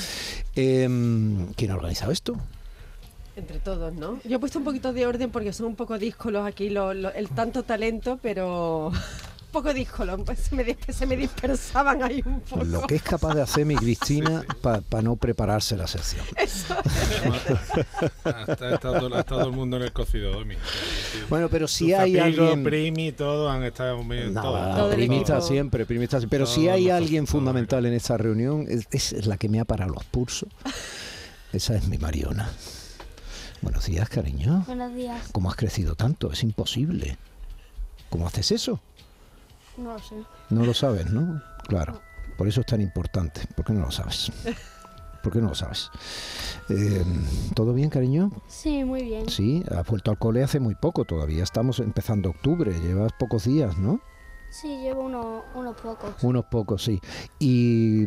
Em, 0.57 1.53
¿Quién 1.53 1.71
ha 1.71 1.75
organizado 1.75 2.13
esto? 2.13 2.39
Entre 3.39 3.61
todos, 3.61 3.93
¿no? 3.95 4.19
Yo 4.25 4.37
he 4.37 4.39
puesto 4.41 4.59
un 4.59 4.65
poquito 4.65 4.93
de 4.93 5.07
orden 5.07 5.31
porque 5.31 5.53
son 5.53 5.67
un 5.67 5.77
poco 5.77 5.97
díscolos 5.97 6.45
aquí, 6.47 6.71
lo- 6.71 6.93
lo- 6.93 7.13
el 7.13 7.29
tanto 7.29 7.63
talento, 7.63 8.19
pero 8.21 8.89
un 9.49 9.53
poco 9.53 9.73
díscolos, 9.73 10.21
pues 10.27 10.41
se 10.41 10.57
me, 10.57 10.77
se 10.93 11.07
me 11.07 11.17
dispersaban 11.17 12.03
ahí 12.03 12.21
un 12.27 12.41
poco. 12.41 12.65
Lo 12.65 12.83
que 12.83 12.97
es 12.97 13.03
capaz 13.03 13.35
de 13.35 13.43
hacer 13.43 13.65
mi 13.65 13.77
Cristina 13.77 14.45
para 14.61 15.03
no 15.03 15.15
prepararse 15.15 15.77
la 15.77 15.87
sección. 15.87 16.25
Ha 18.25 18.53
estado 18.53 19.25
todo 19.25 19.47
el 19.47 19.53
mundo 19.53 19.77
en 19.77 19.85
el 19.85 19.93
cocido, 19.93 20.33
Domi. 20.33 20.57
Bueno, 21.31 21.49
pero 21.49 21.69
si 21.69 21.93
hay 21.93 22.17
Zapigo, 22.17 22.43
alguien- 22.45 22.65
Primi, 22.65 23.13
todos 23.13 23.51
han 23.53 23.63
estado 23.63 24.03
muy 24.03 24.19
Nada, 24.31 24.91
primista 24.91 25.41
siempre, 25.41 25.87
primista 25.87 26.19
siempre. 26.19 26.39
Pero 26.39 26.47
si 26.47 26.69
hay 26.69 26.91
alguien 26.91 27.27
fundamental 27.29 27.87
en 27.87 27.95
esta 27.95 28.17
reunión, 28.17 28.67
es, 28.69 29.13
es 29.13 29.27
la 29.27 29.37
que 29.37 29.49
me 29.49 29.61
ha 29.61 29.65
parado 29.65 29.95
los 29.95 30.05
pulsos. 30.05 30.49
Esa 31.53 31.77
es 31.77 31.89
mi 31.89 31.99
Mariona. 31.99 32.51
Buenos 33.61 33.87
días, 33.87 34.09
cariño. 34.09 34.63
Buenos 34.67 34.95
días. 34.95 35.29
¿Cómo 35.33 35.51
has 35.51 35.57
crecido 35.57 35.95
tanto? 35.97 36.31
Es 36.33 36.43
imposible. 36.45 37.19
¿Cómo 38.09 38.27
haces 38.27 38.53
eso? 38.53 38.81
No 39.77 39.95
lo 39.95 39.99
sé. 39.99 40.15
No 40.51 40.65
lo 40.65 40.75
sabes, 40.75 41.11
¿no? 41.11 41.43
Claro. 41.67 42.01
Por 42.37 42.47
eso 42.47 42.61
es 42.61 42.67
tan 42.67 42.81
importante. 42.81 43.43
¿Por 43.57 43.65
qué 43.65 43.73
no 43.73 43.81
lo 43.81 43.91
sabes? 43.91 44.31
¿Por 45.23 45.33
qué 45.33 45.41
no 45.41 45.49
lo 45.49 45.55
sabes? 45.57 45.91
Eh, 46.69 47.05
¿Todo 47.55 47.75
bien, 47.75 47.91
cariño? 47.91 48.31
Sí, 48.47 48.85
muy 48.85 49.03
bien. 49.03 49.29
Sí, 49.29 49.65
has 49.77 49.87
vuelto 49.87 50.13
al 50.13 50.19
cole 50.19 50.45
hace 50.45 50.61
muy 50.61 50.77
poco 50.77 51.05
todavía. 51.05 51.43
Estamos 51.43 51.81
empezando 51.81 52.31
octubre. 52.31 52.73
Llevas 52.81 53.13
pocos 53.19 53.45
días, 53.45 53.77
¿no? 53.77 54.01
Sí, 54.51 54.79
llevo 54.79 55.03
uno- 55.03 55.45
unos 55.55 55.77
pocos. 55.81 56.23
Unos 56.23 56.45
pocos, 56.47 56.83
sí. 56.83 57.01
¿Y, 57.39 58.05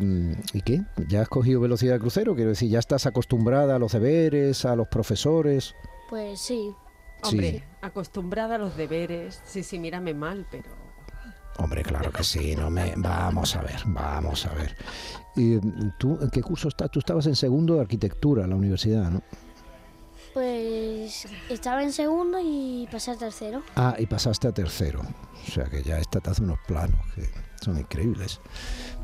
¿Y 0.52 0.62
qué? 0.64 0.82
¿Ya 1.08 1.22
has 1.22 1.28
cogido 1.28 1.60
velocidad 1.60 1.94
de 1.94 2.00
crucero? 2.00 2.34
Quiero 2.34 2.50
decir, 2.50 2.68
¿ya 2.70 2.78
estás 2.80 3.06
acostumbrada 3.06 3.76
a 3.76 3.78
los 3.78 3.92
deberes, 3.92 4.64
a 4.64 4.74
los 4.76 4.88
profesores? 4.88 5.74
Pues 6.10 6.40
sí. 6.40 6.74
Hombre, 7.22 7.50
Sí. 7.52 7.62
acostumbrada 7.82 8.56
a 8.56 8.58
los 8.58 8.76
deberes. 8.76 9.40
Sí, 9.44 9.62
sí, 9.62 9.78
mírame 9.78 10.14
mal, 10.14 10.44
pero... 10.50 10.68
Hombre, 11.58 11.82
claro 11.82 12.10
que 12.10 12.24
sí. 12.24 12.56
No 12.56 12.70
me... 12.70 12.92
Vamos 12.96 13.54
a 13.54 13.62
ver, 13.62 13.80
vamos 13.86 14.44
a 14.46 14.54
ver. 14.54 14.74
¿Y, 15.36 15.58
¿Tú 15.98 16.18
en 16.20 16.30
qué 16.30 16.42
curso 16.42 16.68
estás? 16.68 16.90
Tú 16.90 16.98
estabas 16.98 17.26
en 17.26 17.36
segundo 17.36 17.74
de 17.76 17.82
arquitectura 17.82 18.44
en 18.44 18.50
la 18.50 18.56
universidad, 18.56 19.10
¿no? 19.10 19.22
Pues 20.32 21.26
estaba 21.50 21.82
en 21.82 21.92
segundo 21.92 22.38
y 22.42 22.88
pasé 22.90 23.10
a 23.10 23.16
tercero. 23.16 23.62
Ah, 23.76 23.94
y 23.98 24.06
pasaste 24.06 24.48
a 24.48 24.52
tercero. 24.52 25.02
O 25.46 25.50
sea 25.50 25.64
que 25.64 25.82
ya 25.82 25.98
esta 25.98 26.20
te 26.20 26.30
hace 26.30 26.42
unos 26.42 26.58
planos 26.66 26.98
que 27.14 27.28
son 27.62 27.78
increíbles. 27.78 28.40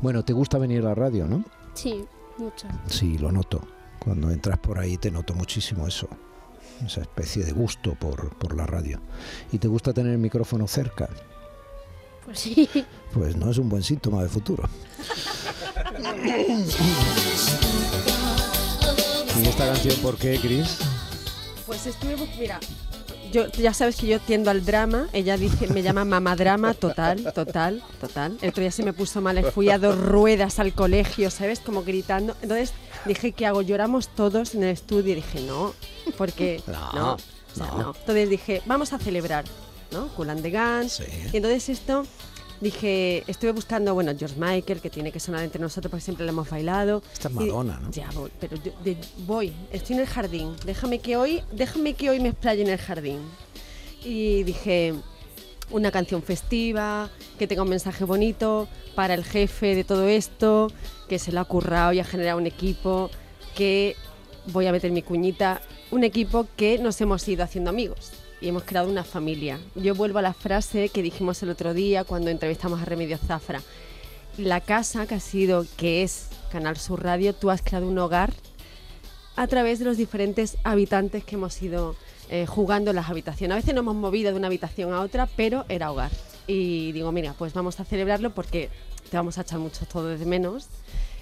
Bueno, 0.01 0.23
¿te 0.25 0.33
gusta 0.33 0.57
venir 0.57 0.81
a 0.81 0.85
la 0.89 0.95
radio, 0.95 1.27
no? 1.27 1.43
Sí, 1.75 2.03
mucho. 2.37 2.67
Sí, 2.87 3.17
lo 3.17 3.31
noto. 3.31 3.61
Cuando 3.99 4.31
entras 4.31 4.57
por 4.57 4.79
ahí 4.79 4.97
te 4.97 5.11
noto 5.11 5.33
muchísimo 5.35 5.85
eso. 5.87 6.07
Esa 6.83 7.01
especie 7.01 7.43
de 7.43 7.51
gusto 7.51 7.93
por, 7.95 8.35
por 8.37 8.55
la 8.55 8.65
radio. 8.65 8.99
¿Y 9.51 9.59
te 9.59 9.67
gusta 9.67 9.93
tener 9.93 10.13
el 10.13 10.19
micrófono 10.19 10.67
cerca? 10.67 11.09
Pues 12.25 12.39
sí. 12.39 12.69
Pues 13.13 13.35
no 13.35 13.49
es 13.49 13.57
un 13.57 13.69
buen 13.69 13.81
síntoma 13.81 14.21
de 14.21 14.29
futuro. 14.29 14.69
¿Y 19.35 19.47
esta 19.47 19.65
canción 19.65 19.95
por 20.01 20.15
qué, 20.15 20.37
Chris? 20.39 20.77
Pues 21.69 21.85
estuve, 21.85 22.17
bu- 22.17 22.27
mira, 22.39 22.59
yo 23.31 23.47
ya 23.51 23.75
sabes 23.75 23.95
que 23.95 24.07
yo 24.07 24.19
tiendo 24.19 24.49
al 24.49 24.65
drama, 24.65 25.07
ella 25.13 25.37
dice, 25.37 25.67
me 25.67 25.83
llama 25.83 26.03
mamadrama 26.03 26.73
total, 26.73 27.31
total, 27.33 27.83
total. 28.01 28.37
El 28.41 28.49
otro 28.49 28.61
día 28.61 28.71
se 28.71 28.81
me 28.81 28.91
puso 28.91 29.21
mal, 29.21 29.43
fui 29.51 29.69
a 29.69 29.77
dos 29.77 29.95
ruedas 29.95 30.57
al 30.57 30.73
colegio, 30.73 31.29
¿sabes? 31.29 31.59
Como 31.59 31.83
gritando. 31.83 32.35
Entonces 32.41 32.73
dije, 33.05 33.33
¿qué 33.33 33.45
hago? 33.45 33.61
Lloramos 33.61 34.07
todos 34.07 34.55
en 34.55 34.63
el 34.63 34.69
estudio 34.69 35.11
y 35.11 35.15
dije, 35.17 35.41
no, 35.41 35.75
porque 36.17 36.63
No, 36.65 36.91
no, 36.93 37.13
o 37.13 37.19
sea, 37.55 37.67
no. 37.67 37.77
no. 37.77 37.95
Entonces 37.99 38.29
dije, 38.31 38.61
vamos 38.65 38.91
a 38.93 38.97
celebrar, 38.97 39.45
¿no? 39.91 40.07
Cool 40.15 40.31
and 40.31 40.41
the 40.41 40.49
Gang. 40.49 40.87
Y 41.31 41.37
entonces 41.37 41.69
esto 41.69 42.03
dije, 42.61 43.23
estuve 43.27 43.51
buscando, 43.51 43.93
bueno, 43.93 44.11
George 44.17 44.35
Michael, 44.39 44.81
que 44.81 44.89
tiene 44.89 45.11
que 45.11 45.19
sonar 45.19 45.43
entre 45.43 45.61
nosotros 45.61 45.89
porque 45.91 46.03
siempre 46.03 46.25
lo 46.25 46.31
hemos 46.31 46.49
bailado. 46.49 47.01
Esta 47.13 47.27
es 47.29 47.33
Y- 47.33 47.37
Madonna, 47.37 47.79
¿no? 47.81 47.91
Ya 47.91 48.09
voy, 48.13 48.31
pero 48.39 48.57
yo- 48.57 48.71
de- 48.83 48.97
voy, 49.25 49.53
estoy 49.71 49.95
en 49.95 50.01
el 50.01 50.07
jardín. 50.07 50.55
Déjame 50.65 50.99
que 50.99 51.17
hoy, 51.17 51.41
déjame 51.51 51.93
que 51.93 52.09
hoy 52.09 52.19
me 52.19 52.29
explaye 52.29 52.61
en 52.61 52.69
el 52.69 52.77
jardín. 52.77 53.19
Y 54.03 54.43
dije, 54.43 54.93
una 55.71 55.91
canción 55.91 56.21
festiva, 56.23 57.09
que 57.37 57.47
tenga 57.47 57.63
un 57.63 57.69
mensaje 57.69 58.03
bonito 58.03 58.67
para 58.95 59.13
el 59.13 59.23
jefe 59.23 59.75
de 59.75 59.83
todo 59.83 60.07
esto, 60.07 60.71
que 61.07 61.19
se 61.19 61.31
lo 61.31 61.39
ha 61.41 61.45
currado 61.45 61.93
y 61.93 61.99
ha 61.99 62.03
generado 62.03 62.37
un 62.37 62.47
equipo, 62.47 63.09
que 63.55 63.95
voy 64.47 64.65
a 64.67 64.71
meter 64.71 64.91
mi 64.91 65.01
cuñita, 65.01 65.61
un 65.91 66.03
equipo 66.03 66.47
que 66.55 66.77
nos 66.79 66.99
hemos 67.01 67.27
ido 67.27 67.43
haciendo 67.43 67.69
amigos 67.69 68.11
y 68.41 68.47
hemos 68.47 68.63
creado 68.63 68.89
una 68.89 69.03
familia. 69.03 69.59
Yo 69.75 69.95
vuelvo 69.95 70.19
a 70.19 70.21
la 70.21 70.33
frase 70.33 70.89
que 70.89 71.01
dijimos 71.01 71.41
el 71.43 71.49
otro 71.49 71.73
día 71.73 72.03
cuando 72.03 72.29
entrevistamos 72.29 72.81
a 72.81 72.85
Remedio 72.85 73.17
Zafra. 73.17 73.61
La 74.37 74.61
casa 74.61 75.05
que 75.07 75.15
ha 75.15 75.19
sido, 75.19 75.65
que 75.77 76.03
es 76.03 76.29
Canal 76.51 76.77
Sur 76.77 77.03
Radio, 77.03 77.33
tú 77.33 77.49
has 77.49 77.61
creado 77.61 77.87
un 77.87 77.97
hogar 77.97 78.33
a 79.35 79.47
través 79.47 79.79
de 79.79 79.85
los 79.85 79.97
diferentes 79.97 80.57
habitantes 80.63 81.23
que 81.23 81.35
hemos 81.35 81.61
ido 81.61 81.95
eh, 82.29 82.45
jugando 82.45 82.91
en 82.91 82.95
las 82.95 83.09
habitaciones. 83.09 83.53
A 83.53 83.57
veces 83.57 83.73
nos 83.73 83.81
hemos 83.81 83.95
movido 83.95 84.31
de 84.31 84.37
una 84.37 84.47
habitación 84.47 84.93
a 84.93 85.01
otra, 85.01 85.27
pero 85.35 85.65
era 85.67 85.91
hogar. 85.91 86.11
Y 86.47 86.91
digo, 86.93 87.11
mira, 87.11 87.33
pues 87.37 87.53
vamos 87.53 87.79
a 87.79 87.85
celebrarlo 87.85 88.31
porque 88.31 88.69
te 89.09 89.17
vamos 89.17 89.37
a 89.37 89.41
echar 89.41 89.59
mucho 89.59 89.85
todo 89.85 90.07
de 90.07 90.25
menos. 90.25 90.67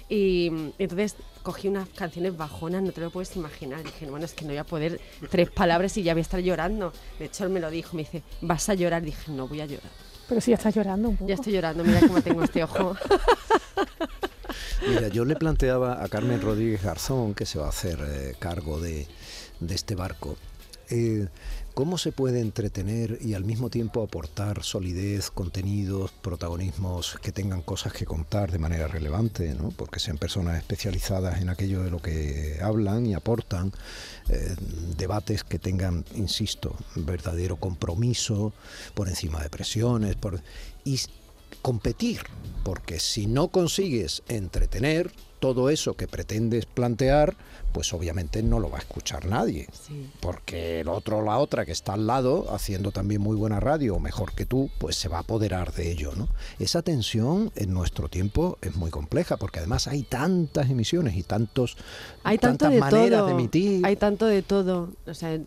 Y 0.08 0.50
mm, 0.50 0.68
entonces 0.78 1.16
cogí 1.48 1.68
unas 1.68 1.88
canciones 1.88 2.36
bajonas, 2.36 2.82
no 2.82 2.92
te 2.92 3.00
lo 3.00 3.10
puedes 3.10 3.34
imaginar. 3.34 3.82
Dije, 3.82 4.04
bueno, 4.04 4.26
es 4.26 4.34
que 4.34 4.44
no 4.44 4.50
voy 4.50 4.58
a 4.58 4.64
poder 4.64 5.00
tres 5.30 5.50
palabras 5.50 5.96
y 5.96 6.02
ya 6.02 6.12
voy 6.12 6.20
a 6.20 6.22
estar 6.28 6.40
llorando. 6.40 6.92
De 7.18 7.24
hecho, 7.24 7.44
él 7.44 7.50
me 7.50 7.58
lo 7.58 7.70
dijo, 7.70 7.96
me 7.96 8.02
dice, 8.02 8.22
¿vas 8.42 8.68
a 8.68 8.74
llorar? 8.74 9.00
Dije, 9.02 9.32
no 9.32 9.48
voy 9.48 9.62
a 9.62 9.64
llorar. 9.64 9.90
Pero 10.28 10.42
sí, 10.42 10.50
ya 10.50 10.58
estás 10.58 10.74
llorando 10.74 11.08
un 11.08 11.16
poco. 11.16 11.26
Ya 11.26 11.36
estoy 11.36 11.54
llorando, 11.54 11.84
mira 11.84 12.00
cómo 12.00 12.20
tengo 12.20 12.42
este 12.42 12.62
ojo. 12.64 12.94
Mira, 14.86 15.08
yo 15.08 15.24
le 15.24 15.36
planteaba 15.36 16.04
a 16.04 16.08
Carmen 16.08 16.42
Rodríguez 16.42 16.82
Garzón, 16.82 17.32
que 17.32 17.46
se 17.46 17.58
va 17.58 17.64
a 17.64 17.70
hacer 17.70 17.98
eh, 18.06 18.34
cargo 18.38 18.78
de, 18.78 19.06
de 19.60 19.74
este 19.74 19.94
barco, 19.94 20.36
eh, 20.90 21.28
cómo 21.78 21.96
se 21.96 22.10
puede 22.10 22.40
entretener 22.40 23.20
y 23.22 23.34
al 23.34 23.44
mismo 23.44 23.70
tiempo 23.70 24.02
aportar 24.02 24.64
solidez, 24.64 25.30
contenidos, 25.30 26.10
protagonismos 26.10 27.16
que 27.22 27.30
tengan 27.30 27.62
cosas 27.62 27.92
que 27.92 28.04
contar 28.04 28.50
de 28.50 28.58
manera 28.58 28.88
relevante, 28.88 29.54
¿no? 29.54 29.68
porque 29.68 30.00
sean 30.00 30.18
personas 30.18 30.58
especializadas 30.58 31.40
en 31.40 31.50
aquello 31.50 31.84
de 31.84 31.92
lo 31.92 32.02
que 32.02 32.58
hablan 32.60 33.06
y 33.06 33.14
aportan, 33.14 33.70
eh, 34.28 34.56
debates 34.96 35.44
que 35.44 35.60
tengan, 35.60 36.04
insisto, 36.16 36.74
verdadero 36.96 37.58
compromiso 37.58 38.52
por 38.94 39.08
encima 39.08 39.40
de 39.40 39.48
presiones, 39.48 40.16
por, 40.16 40.42
y 40.84 40.98
competir, 41.62 42.22
porque 42.64 42.98
si 42.98 43.28
no 43.28 43.52
consigues 43.52 44.24
entretener 44.26 45.12
todo 45.38 45.70
eso 45.70 45.94
que 45.94 46.08
pretendes 46.08 46.66
plantear, 46.66 47.36
pues 47.72 47.92
obviamente 47.92 48.42
no 48.42 48.60
lo 48.60 48.70
va 48.70 48.78
a 48.78 48.80
escuchar 48.80 49.26
nadie, 49.26 49.68
porque 50.20 50.80
el 50.80 50.88
otro 50.88 51.18
o 51.18 51.22
la 51.22 51.38
otra 51.38 51.64
que 51.64 51.72
está 51.72 51.94
al 51.94 52.06
lado 52.06 52.52
haciendo 52.54 52.92
también 52.92 53.20
muy 53.20 53.36
buena 53.36 53.60
radio 53.60 53.96
o 53.96 54.00
mejor 54.00 54.32
que 54.34 54.46
tú, 54.46 54.70
pues 54.78 54.96
se 54.96 55.08
va 55.08 55.18
a 55.18 55.20
apoderar 55.20 55.72
de 55.72 55.90
ello, 55.90 56.12
¿no? 56.16 56.28
Esa 56.58 56.82
tensión 56.82 57.52
en 57.56 57.72
nuestro 57.72 58.08
tiempo 58.08 58.58
es 58.62 58.74
muy 58.76 58.90
compleja, 58.90 59.36
porque 59.36 59.58
además 59.60 59.86
hay 59.86 60.02
tantas 60.02 60.70
emisiones 60.70 61.16
y 61.16 61.22
tantos 61.22 61.76
Hay 62.24 62.38
tanto 62.38 62.64
tantas 62.64 62.72
de 62.74 62.80
maneras 62.80 63.20
todo. 63.20 63.26
de 63.26 63.32
emitir. 63.32 63.86
Hay 63.86 63.96
tanto 63.96 64.26
de 64.26 64.42
todo. 64.42 64.90
O 65.06 65.14
sea, 65.14 65.38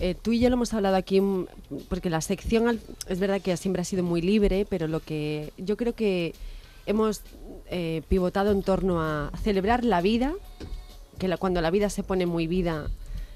eh, 0.00 0.14
tú 0.20 0.32
y 0.32 0.40
yo 0.40 0.48
lo 0.50 0.54
hemos 0.54 0.74
hablado 0.74 0.96
aquí, 0.96 1.20
mm, 1.20 1.46
porque 1.88 2.10
la 2.10 2.20
sección 2.20 2.80
es 3.08 3.20
verdad 3.20 3.40
que 3.40 3.56
siempre 3.56 3.82
ha 3.82 3.84
sido 3.84 4.02
muy 4.02 4.20
libre, 4.20 4.66
pero 4.68 4.88
lo 4.88 5.00
que 5.00 5.52
yo 5.56 5.76
creo 5.76 5.94
que 5.94 6.34
hemos 6.86 7.22
eh, 7.70 8.02
pivotado 8.08 8.50
en 8.52 8.62
torno 8.62 9.02
a 9.02 9.30
celebrar 9.42 9.84
la 9.84 10.00
vida, 10.00 10.32
que 11.18 11.28
la- 11.28 11.36
cuando 11.36 11.60
la 11.60 11.70
vida 11.70 11.90
se 11.90 12.02
pone 12.02 12.26
muy 12.26 12.46
vida, 12.46 12.88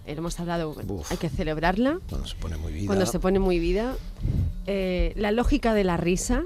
eh, 0.06 0.14
lo 0.14 0.20
hemos 0.20 0.38
hablado, 0.40 0.74
hay 1.10 1.16
que 1.16 1.28
celebrarla. 1.28 1.98
Cuando 2.08 2.26
se 2.26 2.36
pone 2.36 2.56
muy 2.56 2.72
vida. 2.72 2.86
Cuando 2.86 3.06
se 3.06 3.18
pone 3.20 3.38
muy 3.38 3.58
vida. 3.58 3.94
Eh, 4.66 5.12
la 5.16 5.32
lógica 5.32 5.74
de 5.74 5.84
la 5.84 5.96
risa, 5.96 6.42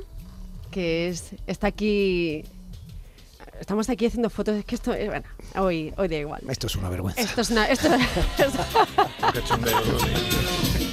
que 0.70 1.08
es 1.08 1.30
está 1.46 1.68
aquí. 1.68 2.44
Estamos 3.60 3.88
aquí 3.90 4.06
haciendo 4.06 4.30
fotos. 4.30 4.56
Es 4.56 4.64
que 4.64 4.74
esto, 4.74 4.90
bueno, 4.92 5.24
hoy, 5.56 5.92
hoy 5.96 6.08
da 6.08 6.16
igual. 6.16 6.42
Esto 6.48 6.66
es 6.66 6.76
una 6.76 6.88
vergüenza. 6.88 7.20
Esto 7.20 7.40
es 7.42 7.50
una. 7.50 7.68
Esto, 7.68 7.88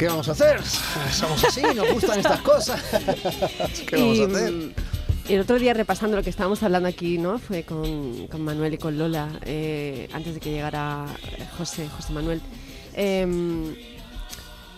¿Qué 0.00 0.06
vamos 0.06 0.26
a 0.30 0.32
hacer? 0.32 0.62
Somos 1.12 1.44
así, 1.44 1.60
nos 1.60 1.92
gustan 1.92 2.20
estas 2.20 2.40
cosas. 2.40 2.82
¿Qué 3.86 3.96
vamos 3.96 4.16
y, 4.16 4.22
a 4.22 4.26
hacer? 4.28 4.50
mm, 4.50 4.72
el 5.28 5.40
otro 5.40 5.58
día 5.58 5.74
repasando 5.74 6.16
lo 6.16 6.22
que 6.22 6.30
estábamos 6.30 6.62
hablando 6.62 6.88
aquí, 6.88 7.18
¿no? 7.18 7.38
Fue 7.38 7.64
con, 7.64 8.26
con 8.28 8.40
Manuel 8.40 8.72
y 8.72 8.78
con 8.78 8.96
Lola, 8.96 9.28
eh, 9.42 10.08
antes 10.14 10.32
de 10.32 10.40
que 10.40 10.52
llegara 10.52 11.04
eh, 11.22 11.44
José, 11.58 11.86
José 11.90 12.14
Manuel. 12.14 12.40
Em, 12.94 13.74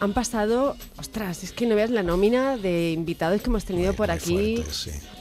han 0.01 0.13
pasado, 0.13 0.77
ostras, 0.99 1.45
es 1.45 1.53
que 1.53 1.67
no 1.67 1.77
veas 1.77 1.91
la 1.91 2.03
nómina 2.03 2.57
de 2.57 2.91
invitados 2.91 3.41
que 3.43 3.49
hemos 3.49 3.65
tenido 3.65 3.93
por 3.93 4.11
aquí. 4.11 4.65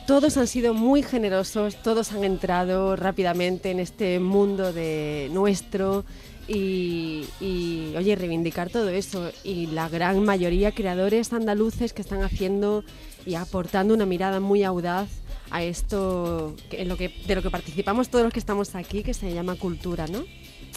Todos 0.07 0.35
han 0.37 0.47
sido 0.47 0.73
muy 0.73 1.03
generosos, 1.03 1.75
todos 1.75 2.11
han 2.11 2.23
entrado 2.23 2.95
rápidamente 2.95 3.69
en 3.69 3.79
este 3.79 4.19
mundo 4.19 4.73
de 4.73 5.29
nuestro 5.31 6.05
y, 6.47 7.25
y, 7.39 7.93
oye, 7.97 8.15
reivindicar 8.15 8.69
todo 8.69 8.89
eso. 8.89 9.31
Y 9.43 9.67
la 9.67 9.89
gran 9.89 10.23
mayoría 10.23 10.71
creadores 10.71 11.33
andaluces 11.33 11.93
que 11.93 12.01
están 12.01 12.23
haciendo 12.23 12.83
y 13.25 13.35
aportando 13.35 13.93
una 13.93 14.05
mirada 14.05 14.39
muy 14.39 14.63
audaz 14.63 15.09
a 15.51 15.63
esto 15.63 16.55
en 16.71 16.87
lo 16.87 16.97
que, 16.97 17.09
de 17.27 17.35
lo 17.35 17.41
que 17.41 17.49
participamos 17.49 18.09
todos 18.09 18.23
los 18.23 18.33
que 18.33 18.39
estamos 18.39 18.75
aquí, 18.75 19.03
que 19.03 19.13
se 19.13 19.33
llama 19.33 19.55
cultura, 19.55 20.07
¿no? 20.07 20.23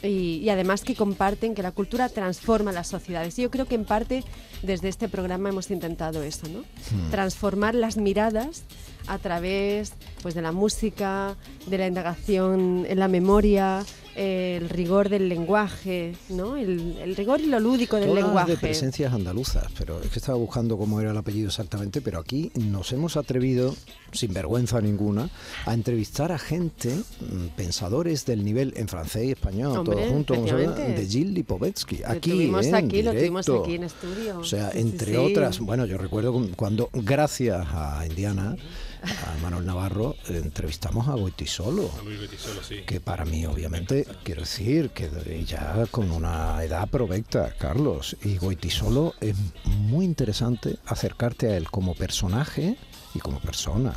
Y, 0.02 0.40
y 0.42 0.50
además 0.50 0.82
que 0.82 0.94
comparten 0.94 1.54
que 1.54 1.62
la 1.62 1.70
cultura 1.70 2.08
transforma 2.08 2.72
las 2.72 2.88
sociedades. 2.88 3.38
Y 3.38 3.42
Yo 3.42 3.50
creo 3.50 3.66
que 3.66 3.76
en 3.76 3.84
parte 3.84 4.24
desde 4.62 4.88
este 4.88 5.08
programa 5.08 5.48
hemos 5.48 5.70
intentado 5.70 6.22
eso, 6.22 6.48
¿no? 6.48 6.60
Hmm. 6.60 7.10
Transformar 7.10 7.74
las 7.74 7.96
miradas 7.96 8.64
a 9.06 9.18
través 9.18 9.92
pues, 10.22 10.34
de 10.34 10.42
la 10.42 10.52
música, 10.52 11.36
de 11.66 11.78
la 11.78 11.86
indagación 11.86 12.86
en 12.88 12.98
la 12.98 13.08
memoria, 13.08 13.84
eh, 14.16 14.58
el 14.62 14.68
rigor 14.68 15.08
del 15.08 15.28
lenguaje, 15.28 16.14
¿no? 16.28 16.56
El, 16.56 16.96
el 17.02 17.16
rigor 17.16 17.40
y 17.40 17.46
lo 17.46 17.58
lúdico 17.58 17.96
del 17.96 18.10
hablas 18.10 18.24
lenguaje. 18.24 18.50
de 18.52 18.56
presencias 18.58 19.12
andaluzas, 19.12 19.66
pero 19.76 20.00
es 20.00 20.08
que 20.10 20.20
estaba 20.20 20.38
buscando 20.38 20.78
cómo 20.78 21.00
era 21.00 21.10
el 21.10 21.16
apellido 21.16 21.48
exactamente, 21.48 22.00
pero 22.00 22.20
aquí 22.20 22.52
nos 22.54 22.92
hemos 22.92 23.16
atrevido, 23.16 23.74
sin 24.12 24.32
vergüenza 24.32 24.80
ninguna, 24.80 25.28
a 25.66 25.74
entrevistar 25.74 26.30
a 26.30 26.38
gente, 26.38 26.94
mm, 26.94 27.46
pensadores 27.56 28.24
del 28.24 28.44
nivel 28.44 28.72
en 28.76 28.86
francés 28.86 29.24
y 29.24 29.30
español, 29.32 29.78
Hombre, 29.78 29.96
todos 29.96 30.08
juntos, 30.10 30.38
de 30.44 31.06
Gilles 31.08 31.32
Lipovetsky. 31.32 31.96
Lo 31.98 32.08
Aquí, 32.10 32.30
tuvimos 32.30 32.66
en 32.66 32.74
aquí, 32.76 33.02
lo 33.02 33.12
tuvimos 33.12 33.46
directo. 33.46 33.64
aquí 33.64 33.74
en 33.74 33.82
estudio. 33.84 34.38
O 34.38 34.44
sea, 34.44 34.70
sí, 34.70 34.78
entre 34.78 35.12
sí. 35.12 35.16
otras, 35.16 35.58
bueno, 35.58 35.86
yo 35.86 35.98
recuerdo 35.98 36.32
cuando, 36.54 36.88
gracias 36.92 37.66
a 37.72 38.06
Indiana, 38.06 38.56
a 39.04 39.42
Manuel 39.42 39.66
Navarro, 39.66 40.16
eh, 40.28 40.40
entrevistamos 40.42 41.08
a 41.08 41.12
Goitisolo. 41.12 41.90
A 41.98 42.02
Luis 42.02 42.20
Betisolo, 42.20 42.62
sí. 42.62 42.82
Que 42.86 43.00
para 43.00 43.24
mí, 43.24 43.44
obviamente, 43.46 44.06
quiero 44.22 44.42
decir 44.42 44.90
que 44.90 45.10
ya 45.46 45.86
con 45.90 46.10
una 46.10 46.62
edad 46.64 46.88
provecta, 46.88 47.54
Carlos, 47.58 48.16
y 48.22 48.36
Goitisolo 48.38 49.14
es 49.20 49.36
muy 49.64 50.04
interesante 50.04 50.78
acercarte 50.86 51.48
a 51.48 51.56
él 51.56 51.70
como 51.70 51.94
personaje 51.94 52.76
y 53.14 53.18
como 53.20 53.40
persona. 53.40 53.92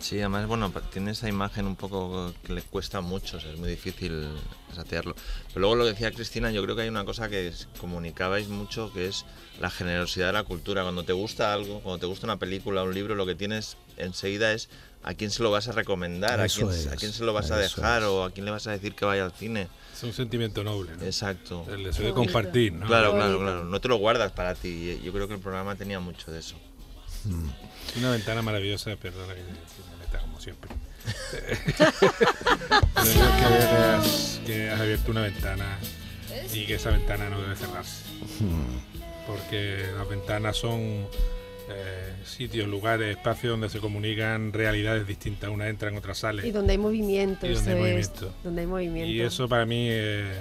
Sí, 0.00 0.20
además, 0.20 0.46
bueno, 0.46 0.72
tiene 0.92 1.10
esa 1.10 1.28
imagen 1.28 1.66
un 1.66 1.74
poco 1.74 2.32
que 2.44 2.52
le 2.52 2.62
cuesta 2.62 3.00
mucho, 3.00 3.38
o 3.38 3.40
sea, 3.40 3.50
es 3.50 3.58
muy 3.58 3.68
difícil 3.68 4.28
satearlo. 4.72 5.16
Pero 5.48 5.60
luego 5.60 5.74
lo 5.74 5.84
que 5.84 5.90
decía 5.90 6.12
Cristina, 6.12 6.52
yo 6.52 6.62
creo 6.62 6.76
que 6.76 6.82
hay 6.82 6.88
una 6.88 7.04
cosa 7.04 7.28
que 7.28 7.48
es- 7.48 7.66
comunicabais 7.80 8.48
mucho, 8.48 8.92
que 8.92 9.08
es 9.08 9.24
la 9.60 9.70
generosidad 9.70 10.28
de 10.28 10.34
la 10.34 10.44
cultura. 10.44 10.82
Cuando 10.82 11.02
te 11.02 11.12
gusta 11.12 11.52
algo, 11.52 11.80
cuando 11.80 11.98
te 11.98 12.06
gusta 12.06 12.26
una 12.26 12.36
película, 12.36 12.84
un 12.84 12.94
libro, 12.94 13.16
lo 13.16 13.26
que 13.26 13.34
tienes 13.34 13.76
enseguida 13.98 14.52
es 14.52 14.68
a 15.02 15.14
quién 15.14 15.30
se 15.30 15.42
lo 15.42 15.50
vas 15.50 15.68
a 15.68 15.72
recomendar, 15.72 16.40
a 16.40 16.48
quién, 16.48 16.68
a 16.68 16.72
es, 16.72 16.88
quién 16.98 17.12
se 17.12 17.24
lo 17.24 17.32
vas 17.32 17.50
a 17.50 17.56
dejar 17.56 18.02
es. 18.02 18.08
o 18.08 18.24
a 18.24 18.30
quién 18.30 18.44
le 18.44 18.50
vas 18.50 18.66
a 18.66 18.72
decir 18.72 18.94
que 18.94 19.04
vaya 19.04 19.24
al 19.24 19.32
cine. 19.32 19.68
Es 19.94 20.02
un 20.02 20.12
sentimiento 20.12 20.64
noble, 20.64 20.96
¿no? 20.96 21.04
Exacto. 21.04 21.66
El 21.70 21.84
deseo 21.84 22.06
de 22.06 22.12
compartir, 22.12 22.72
¿no? 22.72 22.86
Claro, 22.86 23.12
claro, 23.12 23.38
claro. 23.38 23.64
No 23.64 23.80
te 23.80 23.88
lo 23.88 23.96
guardas 23.96 24.32
para 24.32 24.54
ti. 24.54 25.00
Yo 25.02 25.12
creo 25.12 25.28
que 25.28 25.34
el 25.34 25.40
programa 25.40 25.76
tenía 25.76 26.00
mucho 26.00 26.30
de 26.30 26.40
eso. 26.40 26.56
Una 27.96 28.10
ventana 28.10 28.42
maravillosa, 28.42 28.94
perdona 28.96 29.34
que 29.34 29.42
me 29.42 29.48
meta 30.04 30.18
como 30.20 30.40
siempre. 30.40 30.70
Pero 32.94 33.12
yo 33.12 34.46
que 34.46 34.70
has 34.70 34.80
abierto 34.80 35.10
una 35.10 35.22
ventana 35.22 35.78
y 36.52 36.66
que 36.66 36.74
esa 36.74 36.90
ventana 36.90 37.28
no 37.28 37.40
debe 37.40 37.56
cerrarse. 37.56 38.02
Porque 39.26 39.86
las 39.96 40.08
ventanas 40.08 40.56
son 40.56 41.06
eh, 41.70 42.14
sitios, 42.24 42.68
lugares, 42.68 43.16
espacios 43.16 43.52
donde 43.52 43.68
se 43.68 43.78
comunican 43.80 44.52
realidades 44.52 45.06
distintas. 45.06 45.50
Una 45.50 45.68
entra, 45.68 45.88
en 45.88 45.96
otra 45.96 46.14
sale. 46.14 46.46
Y 46.46 46.50
donde 46.50 46.72
hay 46.72 46.78
movimiento, 46.78 47.46
Y 47.46 47.54
donde 47.54 47.60
eso 47.60 47.70
hay 47.70 47.76
es, 47.76 47.80
movimiento. 47.80 48.34
Donde 48.44 48.60
hay 48.62 48.66
movimiento. 48.66 49.10
Y 49.10 49.20
eso 49.20 49.48
para 49.48 49.66
mí 49.66 49.88
eh, 49.90 50.32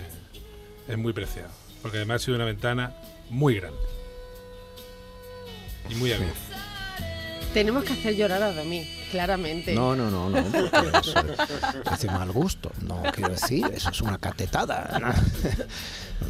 es 0.87 0.97
muy 0.97 1.13
preciado. 1.13 1.49
Porque 1.81 1.97
además 1.97 2.21
ha 2.21 2.25
sido 2.25 2.35
una 2.35 2.45
ventana 2.45 2.95
muy 3.29 3.55
grande. 3.55 3.79
Y 5.89 5.95
muy 5.95 6.11
abierta. 6.11 6.66
Tenemos 7.53 7.83
que 7.83 7.93
hacer 7.93 8.15
llorar 8.15 8.43
a 8.43 8.53
Domi, 8.53 8.87
claramente. 9.11 9.73
No, 9.73 9.95
no, 9.95 10.11
no, 10.11 10.29
no. 10.29 10.37
Eso 10.39 11.19
es, 11.19 11.91
es 11.93 11.99
de 12.01 12.07
mal 12.07 12.31
gusto. 12.31 12.71
No, 12.81 13.01
quiero 13.13 13.29
decir, 13.31 13.65
eso 13.73 13.89
es 13.89 14.01
una 14.01 14.17
catetada. 14.19 15.15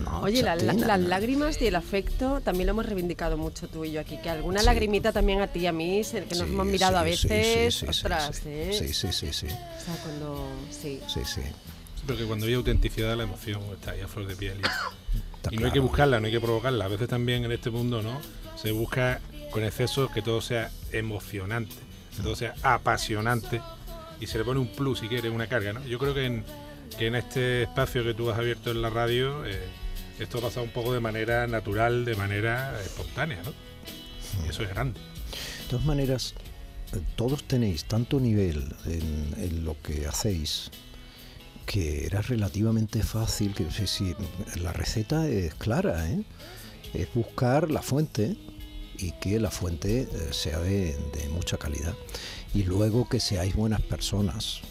No, 0.04 0.22
Oye, 0.22 0.42
la- 0.44 0.56
la- 0.56 0.66
chatina. 0.74 0.88
las 0.88 1.00
lágrimas 1.02 1.62
y 1.62 1.68
el 1.68 1.76
afecto 1.76 2.42
también 2.42 2.68
lo 2.68 2.72
hemos 2.72 2.86
reivindicado 2.86 3.38
mucho 3.38 3.68
tú 3.68 3.86
y 3.86 3.92
yo 3.92 4.02
aquí, 4.02 4.18
que 4.22 4.30
alguna 4.30 4.60
Sí. 4.60 4.66
lagrimita 4.66 5.12
también 5.12 5.42
a 5.42 5.48
ti 5.48 5.60
y 5.62 5.68
a 5.68 5.72
mí, 5.72 6.02
que 6.12 6.20
nos 6.22 6.38
Sí, 6.40 6.44
hemos 6.54 6.66
mirado 6.66 6.98
a 6.98 7.04
sí, 7.06 7.16
sí, 7.16 7.28
veces, 7.30 7.74
sí, 7.74 7.80
sí, 7.80 7.86
sí, 7.86 7.90
ostras, 7.90 8.36
sí. 8.36 8.50
¿eh? 8.50 8.70
Sí, 8.78 8.94
sí, 8.94 9.08
sí, 9.14 9.34
sí. 9.34 9.46
O 9.48 9.50
sea, 9.86 9.96
cuando... 10.04 10.48
Sí. 10.72 11.00
Sí, 11.08 11.22
sí. 11.26 11.42
Porque 12.06 12.24
cuando 12.26 12.46
hay 12.46 12.54
autenticidad, 12.54 13.16
la 13.18 13.24
emoción 13.24 13.62
está 13.74 13.92
ahí 13.92 14.02
a 14.02 14.08
flor 14.08 14.28
de 14.28 14.36
piel. 14.36 14.60
Y, 15.52 15.56
y 15.56 15.58
no 15.58 15.66
hay 15.68 15.72
que 15.72 15.80
buscarla, 15.80 16.20
no 16.20 16.26
hay 16.28 16.32
que 16.34 16.40
provocarla. 16.42 16.86
A 16.86 16.88
veces 16.90 17.08
también 17.08 17.44
en 17.46 17.52
este 17.54 17.70
mundo, 17.70 18.02
¿no? 18.02 18.20
Se 18.62 18.72
busca 18.72 19.20
con 19.52 19.64
exceso 19.64 20.10
que 20.12 20.22
todo 20.22 20.42
sea 20.42 20.72
emocionante, 20.92 21.76
que 22.16 22.24
todo 22.24 22.36
sea 22.36 22.56
apasionante 22.64 23.62
y 24.20 24.28
se 24.28 24.38
le 24.38 24.44
pone 24.44 24.60
un 24.60 24.68
plus, 24.68 25.00
si 25.00 25.08
quiere, 25.08 25.30
una 25.30 25.48
carga, 25.48 25.74
¿no? 25.74 25.86
Yo 25.86 26.00
creo 26.00 26.14
que 26.14 26.26
en, 26.26 26.44
que 26.98 27.08
en 27.08 27.16
este 27.16 27.64
espacio 27.64 28.04
que 28.04 28.14
tú 28.14 28.30
has 28.30 28.38
abierto 28.38 28.72
en 28.72 28.82
la 28.82 28.90
radio, 28.90 29.46
eh, 29.46 29.60
esto 30.20 30.40
ha 30.40 30.42
pasado 30.42 30.66
un 30.66 30.72
poco 30.72 30.94
de 30.94 31.00
manera 31.00 31.48
natural, 31.48 32.06
de 32.06 32.16
manera 32.16 32.80
espontánea, 32.82 33.42
¿no? 33.44 33.54
Y 34.46 34.50
eso 34.50 34.64
es 34.64 34.70
grande. 34.70 35.00
De 35.00 35.70
todas 35.70 35.86
maneras, 35.86 36.34
eh, 36.94 37.00
todos 37.16 37.44
tenéis 37.44 37.86
tanto 37.86 38.20
nivel 38.20 38.76
en, 38.86 39.34
en 39.38 39.66
lo 39.66 39.80
que 39.82 40.08
hacéis 40.08 40.72
que 41.68 42.06
era 42.06 42.22
relativamente 42.22 43.04
fácil, 43.04 43.54
que 43.54 43.70
sí, 43.70 43.86
sí, 43.88 44.16
la 44.62 44.72
receta 44.72 45.28
es 45.28 45.54
clara, 45.54 46.10
¿eh? 46.10 46.24
es 46.94 47.14
buscar 47.14 47.70
la 47.70 47.82
fuente 47.82 48.38
y 48.98 49.12
que 49.14 49.40
la 49.40 49.52
fuente 49.52 50.02
eh, 50.02 50.30
sea 50.32 50.60
de, 50.60 50.96
mucha 51.32 51.58
calidad 51.58 51.94
y 52.54 52.64
luego 52.64 53.08
que 53.08 53.20
seáis 53.20 53.56
buenas 53.56 53.82
personas. 53.82 54.62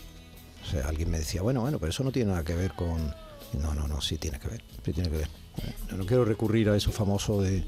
O 0.63 0.71
sea, 0.71 0.89
alguien 0.89 1.11
me 1.11 1.19
decía, 1.19 1.43
bueno, 1.43 1.61
bueno, 1.61 1.79
pero 1.79 1.91
eso 1.91 2.03
no 2.03 2.13
tiene 2.13 2.31
nada 2.31 2.45
que 2.45 2.55
ver 2.55 2.73
con... 2.75 3.15
No, 3.53 3.75
no, 3.75 3.87
no, 3.87 4.01
sí 4.01 4.19
tiene 4.19 4.41
que 4.41 4.49
ver, 4.49 4.65
sí 4.85 4.93
tiene 4.93 5.09
que 5.11 5.19
ver. 5.19 5.29
Eh, 5.59 5.75
no 5.97 6.05
quiero 6.05 6.25
recurrir 6.25 6.69
a 6.71 6.77
eso 6.77 6.91
famoso 6.91 7.41
de... 7.41 7.65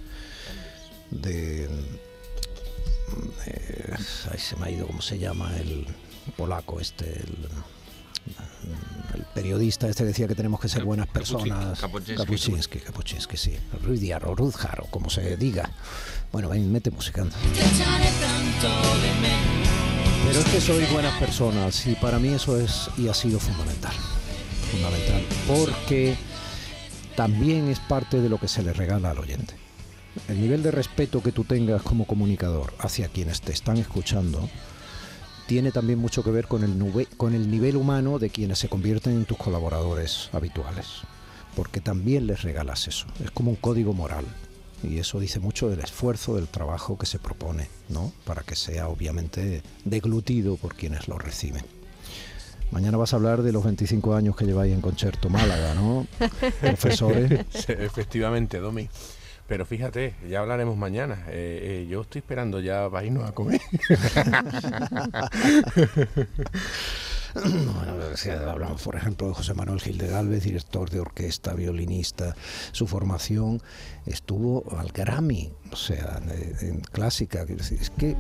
de 1.11 1.68
eh, 3.46 3.96
ay, 4.30 4.38
se 4.38 4.56
me 4.56 4.66
ha 4.66 4.70
ido 4.70 4.86
cómo 4.86 5.00
se 5.00 5.18
llama 5.18 5.56
el 5.59 5.86
polaco 6.36 6.80
este 6.80 7.06
el, 7.20 7.48
el 9.14 9.24
periodista 9.35 9.89
este 9.89 10.05
decía 10.05 10.29
que 10.29 10.35
tenemos 10.35 10.61
que 10.61 10.68
ser 10.68 10.85
buenas 10.85 11.07
personas. 11.09 11.81
Kapuczynski. 11.81 12.81
Kapuczynski, 12.81 13.37
sí. 13.37 13.57
Rudyard 13.83 14.26
o 14.26 14.35
Rudjar 14.35 14.81
o 14.83 14.87
como 14.87 15.11
se 15.11 15.37
diga. 15.37 15.70
Bueno 16.33 16.49
ven 16.49 16.70
mete 16.70 16.91
música 16.91 17.24
pero 20.26 20.41
es 20.41 20.47
que 20.47 20.61
sois 20.61 20.93
buenas 20.93 21.18
personas 21.18 21.87
y 21.87 21.95
para 21.95 22.18
mí 22.18 22.29
eso 22.29 22.61
es 22.61 22.91
y 22.99 23.09
ha 23.09 23.14
sido 23.14 23.41
fundamental. 23.41 23.95
Fundamental 24.70 25.22
porque 25.47 26.16
también 27.16 27.68
es 27.68 27.81
parte 27.81 28.20
de 28.20 28.29
lo 28.29 28.39
que 28.39 28.47
se 28.47 28.62
le 28.62 28.74
regala 28.74 29.11
al 29.11 29.18
oyente. 29.18 29.55
El 30.29 30.41
nivel 30.41 30.62
de 30.62 30.70
respeto 30.70 31.22
que 31.22 31.33
tú 31.33 31.45
tengas 31.45 31.83
como 31.83 32.07
comunicador 32.07 32.74
hacia 32.79 33.09
quienes 33.09 33.41
te 33.41 33.53
están 33.53 33.79
escuchando 33.79 34.51
tiene 35.49 35.72
también 35.72 35.99
mucho 35.99 36.22
que 36.22 36.30
ver 36.30 36.46
con 36.46 36.62
el, 36.62 36.78
nube- 36.78 37.09
con 37.16 37.34
el 37.34 37.51
nivel 37.51 37.76
humano 37.76 38.18
de 38.20 38.30
quienes 38.30 38.59
se 38.61 38.68
convierten 38.68 39.14
en 39.14 39.24
tus 39.24 39.38
colaboradores 39.38 40.28
habituales. 40.32 40.86
Porque 41.57 41.80
también 41.80 42.26
les 42.28 42.42
regalas 42.42 42.86
eso. 42.86 43.07
Es 43.24 43.30
como 43.32 43.51
un 43.51 43.57
código 43.57 43.94
moral. 43.94 44.26
Y 44.84 44.99
eso 44.99 45.18
dice 45.18 45.40
mucho 45.40 45.68
del 45.70 45.80
esfuerzo, 45.80 46.36
del 46.36 46.46
trabajo 46.46 46.96
que 46.99 47.07
se 47.07 47.18
propone, 47.18 47.68
¿no? 47.88 48.12
Para 48.24 48.42
que 48.42 48.55
sea 48.55 48.88
obviamente 48.88 49.62
deglutido 49.84 50.57
por 50.57 50.74
quienes 50.76 51.09
lo 51.09 51.18
reciben. 51.18 51.64
Mañana 52.70 52.99
vas 52.99 53.14
a 53.14 53.16
hablar 53.16 53.42
de 53.42 53.51
los 53.51 53.64
25 53.64 54.14
años 54.14 54.36
que 54.36 54.44
lleváis 54.44 54.74
en 54.74 54.82
Concierto 54.82 55.30
Málaga, 55.30 55.74
¿no? 55.74 56.07
Profesores. 56.61 57.40
Efectivamente, 57.68 58.59
Domi. 58.59 58.88
Pero 59.49 59.64
fíjate, 59.64 60.14
ya 60.28 60.40
hablaremos 60.40 60.76
mañana. 60.76 61.24
Eh, 61.28 61.61
eh, 61.62 61.86
yo 61.88 62.03
estoy 62.03 62.18
esperando 62.18 62.61
ya 62.61 62.90
para 62.90 63.07
irnos 63.07 63.26
a 63.26 63.32
comer. 63.32 63.62
Sea, 68.14 68.51
hablamos, 68.51 68.82
por 68.82 68.96
ejemplo, 68.96 69.28
de 69.28 69.34
José 69.34 69.55
Manuel 69.55 69.80
Gil 69.80 69.96
de 69.96 70.09
Galvez, 70.09 70.44
director 70.44 70.90
de 70.90 71.01
orquesta, 71.01 71.55
violinista. 71.55 72.36
Su 72.72 72.86
formación 72.86 73.62
estuvo 74.07 74.64
al 74.76 74.92
Grammy, 74.92 75.51
o 75.72 75.76
sea, 75.76 76.20
en, 76.61 76.68
en 76.68 76.80
clásica. 76.80 77.46
Es 77.49 77.90
que 77.90 78.16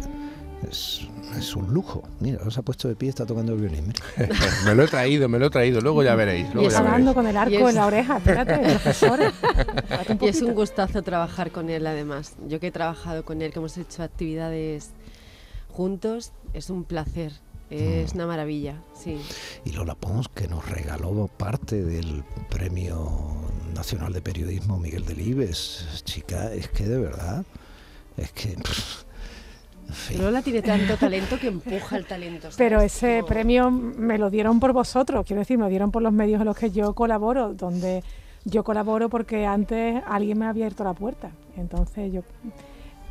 es, 0.68 1.00
es 1.36 1.54
un 1.54 1.72
lujo. 1.72 2.02
Mira, 2.20 2.38
se 2.50 2.60
ha 2.60 2.62
puesto 2.62 2.88
de 2.88 2.96
pie, 2.96 3.08
está 3.10 3.24
tocando 3.26 3.52
el 3.54 3.60
violín. 3.60 3.92
mira. 4.16 4.28
me 4.64 4.74
lo 4.74 4.84
he 4.84 4.88
traído, 4.88 5.28
me 5.28 5.38
lo 5.38 5.46
he 5.46 5.50
traído. 5.50 5.80
Luego 5.80 6.02
ya 6.02 6.14
veréis. 6.14 6.44
Luego 6.54 6.68
ya 6.68 6.78
veréis. 6.80 6.92
hablando 6.92 7.14
con 7.14 7.26
el 7.26 7.36
arco 7.36 7.52
Y 7.52 7.56
es- 7.56 7.68
en 7.68 7.74
la 7.74 7.86
oreja, 7.86 8.16
espérate, 8.18 8.58
profesores. 8.58 9.32
y 10.20 10.26
es 10.26 10.42
un 10.42 10.54
gustazo 10.54 11.02
trabajar 11.02 11.50
con 11.50 11.70
él, 11.70 11.86
además. 11.86 12.34
Yo 12.48 12.58
que 12.60 12.68
he 12.68 12.72
trabajado 12.72 13.24
con 13.24 13.42
él, 13.42 13.52
que 13.52 13.58
hemos 13.58 13.76
hecho 13.78 14.02
actividades 14.02 14.90
juntos, 15.68 16.32
es 16.52 16.70
un 16.70 16.84
placer. 16.84 17.32
Es 17.70 18.14
una 18.14 18.26
maravilla, 18.26 18.82
sí. 18.94 19.20
Y 19.66 19.72
Lola 19.72 19.94
Pons, 19.94 20.28
que 20.34 20.48
nos 20.48 20.66
regaló 20.70 21.28
parte 21.28 21.84
del 21.84 22.24
Premio 22.48 23.10
Nacional 23.74 24.14
de 24.14 24.22
Periodismo 24.22 24.78
Miguel 24.78 25.04
Delibes. 25.04 25.86
Chica, 26.04 26.50
es 26.54 26.68
que 26.68 26.86
de 26.86 26.98
verdad, 26.98 27.44
es 28.16 28.32
que... 28.32 28.56
pff, 28.56 29.02
fin. 29.92 30.22
Lola 30.22 30.42
tiene 30.42 30.62
tanto 30.62 30.96
talento 30.96 31.38
que 31.38 31.48
empuja 31.48 31.96
el 31.96 32.04
talento. 32.04 32.42
¿sabes? 32.42 32.56
Pero 32.56 32.80
ese 32.80 33.22
premio 33.26 33.70
me 33.70 34.18
lo 34.18 34.30
dieron 34.30 34.60
por 34.60 34.72
vosotros, 34.72 35.24
quiero 35.26 35.40
decir, 35.40 35.58
me 35.58 35.64
lo 35.64 35.70
dieron 35.70 35.90
por 35.90 36.02
los 36.02 36.12
medios 36.12 36.40
en 36.40 36.46
los 36.46 36.56
que 36.56 36.70
yo 36.70 36.94
colaboro, 36.94 37.54
donde 37.54 38.02
yo 38.44 38.64
colaboro 38.64 39.08
porque 39.08 39.46
antes 39.46 40.02
alguien 40.06 40.38
me 40.38 40.46
ha 40.46 40.50
abierto 40.50 40.84
la 40.84 40.94
puerta. 40.94 41.30
Entonces 41.56 42.12
yo 42.12 42.22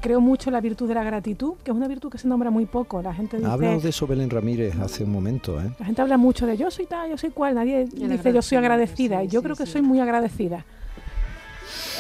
creo 0.02 0.22
mucho 0.22 0.50
en 0.50 0.54
la 0.54 0.62
virtud 0.62 0.88
de 0.88 0.94
la 0.94 1.04
gratitud, 1.04 1.56
que 1.64 1.72
es 1.72 1.78
una 1.78 1.88
virtud 1.88 2.10
que 2.12 2.18
se 2.18 2.28
nombra 2.28 2.50
muy 2.50 2.66
poco. 2.66 3.02
La 3.02 3.14
gente 3.14 3.38
dice, 3.38 3.58
de 3.58 3.90
eso 3.90 4.08
Belén 4.08 4.30
Ramírez 4.30 4.76
hace 4.80 5.04
un 5.04 5.12
momento, 5.12 5.60
¿eh? 5.60 5.70
la 5.80 5.86
gente 5.86 6.02
habla 6.02 6.18
mucho 6.18 6.46
de 6.46 6.58
yo 6.58 6.70
soy 6.72 6.86
tal, 6.86 7.10
yo 7.10 7.18
soy 7.18 7.32
cual, 7.32 7.56
nadie 7.56 7.86
dice 7.86 8.34
yo 8.34 8.42
soy 8.42 8.58
agradecida. 8.58 9.20
sí, 9.22 9.26
y 9.26 9.30
yo 9.30 9.40
sí, 9.40 9.44
creo 9.44 9.56
que 9.56 9.66
sí. 9.66 9.74
soy 9.74 9.82
muy 9.82 10.00
agradecida. 10.00 10.66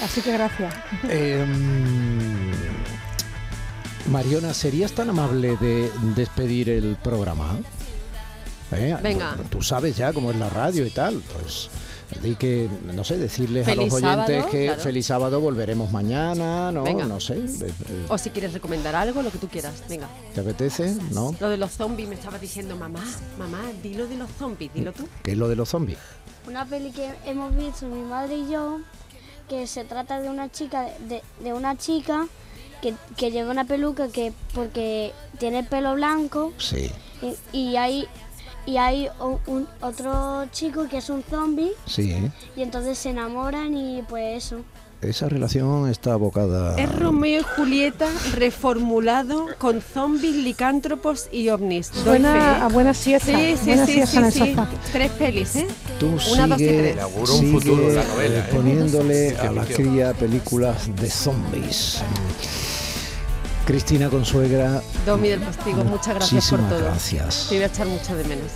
Así 0.03 0.21
que 0.21 0.31
gracias. 0.31 0.73
Em, 1.09 2.51
Mariona, 4.11 4.53
¿serías 4.53 4.93
tan 4.93 5.09
amable 5.09 5.57
de 5.57 5.91
despedir 6.15 6.69
el 6.69 6.95
programa? 6.95 7.57
¿Eh? 8.71 8.95
Venga. 9.03 9.35
Tú 9.49 9.61
sabes 9.61 9.97
ya 9.97 10.13
cómo 10.13 10.31
es 10.31 10.37
la 10.37 10.49
radio 10.49 10.85
y 10.85 10.89
tal, 10.89 11.21
pues 11.33 11.69
di 12.21 12.35
que, 12.35 12.69
no 12.93 13.03
sé, 13.03 13.17
decirles 13.17 13.67
a 13.67 13.75
los 13.75 13.85
Feliz 13.89 13.93
oyentes 13.93 14.35
sábado, 14.37 14.49
que 14.49 14.65
claro. 14.65 14.81
feliz 14.81 15.05
sábado 15.05 15.41
volveremos 15.41 15.91
mañana, 15.91 16.71
¿no? 16.71 16.83
Venga. 16.83 17.05
No 17.05 17.19
sé, 17.19 17.35
eh, 17.35 17.47
eh, 17.89 18.05
O 18.07 18.17
si 18.17 18.29
quieres 18.29 18.53
recomendar 18.53 18.95
algo, 18.95 19.21
lo 19.21 19.29
que 19.29 19.37
tú 19.39 19.49
quieras. 19.49 19.83
Venga. 19.89 20.07
¿te 20.33 20.39
apetece? 20.39 20.95
¿No? 21.11 21.35
Lo 21.39 21.49
de 21.49 21.57
los 21.57 21.71
zombies, 21.71 22.07
me 22.07 22.15
estabas 22.15 22.39
diciendo, 22.39 22.77
mamá, 22.77 23.03
mamá, 23.37 23.61
dilo 23.83 24.07
de 24.07 24.15
los 24.15 24.29
zombies, 24.39 24.73
dilo 24.73 24.93
tú. 24.93 25.07
¿Qué 25.23 25.31
es 25.31 25.37
lo 25.37 25.49
de 25.49 25.57
los 25.57 25.67
zombies? 25.67 25.97
Una 26.47 26.65
peli 26.65 26.91
que 26.91 27.09
hemos 27.25 27.53
visto 27.55 27.87
mi 27.87 28.01
madre 28.03 28.37
y 28.37 28.49
yo, 28.51 28.79
que 29.49 29.67
se 29.67 29.83
trata 29.83 30.21
de 30.21 30.29
una 30.29 30.49
chica, 30.49 30.87
de, 31.09 31.21
de 31.43 31.53
una 31.53 31.77
chica 31.77 32.27
que, 32.81 32.93
que 33.15 33.31
lleva 33.31 33.51
una 33.51 33.65
peluca 33.65 34.07
que 34.09 34.33
porque 34.53 35.11
tiene 35.39 35.59
el 35.59 35.65
pelo 35.65 35.93
blanco 35.95 36.53
Sí. 36.57 36.91
Y, 37.53 37.57
y 37.57 37.75
hay, 37.77 38.07
y 38.65 38.77
hay 38.77 39.09
o- 39.19 39.39
un, 39.47 39.67
otro 39.81 40.45
chico 40.51 40.87
que 40.89 40.97
es 40.97 41.09
un 41.09 41.23
zombie 41.23 41.71
Sí, 41.85 42.15
y 42.55 42.61
entonces 42.61 42.97
se 42.97 43.09
enamoran 43.09 43.75
y 43.75 44.01
pues 44.03 44.45
eso. 44.45 44.57
esa 45.01 45.29
relación 45.29 45.89
está 45.89 46.13
abocada. 46.13 46.75
Es 46.77 46.93
Romeo 46.93 47.41
y 47.41 47.43
Julieta 47.55 48.07
reformulado 48.33 49.45
con 49.57 49.81
zombies, 49.81 50.35
licántropos 50.35 51.27
y 51.31 51.49
ovnis. 51.49 51.89
Fe. 51.91 52.23
a 52.27 52.67
buena 52.71 52.93
siesta, 52.93 53.31
Sí, 53.37 53.55
sí, 53.57 53.65
buena 53.67 53.85
sí, 53.85 53.93
siesta 53.93 54.31
sí, 54.31 54.39
sí. 54.43 54.55
Tres 54.91 55.11
pelis, 55.11 55.55
¿eh? 55.55 55.67
Tú 55.99 56.07
Una, 56.33 56.47
dos 56.47 56.59
y 56.61 56.65
sigue, 56.65 56.77
tres. 56.79 56.93
Inauguró 56.95 57.33
un 57.33 57.39
sigue, 57.39 57.51
futuro 57.59 57.89
la 57.89 58.03
novela, 58.03 58.39
eh, 58.39 58.49
poniéndole 58.51 59.37
a 59.37 59.51
la 59.51 59.65
cría 59.65 60.13
películas 60.13 60.95
de 60.95 61.09
zombies. 61.09 62.01
Cristina 63.67 64.09
Consuegra, 64.09 64.81
Domi 65.05 65.27
del 65.27 65.41
Postigo, 65.41 65.83
muchas 65.83 66.15
gracias 66.15 66.49
por 66.49 66.61
todo. 66.69 66.79
gracias. 66.79 67.47
Te 67.49 67.55
voy 67.55 67.63
a 67.63 67.67
echar 67.67 67.85
mucho 67.85 68.15
de 68.15 68.23
menos. 68.23 68.51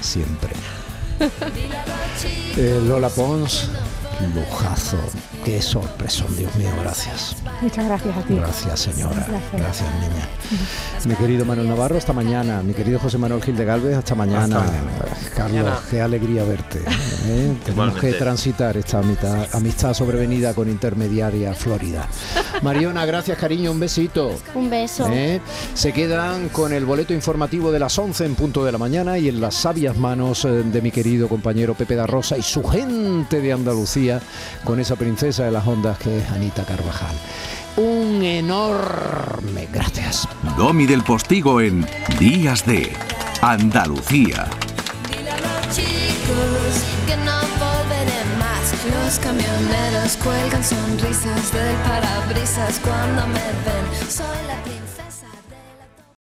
siempre. 0.00 0.54
Eh, 2.58 2.80
Lola 2.86 3.10
Pons, 3.10 3.68
lujazo. 4.34 4.98
Qué 5.44 5.60
sorpresón, 5.62 6.34
Dios 6.36 6.54
mío, 6.56 6.70
gracias. 6.80 7.36
Muchas 7.60 7.84
gracias 7.86 8.16
a 8.16 8.22
ti. 8.22 8.34
Gracias, 8.34 8.80
señora. 8.80 9.26
Gracias, 9.52 9.88
niña. 10.00 10.28
Mi 11.04 11.14
querido 11.14 11.44
Manuel 11.44 11.68
Navarro, 11.68 11.96
hasta 11.98 12.12
mañana. 12.12 12.62
Mi 12.62 12.72
querido 12.74 12.98
José 12.98 13.18
Manuel 13.18 13.42
Gil 13.42 13.56
de 13.56 13.64
Galvez, 13.64 13.96
hasta 13.96 14.14
mañana. 14.14 14.64
Carlos, 15.36 15.52
Mañana. 15.62 15.78
qué 15.90 16.00
alegría 16.00 16.44
verte. 16.44 16.80
¿eh? 17.26 17.56
Tenemos 17.64 17.98
que 18.00 18.12
transitar 18.14 18.76
esta 18.76 18.98
amistad, 18.98 19.46
amistad 19.52 19.94
sobrevenida 19.94 20.54
con 20.54 20.68
intermediaria 20.68 21.54
Florida. 21.54 22.08
Mariona, 22.62 23.04
gracias, 23.06 23.38
cariño, 23.38 23.70
un 23.70 23.80
besito. 23.80 24.32
Un 24.54 24.70
beso. 24.70 25.06
¿Eh? 25.10 25.40
Se 25.74 25.92
quedan 25.92 26.48
con 26.48 26.72
el 26.72 26.84
boleto 26.84 27.12
informativo 27.14 27.70
de 27.70 27.78
las 27.78 27.98
11 27.98 28.24
en 28.24 28.34
punto 28.34 28.64
de 28.64 28.72
la 28.72 28.78
mañana 28.78 29.18
y 29.18 29.28
en 29.28 29.40
las 29.40 29.54
sabias 29.54 29.96
manos 29.96 30.44
eh, 30.44 30.48
de 30.48 30.82
mi 30.82 30.90
querido 30.90 31.28
compañero 31.28 31.74
Pepe 31.74 31.94
da 31.94 32.06
Rosa 32.06 32.36
y 32.38 32.42
su 32.42 32.64
gente 32.64 33.40
de 33.40 33.52
Andalucía 34.14 34.20
con 34.64 34.80
esa 34.80 34.96
princesa 34.96 35.44
de 35.44 35.50
las 35.50 35.66
ondas 35.66 35.98
que 35.98 36.18
es 36.18 36.30
Anita 36.30 36.64
Carvajal. 36.64 37.16
Un 37.76 38.22
enorme 38.22 39.68
gracias. 39.72 40.28
Domi 40.56 40.86
del 40.86 41.02
Postigo 41.02 41.60
en 41.60 41.86
Días 42.18 42.64
de 42.66 42.92
Andalucía. 43.42 44.46
Dile 45.10 45.30
a 45.30 45.36
los 45.36 45.74
chicos 45.74 46.72
que 47.06 47.16
no 47.18 47.38
volveré 47.58 48.22
más. 48.38 48.74
Los 49.04 49.18
camioneros 49.18 50.16
cuelgan 50.22 50.64
sonrisas 50.64 51.52
del 51.52 51.76
parabrisas 51.84 52.80
cuando 52.80 53.26
me 53.26 53.34
ven. 53.34 54.10
Soy 54.10 54.46
la 54.46 54.75